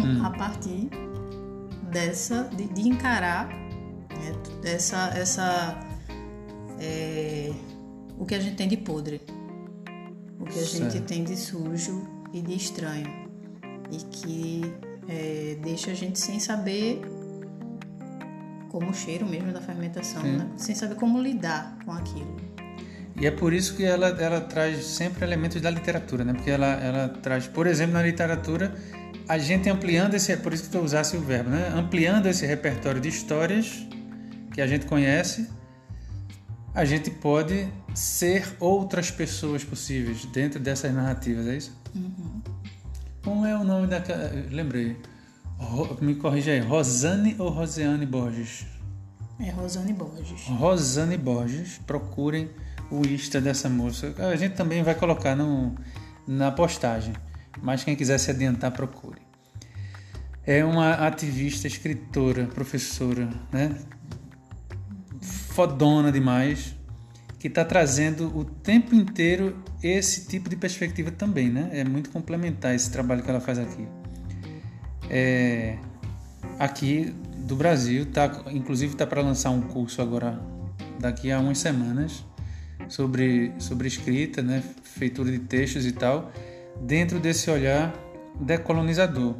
hum. 0.00 0.20
a 0.24 0.30
partir 0.30 0.88
dessa 1.90 2.44
de, 2.56 2.66
de 2.68 2.88
encarar 2.88 3.48
né, 3.48 4.32
essa 4.64 5.08
essa 5.14 5.78
é, 6.80 7.52
o 8.18 8.24
que 8.24 8.34
a 8.34 8.40
gente 8.40 8.56
tem 8.56 8.66
de 8.66 8.76
podre, 8.76 9.20
o 10.40 10.44
que 10.44 10.58
a 10.58 10.64
certo. 10.64 10.92
gente 10.92 11.04
tem 11.04 11.22
de 11.22 11.36
sujo 11.36 12.08
e 12.32 12.40
de 12.40 12.54
estranho 12.56 13.25
e 13.90 13.96
que 13.96 14.74
é, 15.08 15.56
deixa 15.62 15.90
a 15.90 15.94
gente 15.94 16.18
sem 16.18 16.40
saber 16.40 17.00
como 18.68 18.90
o 18.90 18.94
cheiro 18.94 19.26
mesmo 19.26 19.52
da 19.52 19.60
fermentação, 19.60 20.22
né? 20.22 20.48
sem 20.56 20.74
saber 20.74 20.96
como 20.96 21.20
lidar 21.20 21.78
com 21.84 21.92
aquilo. 21.92 22.36
E 23.18 23.26
é 23.26 23.30
por 23.30 23.52
isso 23.54 23.74
que 23.74 23.84
ela, 23.84 24.08
ela 24.08 24.42
traz 24.42 24.84
sempre 24.84 25.24
elementos 25.24 25.60
da 25.62 25.70
literatura, 25.70 26.22
né? 26.22 26.34
Porque 26.34 26.50
ela, 26.50 26.66
ela 26.66 27.08
traz, 27.08 27.46
por 27.46 27.66
exemplo, 27.66 27.94
na 27.94 28.02
literatura, 28.02 28.74
a 29.26 29.38
gente 29.38 29.70
ampliando 29.70 30.14
esse, 30.14 30.36
por 30.36 30.52
isso 30.52 30.68
que 30.68 30.76
eu 30.76 30.82
usasse 30.82 31.16
o 31.16 31.20
verbo, 31.20 31.48
né? 31.48 31.72
Ampliando 31.74 32.26
esse 32.26 32.44
repertório 32.44 33.00
de 33.00 33.08
histórias 33.08 33.86
que 34.52 34.60
a 34.60 34.66
gente 34.66 34.84
conhece, 34.84 35.48
a 36.74 36.84
gente 36.84 37.10
pode 37.10 37.66
ser 37.94 38.46
outras 38.60 39.10
pessoas 39.10 39.64
possíveis 39.64 40.26
dentro 40.26 40.60
dessas 40.60 40.92
narrativas, 40.92 41.46
é 41.46 41.56
isso? 41.56 41.72
Uhum. 41.94 42.42
Como 43.26 43.44
é 43.44 43.58
o 43.58 43.64
nome 43.64 43.88
daquela. 43.88 44.30
Lembrei. 44.52 44.96
Me 46.00 46.14
corrija 46.14 46.52
aí, 46.52 46.60
Rosane 46.60 47.34
ou 47.40 47.48
Rosiane 47.48 48.06
Borges? 48.06 48.64
É 49.40 49.50
Rosane 49.50 49.92
Borges. 49.92 50.46
Rosane 50.46 51.16
Borges, 51.16 51.80
procurem 51.84 52.48
o 52.88 53.04
Insta 53.04 53.40
dessa 53.40 53.68
moça. 53.68 54.14
A 54.30 54.36
gente 54.36 54.54
também 54.54 54.80
vai 54.84 54.94
colocar 54.94 55.34
no, 55.34 55.74
na 56.24 56.52
postagem, 56.52 57.14
mas 57.60 57.82
quem 57.82 57.96
quiser 57.96 58.16
se 58.18 58.30
adiantar, 58.30 58.70
procure. 58.70 59.20
É 60.44 60.64
uma 60.64 60.92
ativista, 60.92 61.66
escritora, 61.66 62.46
professora, 62.46 63.28
né? 63.50 63.76
Fodona 65.20 66.12
demais, 66.12 66.76
que 67.40 67.48
está 67.48 67.64
trazendo 67.64 68.38
o 68.38 68.44
tempo 68.44 68.94
inteiro 68.94 69.64
esse 69.86 70.26
tipo 70.26 70.48
de 70.48 70.56
perspectiva 70.56 71.10
também, 71.10 71.50
né? 71.50 71.70
É 71.72 71.84
muito 71.84 72.10
complementar 72.10 72.74
esse 72.74 72.90
trabalho 72.90 73.22
que 73.22 73.30
ela 73.30 73.40
faz 73.40 73.58
aqui. 73.58 73.86
É, 75.08 75.76
aqui 76.58 77.14
do 77.38 77.54
Brasil, 77.54 78.06
tá, 78.06 78.44
inclusive 78.50 78.92
está 78.92 79.06
para 79.06 79.22
lançar 79.22 79.50
um 79.50 79.62
curso 79.62 80.02
agora 80.02 80.40
daqui 80.98 81.30
a 81.30 81.38
umas 81.38 81.58
semanas 81.58 82.24
sobre, 82.88 83.52
sobre 83.58 83.88
escrita, 83.88 84.42
né, 84.42 84.62
feitura 84.82 85.30
de 85.30 85.38
textos 85.38 85.86
e 85.86 85.92
tal, 85.92 86.32
dentro 86.80 87.20
desse 87.20 87.50
olhar 87.50 87.94
decolonizador. 88.40 89.36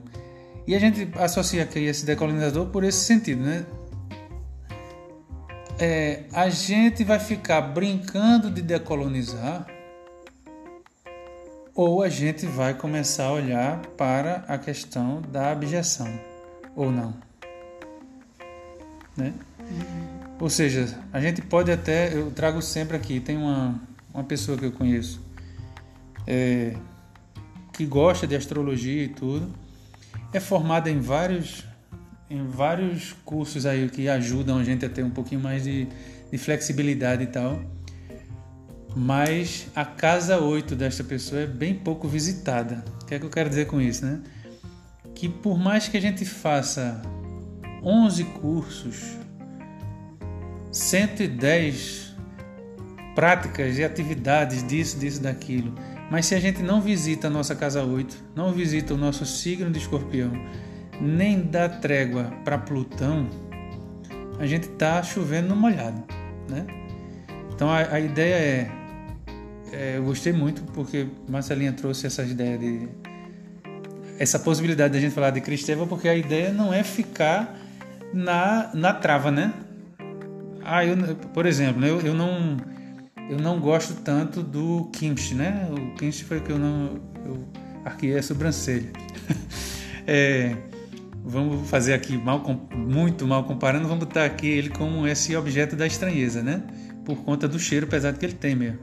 E 0.66 0.74
a 0.74 0.78
gente 0.78 1.09
associa 1.18 1.62
aqui 1.62 1.80
esse 1.80 2.05
decolonizador 2.05 2.66
por 2.66 2.82
esse 2.82 3.05
sentido, 3.05 3.42
né? 3.42 3.64
É, 5.78 6.24
a 6.32 6.49
gente 6.49 7.05
vai 7.05 7.20
ficar 7.20 7.61
brincando 7.61 8.51
de 8.51 8.62
decolonizar 8.62 9.66
ou 11.77 12.03
a 12.03 12.09
gente 12.09 12.47
vai 12.47 12.72
começar 12.72 13.27
a 13.27 13.33
olhar 13.33 13.81
para 13.99 14.45
a 14.49 14.57
questão 14.57 15.20
da 15.20 15.53
abjeção, 15.53 16.09
ou 16.74 16.91
não. 16.91 17.14
Né? 19.14 19.35
Uhum. 19.61 20.37
Ou 20.41 20.51
seja, 20.51 20.99
a 21.12 21.20
gente 21.20 21.43
pode 21.43 21.70
até, 21.70 22.14
eu 22.14 22.31
trago 22.31 22.62
sempre 22.62 22.97
aqui, 22.97 23.20
tem 23.20 23.37
uma, 23.37 23.79
uma 24.12 24.24
pessoa 24.24 24.57
que 24.57 24.64
eu 24.64 24.72
conheço 24.72 25.20
é, 26.27 26.74
que 27.74 27.85
gosta 27.85 28.27
de 28.27 28.35
astrologia 28.35 29.05
e 29.05 29.09
tudo, 29.09 29.55
é 30.33 30.41
formada 30.41 30.91
em 30.91 30.99
vários, 30.99 31.64
em 32.29 32.47
vários 32.47 33.12
cursos 33.24 33.66
aí 33.66 33.89
que 33.91 34.09
ajudam 34.09 34.59
a 34.59 34.64
gente 34.64 34.85
a 34.85 34.89
ter 34.89 35.05
um 35.05 35.11
pouquinho 35.11 35.43
mais 35.43 35.64
de, 35.64 35.87
de 36.31 36.39
flexibilidade 36.39 37.24
e 37.24 37.27
tal. 37.27 37.61
Mas 38.99 39.66
a 39.76 39.84
casa 39.84 40.40
8 40.40 40.74
desta 40.74 41.05
pessoa 41.05 41.42
é 41.42 41.47
bem 41.47 41.74
pouco 41.74 42.09
visitada. 42.09 42.82
O 43.03 43.05
que 43.05 43.14
é 43.14 43.18
que 43.18 43.26
eu 43.26 43.30
quero 43.30 43.51
dizer 43.51 43.66
com 43.66 43.78
isso, 43.78 44.07
né? 44.07 44.22
Que 45.14 45.28
por 45.28 45.59
mais 45.59 45.86
que 45.86 45.99
a 45.99 46.01
gente 46.01 46.24
faça 46.24 47.03
11 47.84 48.24
cursos 48.24 49.18
110 50.72 52.14
práticas 53.14 53.76
e 53.76 53.84
atividades 53.84 54.66
disso, 54.66 54.99
disso, 54.99 55.22
daquilo. 55.22 55.74
Mas 56.11 56.26
se 56.26 56.34
a 56.34 56.40
gente 56.40 56.62
não 56.62 56.80
visita 56.80 57.26
a 57.26 57.30
nossa 57.30 57.55
casa 57.55 57.82
8, 57.82 58.16
não 58.34 58.53
visita 58.53 58.94
o 58.94 58.97
nosso 58.97 59.26
signo 59.26 59.70
de 59.70 59.78
escorpião, 59.78 60.32
nem 61.01 61.42
dá 61.42 61.68
trégua 61.68 62.32
para 62.44 62.57
Plutão, 62.57 63.28
a 64.38 64.47
gente 64.47 64.68
está 64.68 65.03
chovendo 65.03 65.49
no 65.49 65.57
molhado. 65.57 66.03
Né? 66.49 66.66
Então 67.55 67.70
a, 67.70 67.94
a 67.94 68.01
ideia 68.01 68.34
é, 68.34 68.86
é, 69.73 69.97
Eu 69.97 70.05
gostei 70.05 70.33
muito 70.33 70.62
porque 70.73 71.07
Marcelinha 71.29 71.73
trouxe 71.73 72.07
essa 72.07 72.23
ideia 72.23 72.59
de. 72.59 72.89
Essa 74.19 74.39
possibilidade 74.39 74.93
de 74.93 74.99
a 74.99 75.01
gente 75.01 75.14
falar 75.14 75.31
de 75.31 75.41
Cristeva, 75.41 75.87
porque 75.87 76.09
a 76.09 76.14
ideia 76.14 76.51
não 76.51 76.73
é 76.73 76.83
ficar 76.83 77.59
na, 78.14 78.71
na 78.73 78.95
trava, 78.95 79.31
né? 79.31 79.53
Ah, 80.64 80.85
eu, 80.85 80.97
por 81.35 81.47
exemplo, 81.47 81.85
eu, 81.85 82.01
eu 82.01 82.14
não 82.14 82.57
eu 83.29 83.39
não 83.39 83.61
gosto 83.61 83.95
tanto 84.03 84.43
do 84.43 84.89
kimchi, 84.93 85.35
né? 85.35 85.69
O 85.71 85.95
kimchi 85.95 86.25
foi 86.25 86.41
que 86.41 86.51
eu 86.51 86.59
não 86.59 87.01
eu 87.25 87.47
arquei 87.85 88.17
a 88.17 88.23
sobrancelha. 88.23 88.91
é, 90.07 90.57
vamos 91.25 91.69
fazer 91.69 91.93
aqui 91.93 92.17
mal, 92.17 92.43
muito 92.75 93.27
mal 93.27 93.45
comparando, 93.45 93.89
vamos 93.89 94.05
botar 94.05 94.25
aqui 94.25 94.47
ele 94.47 94.71
como 94.71 95.07
esse 95.07 95.37
objeto 95.37 95.77
da 95.77 95.87
estranheza, 95.87 96.43
né? 96.43 96.62
Por 97.05 97.17
conta 97.19 97.47
do 97.49 97.59
cheiro 97.59 97.87
pesado 97.87 98.19
que 98.19 98.25
ele 98.25 98.35
tem 98.35 98.55
mesmo. 98.55 98.79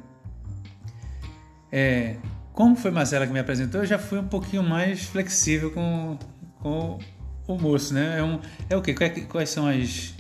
É, 1.76 2.18
como 2.54 2.76
foi 2.76 2.92
Marcela 2.92 3.26
que 3.26 3.34
me 3.34 3.40
apresentou, 3.40 3.82
eu 3.82 3.88
já 3.88 3.98
fui 3.98 4.20
um 4.20 4.28
pouquinho 4.28 4.62
mais 4.62 5.06
flexível 5.06 5.72
com, 5.72 6.20
com 6.60 7.00
o 7.48 7.58
moço, 7.58 7.96
né? 7.96 8.20
É, 8.20 8.24
um, 8.24 8.40
é 8.70 8.78
o 8.78 8.82
quê? 8.84 8.94
Quais 8.94 9.50
são 9.50 9.66
as 9.66 10.14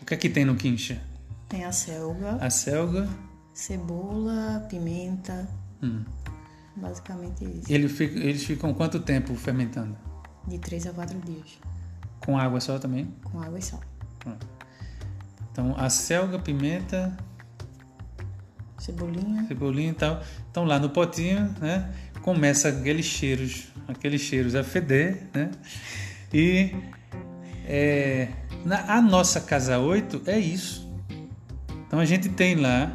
o 0.00 0.06
que 0.06 0.14
é 0.14 0.16
que 0.16 0.28
tem 0.28 0.44
no 0.44 0.54
quincha? 0.54 1.02
Tem 1.48 1.64
a 1.64 1.72
selga. 1.72 2.36
A 2.36 2.48
selga. 2.48 3.08
Cebola, 3.52 4.64
pimenta. 4.70 5.48
Hum. 5.82 6.04
Basicamente 6.76 7.44
isso. 7.44 7.72
Ele 7.72 7.88
fica, 7.88 8.16
eles 8.16 8.44
ficam 8.44 8.72
quanto 8.72 9.00
tempo 9.00 9.34
fermentando? 9.34 9.98
De 10.46 10.56
3 10.60 10.86
a 10.86 10.92
4 10.92 11.18
dias. 11.18 11.58
Com 12.20 12.38
água 12.38 12.60
só 12.60 12.78
também? 12.78 13.12
Com 13.24 13.40
água 13.42 13.58
e 13.58 13.62
sal. 13.62 13.80
Então, 15.50 15.74
a 15.76 15.90
selga, 15.90 16.38
pimenta... 16.38 17.16
Cebolinha. 18.86 19.44
Cebolinha 19.48 19.90
e 19.90 19.94
tal. 19.94 20.22
Então, 20.50 20.64
lá 20.64 20.78
no 20.78 20.90
potinho, 20.90 21.52
né? 21.60 21.92
Começa 22.22 22.68
aqueles 22.68 23.04
cheiros, 23.04 23.68
aqueles 23.88 24.20
cheiros 24.20 24.54
a 24.54 24.62
feder, 24.62 25.24
né? 25.34 25.50
E... 26.32 26.74
É, 27.68 28.28
na, 28.64 28.94
a 28.94 29.02
nossa 29.02 29.40
casa 29.40 29.78
8 29.80 30.22
é 30.26 30.38
isso. 30.38 30.88
Então 31.86 31.98
a 31.98 32.04
gente 32.04 32.28
tem 32.28 32.54
lá 32.54 32.92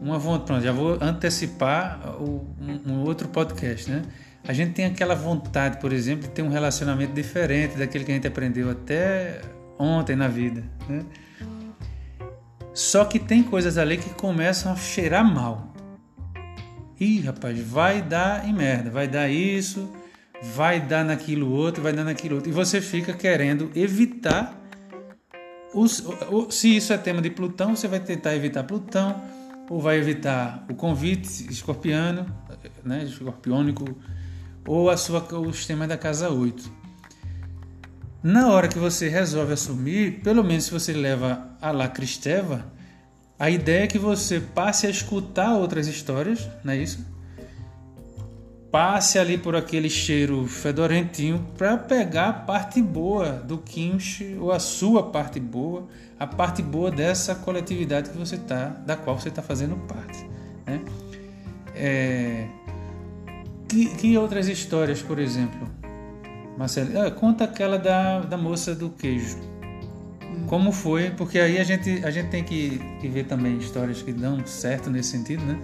uma 0.00 0.16
vontade. 0.16 0.46
Pronto, 0.46 0.62
já 0.62 0.72
vou 0.72 0.98
antecipar 1.00 2.16
o, 2.20 2.46
um, 2.60 2.92
um, 2.92 3.02
outro 3.02 3.28
podcast, 3.28 3.90
né? 3.90 4.02
A 4.46 4.52
gente 4.52 4.74
tem 4.74 4.84
aquela 4.84 5.16
vontade, 5.16 5.80
por 5.80 5.92
exemplo, 5.92 6.28
de 6.28 6.30
ter 6.30 6.42
um 6.42 6.48
relacionamento 6.48 7.12
diferente 7.12 7.76
daquele 7.76 8.04
que 8.04 8.12
a 8.12 8.14
gente 8.14 8.28
aprendeu 8.28 8.70
até 8.70 9.40
ontem 9.76 10.14
na 10.14 10.28
vida, 10.28 10.62
né? 10.88 11.04
Só 12.76 13.06
que 13.06 13.18
tem 13.18 13.42
coisas 13.42 13.78
ali 13.78 13.96
que 13.96 14.10
começam 14.10 14.70
a 14.70 14.76
cheirar 14.76 15.24
mal. 15.24 15.72
Ih, 17.00 17.20
rapaz, 17.20 17.58
vai 17.58 18.02
dar 18.02 18.46
em 18.46 18.52
merda, 18.52 18.90
vai 18.90 19.08
dar 19.08 19.30
isso, 19.30 19.90
vai 20.54 20.78
dar 20.78 21.02
naquilo 21.02 21.50
outro, 21.50 21.82
vai 21.82 21.94
dar 21.94 22.04
naquilo 22.04 22.36
outro. 22.36 22.50
E 22.50 22.52
você 22.52 22.82
fica 22.82 23.14
querendo 23.14 23.70
evitar 23.74 24.54
os, 25.72 26.04
se 26.50 26.76
isso 26.76 26.92
é 26.92 26.98
tema 26.98 27.22
de 27.22 27.30
Plutão, 27.30 27.74
você 27.74 27.88
vai 27.88 27.98
tentar 27.98 28.36
evitar 28.36 28.62
Plutão, 28.64 29.22
ou 29.70 29.80
vai 29.80 29.96
evitar 29.96 30.62
o 30.68 30.74
convite 30.74 31.50
escorpiano, 31.50 32.26
né, 32.84 33.04
escorpiônico, 33.04 33.86
ou 34.66 34.90
a 34.90 34.98
sua, 34.98 35.26
os 35.38 35.64
temas 35.64 35.88
da 35.88 35.96
casa 35.96 36.28
8. 36.28 36.70
Na 38.22 38.50
hora 38.50 38.68
que 38.68 38.78
você 38.78 39.08
resolve 39.08 39.52
assumir, 39.52 40.20
pelo 40.22 40.42
menos 40.42 40.64
se 40.64 40.70
você 40.70 40.92
leva 40.92 41.48
a 41.60 41.70
La 41.70 41.88
Cristeva, 41.88 42.64
a 43.38 43.50
ideia 43.50 43.84
é 43.84 43.86
que 43.86 43.98
você 43.98 44.40
passe 44.40 44.86
a 44.86 44.90
escutar 44.90 45.54
outras 45.54 45.86
histórias, 45.86 46.48
não 46.64 46.72
é 46.72 46.78
isso? 46.78 47.04
Passe 48.72 49.18
ali 49.18 49.36
por 49.36 49.54
aquele 49.54 49.90
cheiro 49.90 50.46
fedorentinho 50.46 51.46
para 51.56 51.76
pegar 51.76 52.28
a 52.28 52.32
parte 52.32 52.80
boa 52.80 53.32
do 53.32 53.58
quinche 53.58 54.36
ou 54.40 54.50
a 54.50 54.58
sua 54.58 55.10
parte 55.10 55.38
boa, 55.38 55.86
a 56.18 56.26
parte 56.26 56.62
boa 56.62 56.90
dessa 56.90 57.34
coletividade 57.34 58.10
que 58.10 58.16
você 58.16 58.38
tá, 58.38 58.68
da 58.68 58.96
qual 58.96 59.18
você 59.18 59.28
está 59.28 59.42
fazendo 59.42 59.76
parte, 59.86 60.26
né? 60.66 60.80
É... 61.74 62.48
Que, 63.68 63.86
que 63.96 64.16
outras 64.16 64.48
histórias, 64.48 65.02
por 65.02 65.18
exemplo? 65.18 65.75
Marcelo, 66.56 66.98
ah, 67.00 67.10
conta 67.10 67.44
aquela 67.44 67.78
da, 67.78 68.20
da 68.20 68.36
moça 68.36 68.74
do 68.74 68.88
queijo. 68.90 69.36
Como 70.46 70.72
foi? 70.72 71.10
Porque 71.10 71.38
aí 71.38 71.58
a 71.58 71.64
gente, 71.64 72.04
a 72.04 72.10
gente 72.10 72.28
tem 72.28 72.44
que, 72.44 72.80
que 73.00 73.08
ver 73.08 73.24
também 73.24 73.58
histórias 73.58 74.00
que 74.02 74.12
dão 74.12 74.44
certo 74.46 74.88
nesse 74.88 75.10
sentido, 75.10 75.44
né? 75.44 75.58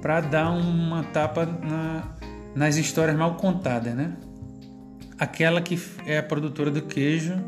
Para 0.00 0.20
dar 0.20 0.50
uma 0.50 1.02
tapa 1.04 1.46
na, 1.46 2.14
nas 2.54 2.76
histórias 2.76 3.16
mal 3.16 3.36
contadas, 3.36 3.94
né? 3.94 4.16
Aquela 5.18 5.60
que 5.60 5.80
é 6.04 6.18
a 6.18 6.22
produtora 6.22 6.70
do 6.70 6.82
queijo 6.82 7.42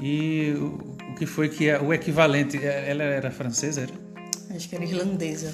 e 0.00 0.54
o, 0.56 0.96
o 1.10 1.14
que 1.14 1.26
foi 1.26 1.48
que 1.48 1.68
é 1.68 1.80
o 1.80 1.92
equivalente. 1.92 2.58
É, 2.58 2.90
ela 2.90 3.04
era 3.04 3.30
francesa, 3.30 3.82
era? 3.82 3.92
Acho 4.54 4.68
que 4.68 4.74
era 4.74 4.84
irlandesa. 4.84 5.52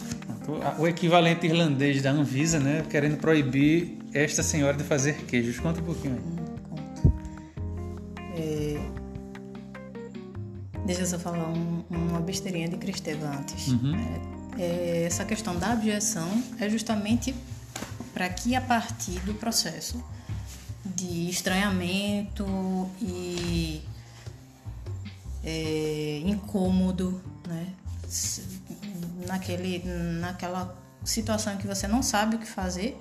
O 0.79 0.87
equivalente 0.87 1.47
irlandês 1.47 2.03
da 2.03 2.11
Anvisa, 2.11 2.59
né? 2.59 2.83
Querendo 2.89 3.19
proibir 3.19 3.99
esta 4.13 4.43
senhora 4.43 4.77
de 4.77 4.85
fazer 4.85 5.15
queijos. 5.27 5.59
Conta 5.59 5.81
um 5.81 5.85
pouquinho 5.85 6.15
aí. 6.15 6.40
Deixa 10.91 11.03
eu 11.03 11.07
só 11.07 11.21
falar 11.21 11.47
um, 11.49 11.85
uma 11.89 12.19
besteirinha 12.19 12.69
de 12.69 12.77
Cristeva 12.77 13.29
antes. 13.29 13.69
Uhum. 13.69 13.95
É, 14.59 14.63
é, 14.63 15.05
essa 15.05 15.25
questão 15.25 15.57
da 15.57 15.73
objeção 15.73 16.29
é 16.59 16.69
justamente 16.69 17.33
para 18.13 18.29
que 18.29 18.57
a 18.57 18.61
partir 18.61 19.21
do 19.21 19.33
processo 19.35 20.05
de 20.85 21.31
estranhamento 21.31 22.45
e 23.01 23.83
é, 25.45 26.23
incômodo, 26.25 27.23
né? 27.47 27.69
Naquele, 29.29 29.85
naquela 30.19 30.77
situação 31.05 31.57
que 31.57 31.69
você 31.69 31.87
não 31.87 32.03
sabe 32.03 32.35
o 32.35 32.39
que 32.41 32.49
fazer, 32.49 33.01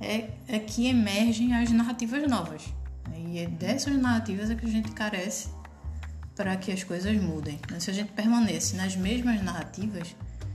é, 0.00 0.28
é 0.48 0.58
que 0.58 0.88
emergem 0.88 1.54
as 1.54 1.70
narrativas 1.70 2.28
novas. 2.28 2.64
E 3.16 3.38
é 3.38 3.46
dessas 3.46 3.96
narrativas 3.96 4.50
é 4.50 4.56
que 4.56 4.66
a 4.66 4.68
gente 4.68 4.90
carece 4.90 5.56
para 6.38 6.56
que 6.56 6.70
as 6.70 6.84
coisas 6.84 7.20
mudem. 7.20 7.58
Né? 7.68 7.80
Se 7.80 7.90
a 7.90 7.92
gente 7.92 8.12
permanece 8.12 8.76
nas 8.76 8.94
mesmas 8.94 9.42
narrativas, 9.42 10.14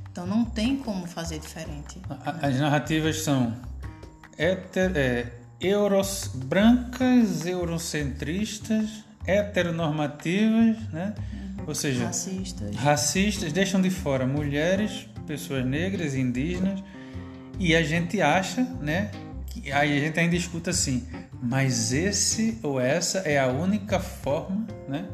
então 0.09 0.25
não 0.25 0.45
tem 0.45 0.77
como 0.77 1.05
fazer 1.05 1.39
diferente. 1.39 1.99
Né? 2.09 2.17
As 2.41 2.57
narrativas 2.57 3.21
são 3.21 3.53
heter, 4.38 4.95
é, 4.95 5.34
euros, 5.59 6.31
brancas, 6.34 7.45
eurocentristas, 7.45 9.03
heteronormativas, 9.27 10.77
né? 10.89 11.13
Uhum. 11.34 11.65
ou 11.67 11.75
seja, 11.75 12.05
racistas. 12.05 12.75
racistas, 12.77 13.51
deixam 13.51 13.81
de 13.81 13.89
fora 13.89 14.25
mulheres, 14.25 15.09
pessoas 15.27 15.65
negras, 15.65 16.15
indígenas, 16.15 16.81
e 17.59 17.75
a 17.75 17.84
gente 17.84 18.21
acha, 18.21 18.61
né? 18.81 19.11
Que, 19.47 19.69
aí 19.69 19.97
a 19.97 19.99
gente 19.99 20.17
ainda 20.17 20.36
escuta 20.36 20.69
assim, 20.69 21.05
mas 21.41 21.91
esse 21.91 22.57
ou 22.63 22.79
essa 22.79 23.19
é 23.19 23.38
a 23.38 23.47
única 23.47 23.99
forma, 23.99 24.65
né? 24.88 25.05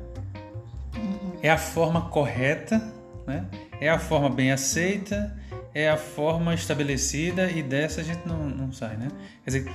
É 1.41 1.49
a 1.49 1.57
forma 1.57 2.09
correta, 2.09 2.81
né? 3.25 3.45
é 3.79 3.89
a 3.89 3.99
forma 3.99 4.29
bem 4.29 4.51
aceita, 4.51 5.35
é 5.73 5.89
a 5.89 5.97
forma 5.97 6.53
estabelecida 6.53 7.49
e 7.49 7.61
dessa 7.61 8.01
a 8.01 8.03
gente 8.03 8.27
não, 8.27 8.49
não 8.49 8.71
sai. 8.71 8.97
Né? 8.97 9.07
Quer 9.43 9.51
dizer, 9.51 9.71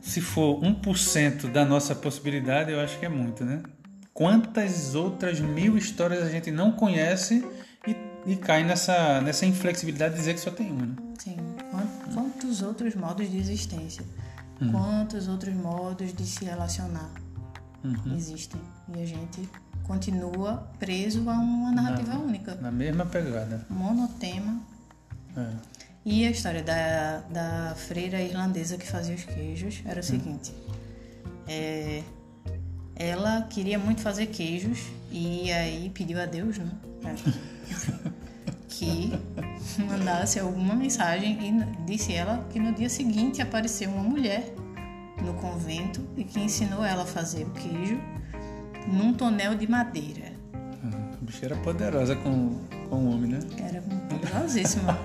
se 0.00 0.20
for 0.20 0.60
1% 0.60 1.50
da 1.52 1.64
nossa 1.64 1.94
possibilidade, 1.94 2.72
eu 2.72 2.80
acho 2.80 2.98
que 2.98 3.06
é 3.06 3.08
muito. 3.08 3.44
Né? 3.44 3.62
Quantas 4.12 4.94
outras 4.94 5.38
mil 5.38 5.76
histórias 5.76 6.22
a 6.22 6.30
gente 6.30 6.50
não 6.50 6.72
conhece 6.72 7.46
e, 7.86 7.96
e 8.26 8.36
cai 8.36 8.64
nessa, 8.64 9.20
nessa 9.20 9.46
inflexibilidade 9.46 10.14
de 10.14 10.20
dizer 10.20 10.34
que 10.34 10.40
só 10.40 10.50
tem 10.50 10.70
uma? 10.70 10.86
Né? 10.86 10.96
Sim. 11.18 11.36
Quantos 12.12 12.62
outros 12.62 12.94
modos 12.94 13.30
de 13.30 13.36
existência? 13.36 14.04
Hum. 14.60 14.72
Quantos 14.72 15.28
outros 15.28 15.54
modos 15.54 16.12
de 16.12 16.26
se 16.26 16.44
relacionar 16.44 17.10
uhum. 17.84 18.16
existem? 18.16 18.60
E 18.96 19.02
a 19.02 19.06
gente 19.06 19.48
continua 19.88 20.68
preso 20.78 21.28
a 21.28 21.32
uma 21.32 21.72
narrativa 21.72 22.12
na, 22.12 22.20
única. 22.20 22.54
Na 22.56 22.70
mesma 22.70 23.06
pegada. 23.06 23.66
Monotema. 23.70 24.60
É. 25.34 25.50
E 26.04 26.26
a 26.26 26.30
história 26.30 26.62
da, 26.62 27.20
da 27.30 27.74
freira 27.74 28.20
irlandesa 28.20 28.76
que 28.76 28.86
fazia 28.86 29.14
os 29.14 29.24
queijos 29.24 29.82
era 29.84 29.96
o 29.96 29.98
hum. 30.00 30.02
seguinte: 30.02 30.52
é, 31.48 32.02
ela 32.94 33.42
queria 33.42 33.78
muito 33.78 34.02
fazer 34.02 34.26
queijos 34.26 34.78
e 35.10 35.50
aí 35.50 35.90
pediu 35.90 36.20
a 36.20 36.26
Deus, 36.26 36.58
né? 36.58 36.70
que 38.68 39.10
mandasse 39.88 40.38
alguma 40.38 40.74
mensagem 40.74 41.38
e 41.40 41.84
disse 41.84 42.12
ela 42.12 42.46
que 42.50 42.60
no 42.60 42.72
dia 42.72 42.88
seguinte 42.88 43.40
apareceu 43.40 43.90
uma 43.90 44.04
mulher 44.04 44.54
no 45.24 45.34
convento 45.34 46.06
e 46.16 46.22
que 46.22 46.38
ensinou 46.38 46.84
ela 46.84 47.02
a 47.02 47.06
fazer 47.06 47.44
o 47.44 47.50
queijo 47.50 47.98
num 48.86 49.12
tonel 49.12 49.54
de 49.54 49.68
madeira. 49.68 50.32
A 50.82 51.24
bicha 51.24 51.46
era 51.46 51.56
poderosa 51.56 52.14
com, 52.16 52.58
com 52.88 52.96
o 52.96 53.14
homem, 53.14 53.32
né? 53.32 53.40
Era 53.58 53.82
poderosíssima. 54.08 54.98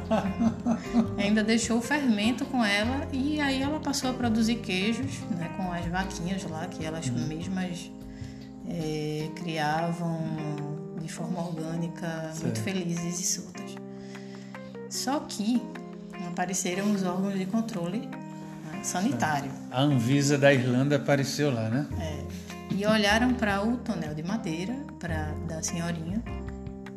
Ainda 1.17 1.43
deixou 1.43 1.77
o 1.79 1.81
fermento 1.81 2.45
com 2.45 2.63
ela 2.63 3.07
e 3.11 3.39
aí 3.39 3.61
ela 3.61 3.79
passou 3.79 4.11
a 4.11 4.13
produzir 4.13 4.55
queijos 4.57 5.19
né, 5.31 5.49
com 5.57 5.71
as 5.71 5.85
vaquinhas 5.87 6.43
lá, 6.43 6.67
que 6.67 6.85
elas 6.85 7.07
uhum. 7.07 7.27
mesmas 7.27 7.91
é, 8.67 9.29
criavam 9.35 10.19
de 11.01 11.11
forma 11.11 11.39
orgânica, 11.41 12.07
certo. 12.07 12.43
muito 12.43 12.61
felizes 12.61 13.19
e 13.19 13.23
soltas. 13.23 13.75
Só 14.89 15.19
que 15.21 15.61
apareceram 16.27 16.91
os 16.91 17.03
órgãos 17.03 17.37
de 17.37 17.45
controle 17.45 18.07
né, 18.07 18.83
sanitário. 18.83 19.51
A 19.71 19.81
Anvisa 19.81 20.37
da 20.37 20.53
Irlanda 20.53 20.95
apareceu 20.95 21.51
lá, 21.51 21.69
né? 21.69 21.87
É 21.99 22.52
e 22.75 22.85
olharam 22.85 23.33
para 23.33 23.63
o 23.63 23.77
tonel 23.77 24.15
de 24.15 24.23
madeira 24.23 24.73
para 24.99 25.31
da 25.47 25.61
senhorinha 25.61 26.23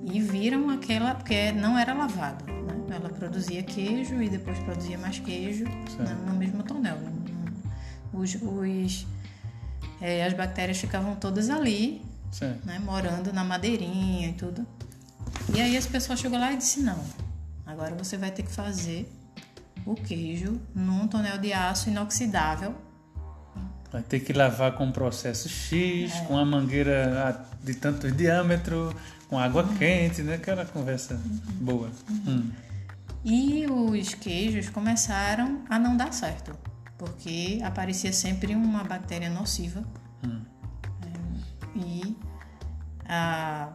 e 0.02 0.20
viram 0.20 0.70
aquela 0.70 1.14
porque 1.14 1.52
não 1.52 1.78
era 1.78 1.92
lavado, 1.92 2.44
né? 2.46 2.96
Ela 2.96 3.10
produzia 3.10 3.62
queijo 3.62 4.22
e 4.22 4.28
depois 4.28 4.58
produzia 4.60 4.96
mais 4.96 5.18
queijo 5.18 5.64
né, 5.64 6.16
no 6.26 6.34
mesmo 6.34 6.62
tonel. 6.62 6.96
Os, 8.12 8.34
os 8.36 9.06
é, 10.00 10.24
as 10.24 10.32
bactérias 10.32 10.78
ficavam 10.78 11.16
todas 11.16 11.50
ali, 11.50 12.02
né, 12.64 12.78
morando 12.78 13.32
na 13.32 13.44
madeirinha 13.44 14.28
e 14.28 14.32
tudo. 14.32 14.66
E 15.54 15.60
aí 15.60 15.76
as 15.76 15.86
pessoas 15.86 16.20
chegou 16.20 16.38
lá 16.38 16.52
e 16.52 16.56
disse 16.56 16.80
não, 16.80 16.98
agora 17.66 17.94
você 17.94 18.16
vai 18.16 18.30
ter 18.30 18.42
que 18.44 18.52
fazer 18.52 19.10
o 19.84 19.94
queijo 19.94 20.60
num 20.74 21.06
tonel 21.06 21.38
de 21.38 21.52
aço 21.52 21.88
inoxidável 21.90 22.74
Vai 23.92 24.02
ter 24.02 24.20
que 24.20 24.32
lavar 24.32 24.72
com 24.72 24.84
um 24.84 24.92
processo 24.92 25.48
X, 25.48 26.12
é. 26.14 26.20
com 26.24 26.36
a 26.36 26.44
mangueira 26.44 27.46
de 27.62 27.74
tanto 27.74 28.10
diâmetro, 28.10 28.94
com 29.28 29.38
água 29.38 29.62
uhum. 29.62 29.76
quente, 29.76 30.22
né? 30.22 30.34
Aquela 30.34 30.64
conversa 30.64 31.14
uhum. 31.14 31.40
boa. 31.60 31.90
Hum. 32.26 32.50
E 33.24 33.66
os 33.66 34.14
queijos 34.14 34.70
começaram 34.70 35.64
a 35.68 35.78
não 35.78 35.96
dar 35.96 36.12
certo, 36.12 36.56
porque 36.96 37.58
aparecia 37.62 38.12
sempre 38.12 38.54
uma 38.54 38.84
bactéria 38.84 39.28
nociva. 39.28 39.82
Hum. 40.24 40.42
É, 41.02 41.78
e 41.78 42.16
a 43.08 43.72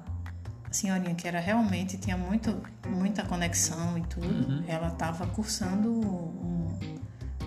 senhorinha 0.72 1.14
que 1.14 1.28
era 1.28 1.40
realmente 1.40 1.98
tinha 1.98 2.18
muito, 2.18 2.62
muita 2.88 3.24
conexão 3.24 3.98
e 3.98 4.02
tudo, 4.04 4.28
uhum. 4.28 4.64
ela 4.68 4.88
estava 4.88 5.28
cursando 5.28 5.90
um, 5.92 6.61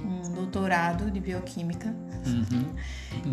um 0.04 0.34
doutorado 0.34 1.10
de 1.10 1.20
bioquímica 1.20 1.94
uhum. 2.26 2.74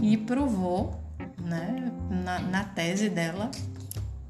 E 0.01 0.17
provou 0.17 0.99
né, 1.37 1.91
na, 2.09 2.39
na 2.39 2.63
tese 2.63 3.09
dela 3.09 3.51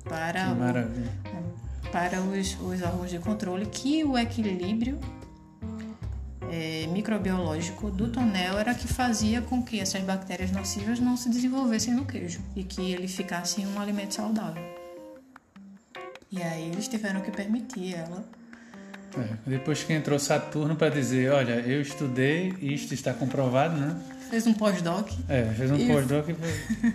para, 0.03 0.51
o, 0.53 1.91
para 1.91 2.21
os, 2.21 2.59
os 2.59 2.81
órgãos 2.81 3.09
de 3.09 3.19
controle 3.19 3.65
que 3.65 4.03
o 4.03 4.17
equilíbrio 4.17 4.99
é, 6.51 6.85
microbiológico 6.87 7.89
do 7.89 8.09
tonel 8.09 8.57
era 8.59 8.73
que 8.73 8.87
fazia 8.87 9.41
com 9.41 9.63
que 9.63 9.79
essas 9.79 10.01
bactérias 10.03 10.51
nocivas 10.51 10.99
não 10.99 11.15
se 11.15 11.29
desenvolvessem 11.29 11.93
no 11.93 12.05
queijo 12.05 12.41
e 12.55 12.63
que 12.63 12.91
ele 12.91 13.07
ficasse 13.07 13.65
um 13.65 13.79
alimento 13.79 14.15
saudável. 14.15 14.63
E 16.29 16.41
aí 16.41 16.69
eles 16.69 16.87
tiveram 16.87 17.21
que 17.21 17.31
permitir 17.31 17.93
ela 17.93 18.25
É, 19.17 19.49
depois 19.49 19.83
que 19.83 19.93
entrou 19.93 20.17
Saturno 20.17 20.75
para 20.75 20.89
dizer, 20.89 21.31
olha, 21.31 21.53
eu 21.53 21.81
estudei, 21.81 22.53
isto 22.61 22.93
está 22.93 23.13
comprovado, 23.13 23.75
né? 23.75 23.95
Fez 24.29 24.47
um 24.47 24.53
pós-doc. 24.53 25.09
É, 25.27 25.45
fez 25.57 25.71
um 25.71 25.87
pós-doc 25.87 26.29
e 26.29 26.33
foi... 26.33 26.93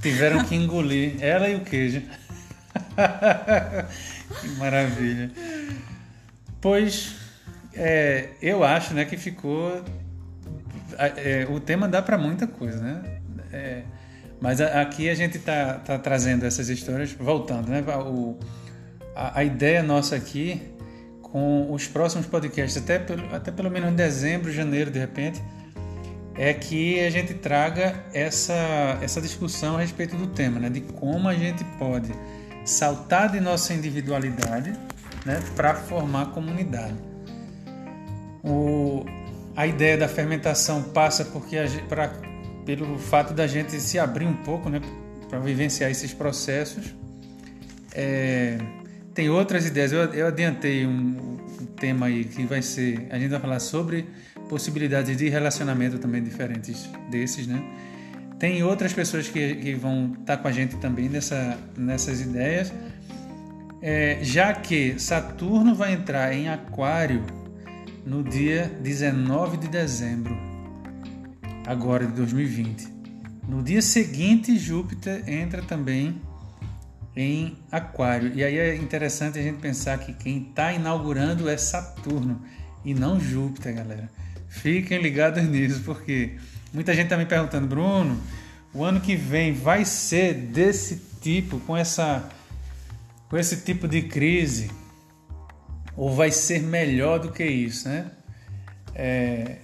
tiveram 0.00 0.44
que 0.44 0.54
engolir 0.54 1.16
ela 1.20 1.48
e 1.48 1.54
o 1.54 1.60
queijo. 1.60 2.02
que 4.40 4.48
maravilha. 4.58 5.30
Pois 6.60 7.14
é, 7.74 8.30
eu 8.40 8.64
acho 8.64 8.94
né, 8.94 9.04
que 9.04 9.16
ficou. 9.16 9.84
É, 10.98 11.46
o 11.50 11.60
tema 11.60 11.86
dá 11.86 12.00
para 12.00 12.16
muita 12.16 12.46
coisa, 12.46 12.80
né? 12.80 13.20
É, 13.52 13.82
mas 14.40 14.60
aqui 14.60 15.08
a 15.08 15.14
gente 15.14 15.36
está 15.36 15.74
tá 15.74 15.98
trazendo 15.98 16.44
essas 16.44 16.68
histórias, 16.68 17.12
voltando, 17.12 17.68
né? 17.68 17.82
O, 17.82 18.38
a, 19.14 19.40
a, 19.40 19.44
ideia 19.44 19.82
nossa 19.82 20.16
aqui, 20.16 20.60
com 21.36 21.70
os 21.70 21.86
próximos 21.86 22.24
podcasts, 22.24 22.82
até 22.82 22.98
pelo, 22.98 23.34
até 23.34 23.50
pelo 23.50 23.70
menos 23.70 23.92
em 23.92 23.94
dezembro, 23.94 24.50
janeiro, 24.50 24.90
de 24.90 24.98
repente, 24.98 25.42
é 26.34 26.54
que 26.54 26.98
a 27.00 27.10
gente 27.10 27.34
traga 27.34 28.06
essa, 28.14 28.54
essa 29.02 29.20
discussão 29.20 29.76
a 29.76 29.80
respeito 29.80 30.16
do 30.16 30.28
tema, 30.28 30.58
né? 30.58 30.70
De 30.70 30.80
como 30.80 31.28
a 31.28 31.34
gente 31.34 31.62
pode 31.78 32.10
saltar 32.64 33.30
de 33.30 33.38
nossa 33.38 33.74
individualidade 33.74 34.72
né? 35.26 35.42
para 35.54 35.74
formar 35.74 36.32
comunidade. 36.32 36.96
O, 38.42 39.04
a 39.54 39.66
ideia 39.66 39.98
da 39.98 40.08
fermentação 40.08 40.84
passa 40.84 41.22
porque 41.22 41.58
a, 41.58 41.66
pra, 41.86 42.12
pelo 42.64 42.98
fato 42.98 43.34
da 43.34 43.46
gente 43.46 43.78
se 43.78 43.98
abrir 43.98 44.24
um 44.24 44.36
pouco 44.36 44.70
né? 44.70 44.80
para 45.28 45.38
vivenciar 45.38 45.90
esses 45.90 46.14
processos. 46.14 46.94
É, 47.94 48.56
tem 49.16 49.30
outras 49.30 49.66
ideias. 49.66 49.90
Eu, 49.92 50.04
eu 50.12 50.26
adiantei 50.28 50.86
um, 50.86 51.38
tema 51.76 52.06
aí 52.06 52.24
que 52.24 52.44
vai 52.44 52.62
ser. 52.62 53.08
A 53.10 53.18
gente 53.18 53.30
vai 53.30 53.40
falar 53.40 53.58
sobre 53.58 54.06
possibilidades 54.48 55.16
de 55.16 55.28
relacionamento 55.28 55.98
também 55.98 56.22
diferentes 56.22 56.88
desses, 57.10 57.46
né? 57.46 57.62
Tem 58.38 58.62
outras 58.62 58.92
pessoas 58.92 59.26
que, 59.28 59.54
que 59.56 59.74
vão 59.74 60.14
estar 60.20 60.36
tá 60.36 60.42
com 60.42 60.48
a 60.48 60.52
gente 60.52 60.76
também 60.76 61.08
nessa, 61.08 61.58
nessas 61.76 62.20
ideias, 62.20 62.70
é, 63.80 64.18
já 64.22 64.52
que 64.52 64.98
Saturno 64.98 65.74
vai 65.74 65.94
entrar 65.94 66.34
em 66.34 66.48
Aquário 66.50 67.24
no 68.04 68.22
dia 68.22 68.70
19 68.82 69.56
de 69.56 69.68
dezembro, 69.68 70.36
agora 71.66 72.06
de 72.06 72.12
2020. 72.12 72.88
No 73.48 73.62
dia 73.62 73.80
seguinte, 73.80 74.58
Júpiter 74.58 75.26
entra 75.26 75.62
também 75.62 76.20
em 77.16 77.56
Aquário. 77.72 78.32
E 78.34 78.44
aí 78.44 78.58
é 78.58 78.76
interessante 78.76 79.38
a 79.38 79.42
gente 79.42 79.58
pensar 79.58 79.98
que 79.98 80.12
quem 80.12 80.42
está 80.42 80.72
inaugurando 80.72 81.48
é 81.48 81.56
Saturno 81.56 82.42
e 82.84 82.92
não 82.92 83.18
Júpiter, 83.18 83.74
galera. 83.74 84.10
Fiquem 84.48 85.00
ligados 85.00 85.42
nisso, 85.48 85.80
porque 85.84 86.36
muita 86.72 86.92
gente 86.92 87.04
está 87.04 87.16
me 87.16 87.24
perguntando, 87.24 87.66
Bruno, 87.66 88.20
o 88.74 88.84
ano 88.84 89.00
que 89.00 89.16
vem 89.16 89.54
vai 89.54 89.84
ser 89.86 90.34
desse 90.34 91.02
tipo, 91.20 91.58
com 91.60 91.76
essa 91.76 92.28
com 93.28 93.36
esse 93.36 93.62
tipo 93.62 93.88
de 93.88 94.02
crise, 94.02 94.70
ou 95.96 96.14
vai 96.14 96.30
ser 96.30 96.62
melhor 96.62 97.18
do 97.18 97.32
que 97.32 97.44
isso, 97.44 97.88
né? 97.88 98.12
É, 98.94 99.56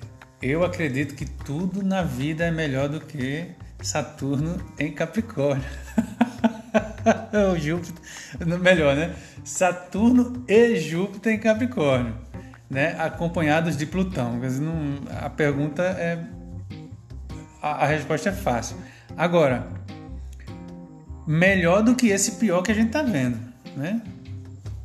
eu 0.42 0.64
acredito 0.64 1.14
que 1.14 1.24
tudo 1.24 1.80
na 1.80 2.02
vida 2.02 2.44
é 2.44 2.50
melhor 2.50 2.88
do 2.88 3.00
que 3.00 3.46
Saturno 3.80 4.56
em 4.78 4.90
Capricórnio. 4.90 5.64
o 7.52 7.58
Júpiter, 7.58 8.02
melhor, 8.60 8.96
né? 8.96 9.14
Saturno 9.44 10.44
e 10.48 10.76
Júpiter 10.76 11.34
em 11.34 11.38
Capricórnio 11.38 12.32
né, 12.72 12.96
acompanhados 12.98 13.76
de 13.76 13.84
Plutão. 13.84 14.38
Não, 14.38 14.94
a 15.20 15.28
pergunta 15.28 15.82
é. 15.82 16.24
A, 17.60 17.84
a, 17.84 17.86
resposta 17.86 18.30
é 18.30 18.32
fácil. 18.32 18.78
Agora, 19.14 19.68
melhor 21.26 21.82
do 21.82 21.94
que 21.94 22.08
esse 22.08 22.32
pior 22.32 22.62
que 22.62 22.72
a 22.72 22.74
gente 22.74 22.86
está 22.86 23.02
vendo. 23.02 23.38
Né? 23.76 24.00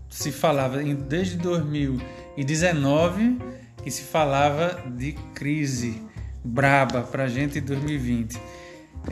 Se 0.10 0.34
falava 0.34 0.84
em, 0.84 0.96
desde 0.96 1.38
2019 1.38 3.40
que 3.82 3.90
se 3.90 4.04
falava 4.04 4.82
de 4.92 5.14
crise 5.34 6.04
braba 6.44 7.04
para 7.04 7.24
a 7.24 7.30
gente 7.30 7.60
em 7.60 7.62
2020. 7.62 8.38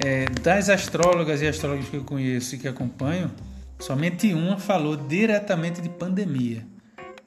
É, 0.04 0.26
das 0.42 0.70
astrólogas 0.70 1.42
e 1.42 1.48
astrólogos 1.48 1.90
que 1.90 1.98
eu 1.98 2.04
conheço 2.04 2.56
e 2.56 2.58
que 2.58 2.68
acompanho, 2.68 3.32
somente 3.80 4.34
uma 4.34 4.58
falou 4.58 4.96
diretamente 4.96 5.82
de 5.82 5.90
pandemia 5.90 6.66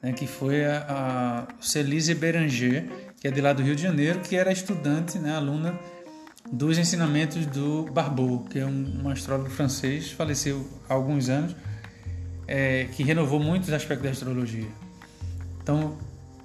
né, 0.01 0.13
que 0.13 0.25
foi 0.25 0.65
a, 0.65 0.85
a 1.59 1.63
Celise 1.63 2.13
Beranger, 2.13 2.85
que 3.19 3.27
é 3.27 3.31
de 3.31 3.41
lá 3.41 3.53
do 3.53 3.61
Rio 3.61 3.75
de 3.75 3.81
Janeiro, 3.81 4.19
que 4.19 4.35
era 4.35 4.51
estudante, 4.51 5.17
né, 5.19 5.35
aluna 5.35 5.77
dos 6.51 6.77
ensinamentos 6.77 7.45
do 7.45 7.83
Barbeau, 7.91 8.45
que 8.49 8.59
é 8.59 8.65
um, 8.65 9.01
um 9.03 9.09
astrólogo 9.09 9.49
francês, 9.49 10.11
faleceu 10.11 10.67
há 10.89 10.93
alguns 10.93 11.29
anos, 11.29 11.55
é, 12.47 12.87
que 12.93 13.03
renovou 13.03 13.39
muitos 13.39 13.71
aspectos 13.71 14.05
da 14.05 14.11
astrologia. 14.11 14.67
Então, 15.61 15.97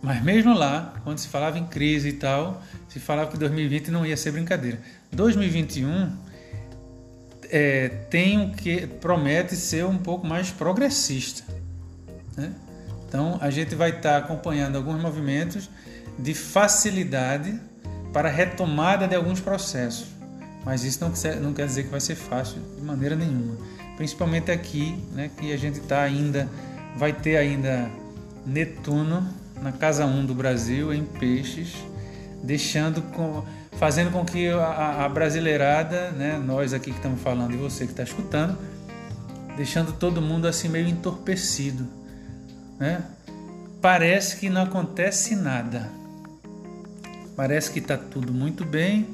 mas 0.04 0.22
mesmo 0.22 0.52
lá, 0.52 0.92
quando 1.02 1.16
se 1.16 1.28
falava 1.28 1.58
em 1.58 1.64
crise 1.64 2.10
e 2.10 2.12
tal, 2.12 2.62
se 2.90 3.00
falava 3.00 3.30
que 3.30 3.38
2020 3.38 3.90
não 3.90 4.04
ia 4.04 4.18
ser 4.18 4.32
brincadeira. 4.32 4.78
2021 5.10 6.12
é, 7.44 7.88
tem 8.10 8.38
o 8.44 8.50
que 8.52 8.86
promete 8.86 9.56
ser 9.56 9.86
um 9.86 9.96
pouco 9.96 10.26
mais 10.26 10.50
progressista, 10.50 11.42
né? 12.36 12.52
Então, 13.08 13.38
a 13.40 13.48
gente 13.48 13.74
vai 13.74 13.90
estar 13.90 14.18
acompanhando 14.18 14.76
alguns 14.76 15.00
movimentos 15.00 15.70
de 16.18 16.34
facilidade 16.34 17.58
para 18.12 18.28
retomada 18.28 19.08
de 19.08 19.14
alguns 19.14 19.40
processos. 19.40 20.08
Mas 20.66 20.84
isso 20.84 21.02
não 21.02 21.12
quer, 21.12 21.40
não 21.40 21.54
quer 21.54 21.64
dizer 21.64 21.84
que 21.84 21.90
vai 21.90 22.00
ser 22.00 22.16
fácil 22.16 22.60
de 22.76 22.82
maneira 22.82 23.16
nenhuma. 23.16 23.56
Principalmente 23.96 24.50
aqui, 24.50 25.02
né, 25.12 25.30
que 25.38 25.50
a 25.50 25.56
gente 25.56 25.78
está 25.78 26.02
ainda, 26.02 26.46
vai 26.94 27.12
ter 27.14 27.38
ainda 27.38 27.90
Netuno 28.44 29.43
na 29.64 29.72
casa 29.72 30.04
1 30.04 30.26
do 30.26 30.34
Brasil, 30.34 30.92
em 30.92 31.04
peixes, 31.04 31.74
deixando 32.42 33.02
com, 33.02 33.42
fazendo 33.72 34.12
com 34.12 34.24
que 34.24 34.48
a, 34.48 35.04
a 35.04 35.08
brasileirada, 35.08 36.10
né, 36.10 36.40
nós 36.44 36.72
aqui 36.72 36.90
que 36.90 36.96
estamos 36.96 37.20
falando 37.20 37.54
e 37.54 37.56
você 37.56 37.84
que 37.84 37.92
está 37.92 38.02
escutando, 38.02 38.56
deixando 39.56 39.92
todo 39.92 40.22
mundo 40.22 40.46
assim 40.46 40.68
meio 40.68 40.86
entorpecido 40.86 42.04
né? 42.78 43.02
Parece 43.80 44.36
que 44.36 44.48
não 44.48 44.62
acontece 44.62 45.36
nada. 45.36 45.90
Parece 47.36 47.70
que 47.70 47.78
está 47.78 47.96
tudo 47.96 48.32
muito 48.32 48.64
bem. 48.64 49.06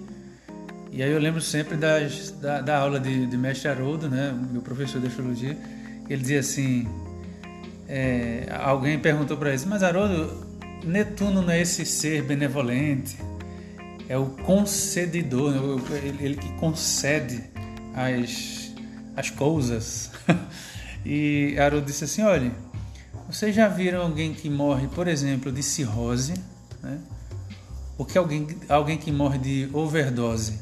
E 0.92 1.02
aí 1.02 1.10
eu 1.10 1.18
lembro 1.18 1.40
sempre 1.40 1.76
das, 1.76 2.30
da, 2.32 2.60
da 2.60 2.78
aula 2.78 2.98
de, 2.98 3.26
de 3.26 3.36
Mestre 3.36 3.68
Haroldo, 3.68 4.08
né? 4.08 4.36
meu 4.50 4.60
professor 4.60 5.00
de 5.00 5.06
astrologia, 5.06 5.56
ele 6.08 6.20
dizia 6.20 6.40
assim, 6.40 6.88
é, 7.92 8.46
alguém 8.62 9.00
perguntou 9.00 9.36
para 9.36 9.52
ele, 9.52 9.66
mas 9.66 9.82
Haroldo, 9.82 10.46
Netuno 10.84 11.42
não 11.42 11.50
é 11.50 11.60
esse 11.60 11.84
ser 11.84 12.22
benevolente, 12.22 13.18
é 14.08 14.16
o 14.16 14.26
concedidor, 14.26 15.50
né? 15.50 15.98
ele, 16.04 16.24
ele 16.24 16.36
que 16.36 16.52
concede 16.52 17.42
as, 17.92 18.72
as 19.16 19.30
coisas. 19.30 20.12
e 21.04 21.56
Haroldo 21.58 21.86
disse 21.86 22.04
assim, 22.04 22.22
olha, 22.22 22.52
vocês 23.28 23.56
já 23.56 23.66
viram 23.66 24.02
alguém 24.02 24.34
que 24.34 24.48
morre, 24.48 24.86
por 24.86 25.08
exemplo, 25.08 25.50
de 25.50 25.62
cirrose, 25.62 26.34
né? 26.80 26.96
Ou 27.98 28.06
que 28.06 28.16
alguém, 28.16 28.46
alguém 28.68 28.98
que 28.98 29.10
morre 29.10 29.38
de 29.38 29.68
overdose? 29.72 30.60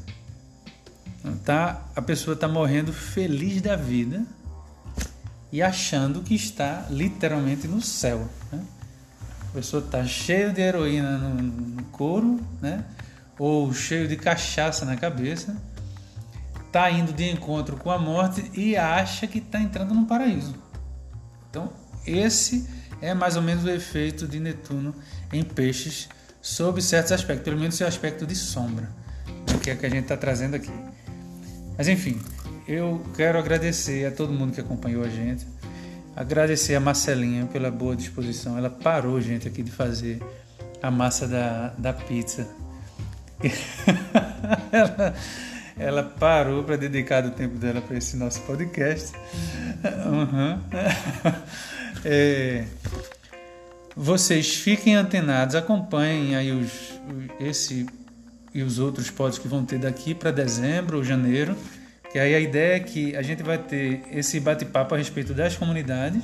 Tá, 1.45 1.87
a 1.95 2.01
pessoa 2.01 2.33
está 2.33 2.47
morrendo 2.47 2.91
feliz 2.91 3.61
da 3.61 3.75
vida 3.75 4.25
e 5.51 5.61
achando 5.61 6.21
que 6.21 6.35
está 6.35 6.85
literalmente 6.89 7.67
no 7.67 7.81
céu. 7.81 8.27
Né? 8.51 8.63
A 9.49 9.53
pessoa 9.53 9.83
está 9.83 10.05
cheia 10.05 10.51
de 10.51 10.61
heroína 10.61 11.17
no, 11.17 11.41
no 11.41 11.83
couro, 11.85 12.39
né? 12.61 12.85
ou 13.37 13.73
cheio 13.73 14.07
de 14.07 14.15
cachaça 14.15 14.85
na 14.85 14.95
cabeça, 14.97 15.55
está 16.67 16.91
indo 16.91 17.13
de 17.13 17.29
encontro 17.29 17.77
com 17.77 17.89
a 17.89 17.97
morte 17.97 18.51
e 18.53 18.75
acha 18.75 19.25
que 19.25 19.39
está 19.39 19.59
entrando 19.59 19.93
no 19.93 20.05
paraíso. 20.05 20.53
Então, 21.49 21.71
esse 22.05 22.69
é 23.01 23.13
mais 23.13 23.35
ou 23.35 23.41
menos 23.41 23.63
o 23.63 23.69
efeito 23.69 24.27
de 24.27 24.39
Netuno 24.39 24.93
em 25.31 25.43
peixes 25.43 26.09
sob 26.41 26.81
certos 26.81 27.11
aspectos, 27.11 27.43
pelo 27.43 27.59
menos 27.59 27.79
o 27.79 27.85
aspecto 27.85 28.25
de 28.25 28.35
sombra, 28.35 28.89
que 29.59 29.69
é 29.69 29.75
que 29.75 29.85
a 29.85 29.89
gente 29.89 30.03
está 30.03 30.17
trazendo 30.17 30.55
aqui. 30.55 30.71
Mas 31.77 31.87
enfim, 31.87 32.19
eu 32.69 33.01
quero 33.15 33.39
agradecer 33.39 34.05
a 34.05 34.11
todo 34.11 34.31
mundo 34.31 34.53
que 34.53 34.61
acompanhou 34.61 35.03
a 35.03 35.09
gente, 35.09 35.43
agradecer 36.15 36.75
a 36.75 36.79
Marcelinha 36.79 37.47
pela 37.47 37.71
boa 37.71 37.95
disposição. 37.95 38.55
Ela 38.55 38.69
parou, 38.69 39.19
gente, 39.19 39.47
aqui 39.47 39.63
de 39.63 39.71
fazer 39.71 40.21
a 40.79 40.91
massa 40.91 41.27
da, 41.27 41.73
da 41.79 41.91
pizza. 41.91 42.47
ela, 44.71 45.15
ela 45.79 46.03
parou 46.03 46.63
para 46.63 46.75
dedicar 46.75 47.25
o 47.25 47.31
tempo 47.31 47.57
dela 47.57 47.81
para 47.81 47.97
esse 47.97 48.15
nosso 48.15 48.41
podcast. 48.41 49.13
Uhum. 50.05 50.59
É, 52.05 52.63
Vocês 53.93 54.55
fiquem 54.55 54.95
antenados, 54.95 55.53
acompanhem 55.53 56.33
aí 56.33 56.49
os, 56.49 56.97
esse 57.41 57.85
e 58.53 58.63
os 58.63 58.79
outros 58.79 59.09
pods 59.09 59.37
que 59.37 59.49
vão 59.49 59.65
ter 59.65 59.79
daqui 59.79 60.15
para 60.15 60.31
dezembro 60.31 60.95
ou 60.95 61.03
janeiro. 61.03 61.57
Que 62.11 62.17
aí 62.17 62.33
a 62.33 62.39
ideia 62.39 62.75
é 62.75 62.79
que 62.79 63.15
a 63.15 63.21
gente 63.21 63.43
vai 63.43 63.57
ter 63.57 64.01
esse 64.11 64.39
bate-papo 64.39 64.95
a 64.95 64.97
respeito 64.97 65.33
das 65.33 65.55
comunidades, 65.55 66.23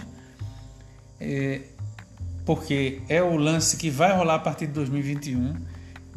é, 1.19 1.61
porque 2.43 3.01
é 3.07 3.21
o 3.21 3.35
lance 3.35 3.77
que 3.77 3.89
vai 3.89 4.15
rolar 4.15 4.35
a 4.35 4.39
partir 4.39 4.67
de 4.67 4.73
2021. 4.73 5.55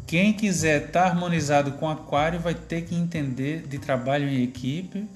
Quem 0.07 0.33
quiser 0.33 0.87
estar 0.87 1.03
tá 1.03 1.07
harmonizado 1.09 1.73
com 1.73 1.87
aquário 1.87 2.41
vai 2.41 2.55
ter 2.55 2.83
que 2.83 2.95
entender 2.95 3.67
de 3.67 3.79
trabalho 3.79 4.27
em 4.27 4.43
equipe, 4.43 5.07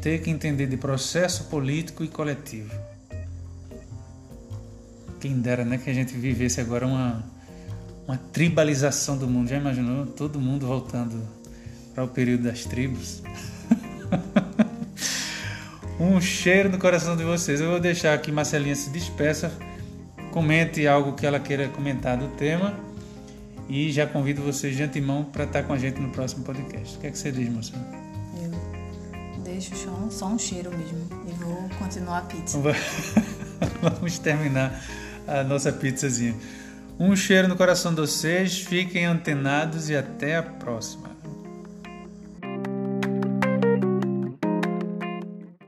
ter 0.00 0.22
que 0.22 0.30
entender 0.30 0.68
de 0.68 0.76
processo 0.76 1.44
político 1.44 2.04
e 2.04 2.08
coletivo. 2.08 2.72
Quem 5.20 5.40
dera, 5.40 5.64
né, 5.64 5.78
que 5.78 5.90
a 5.90 5.94
gente 5.94 6.14
vivesse 6.14 6.60
agora 6.60 6.86
uma, 6.86 7.24
uma 8.06 8.16
tribalização 8.16 9.18
do 9.18 9.26
mundo. 9.26 9.48
Já 9.48 9.56
imaginou? 9.56 10.06
Todo 10.06 10.40
mundo 10.40 10.64
voltando 10.64 11.26
para 11.92 12.04
o 12.04 12.08
período 12.08 12.44
das 12.44 12.64
tribos. 12.64 13.22
um 16.00 16.20
cheiro 16.20 16.68
no 16.68 16.78
coração 16.78 17.16
de 17.16 17.24
vocês. 17.24 17.60
Eu 17.60 17.70
vou 17.70 17.80
deixar 17.80 18.14
aqui 18.14 18.30
Marcelinha 18.30 18.74
se 18.74 18.90
despeça, 18.90 19.52
comente 20.30 20.86
algo 20.86 21.14
que 21.14 21.26
ela 21.26 21.40
queira 21.40 21.68
comentar 21.68 22.16
do 22.16 22.28
tema 22.28 22.74
e 23.68 23.90
já 23.90 24.06
convido 24.06 24.42
vocês 24.42 24.76
de 24.76 24.82
antemão 24.82 25.24
para 25.24 25.44
estar 25.44 25.62
com 25.64 25.72
a 25.72 25.78
gente 25.78 26.00
no 26.00 26.10
próximo 26.10 26.44
podcast. 26.44 26.96
O 26.96 27.00
que 27.00 27.06
é 27.06 27.10
que 27.10 27.18
você 27.18 27.32
diz, 27.32 27.48
moça? 27.48 27.72
Eu 28.34 29.42
deixo 29.42 29.74
só, 29.76 30.08
só 30.10 30.26
um 30.26 30.38
cheiro 30.38 30.70
mesmo 30.76 30.98
e 31.26 31.32
vou 31.32 31.68
continuar 31.78 32.18
a 32.18 32.22
pizza. 32.22 32.58
Vamos 33.82 34.18
terminar 34.18 34.80
a 35.26 35.42
nossa 35.42 35.72
pizzazinha. 35.72 36.34
Um 36.98 37.14
cheiro 37.14 37.46
no 37.46 37.56
coração 37.56 37.92
de 37.92 38.00
vocês, 38.00 38.60
fiquem 38.60 39.04
antenados 39.04 39.90
e 39.90 39.96
até 39.96 40.36
a 40.36 40.42
próxima. 40.42 41.15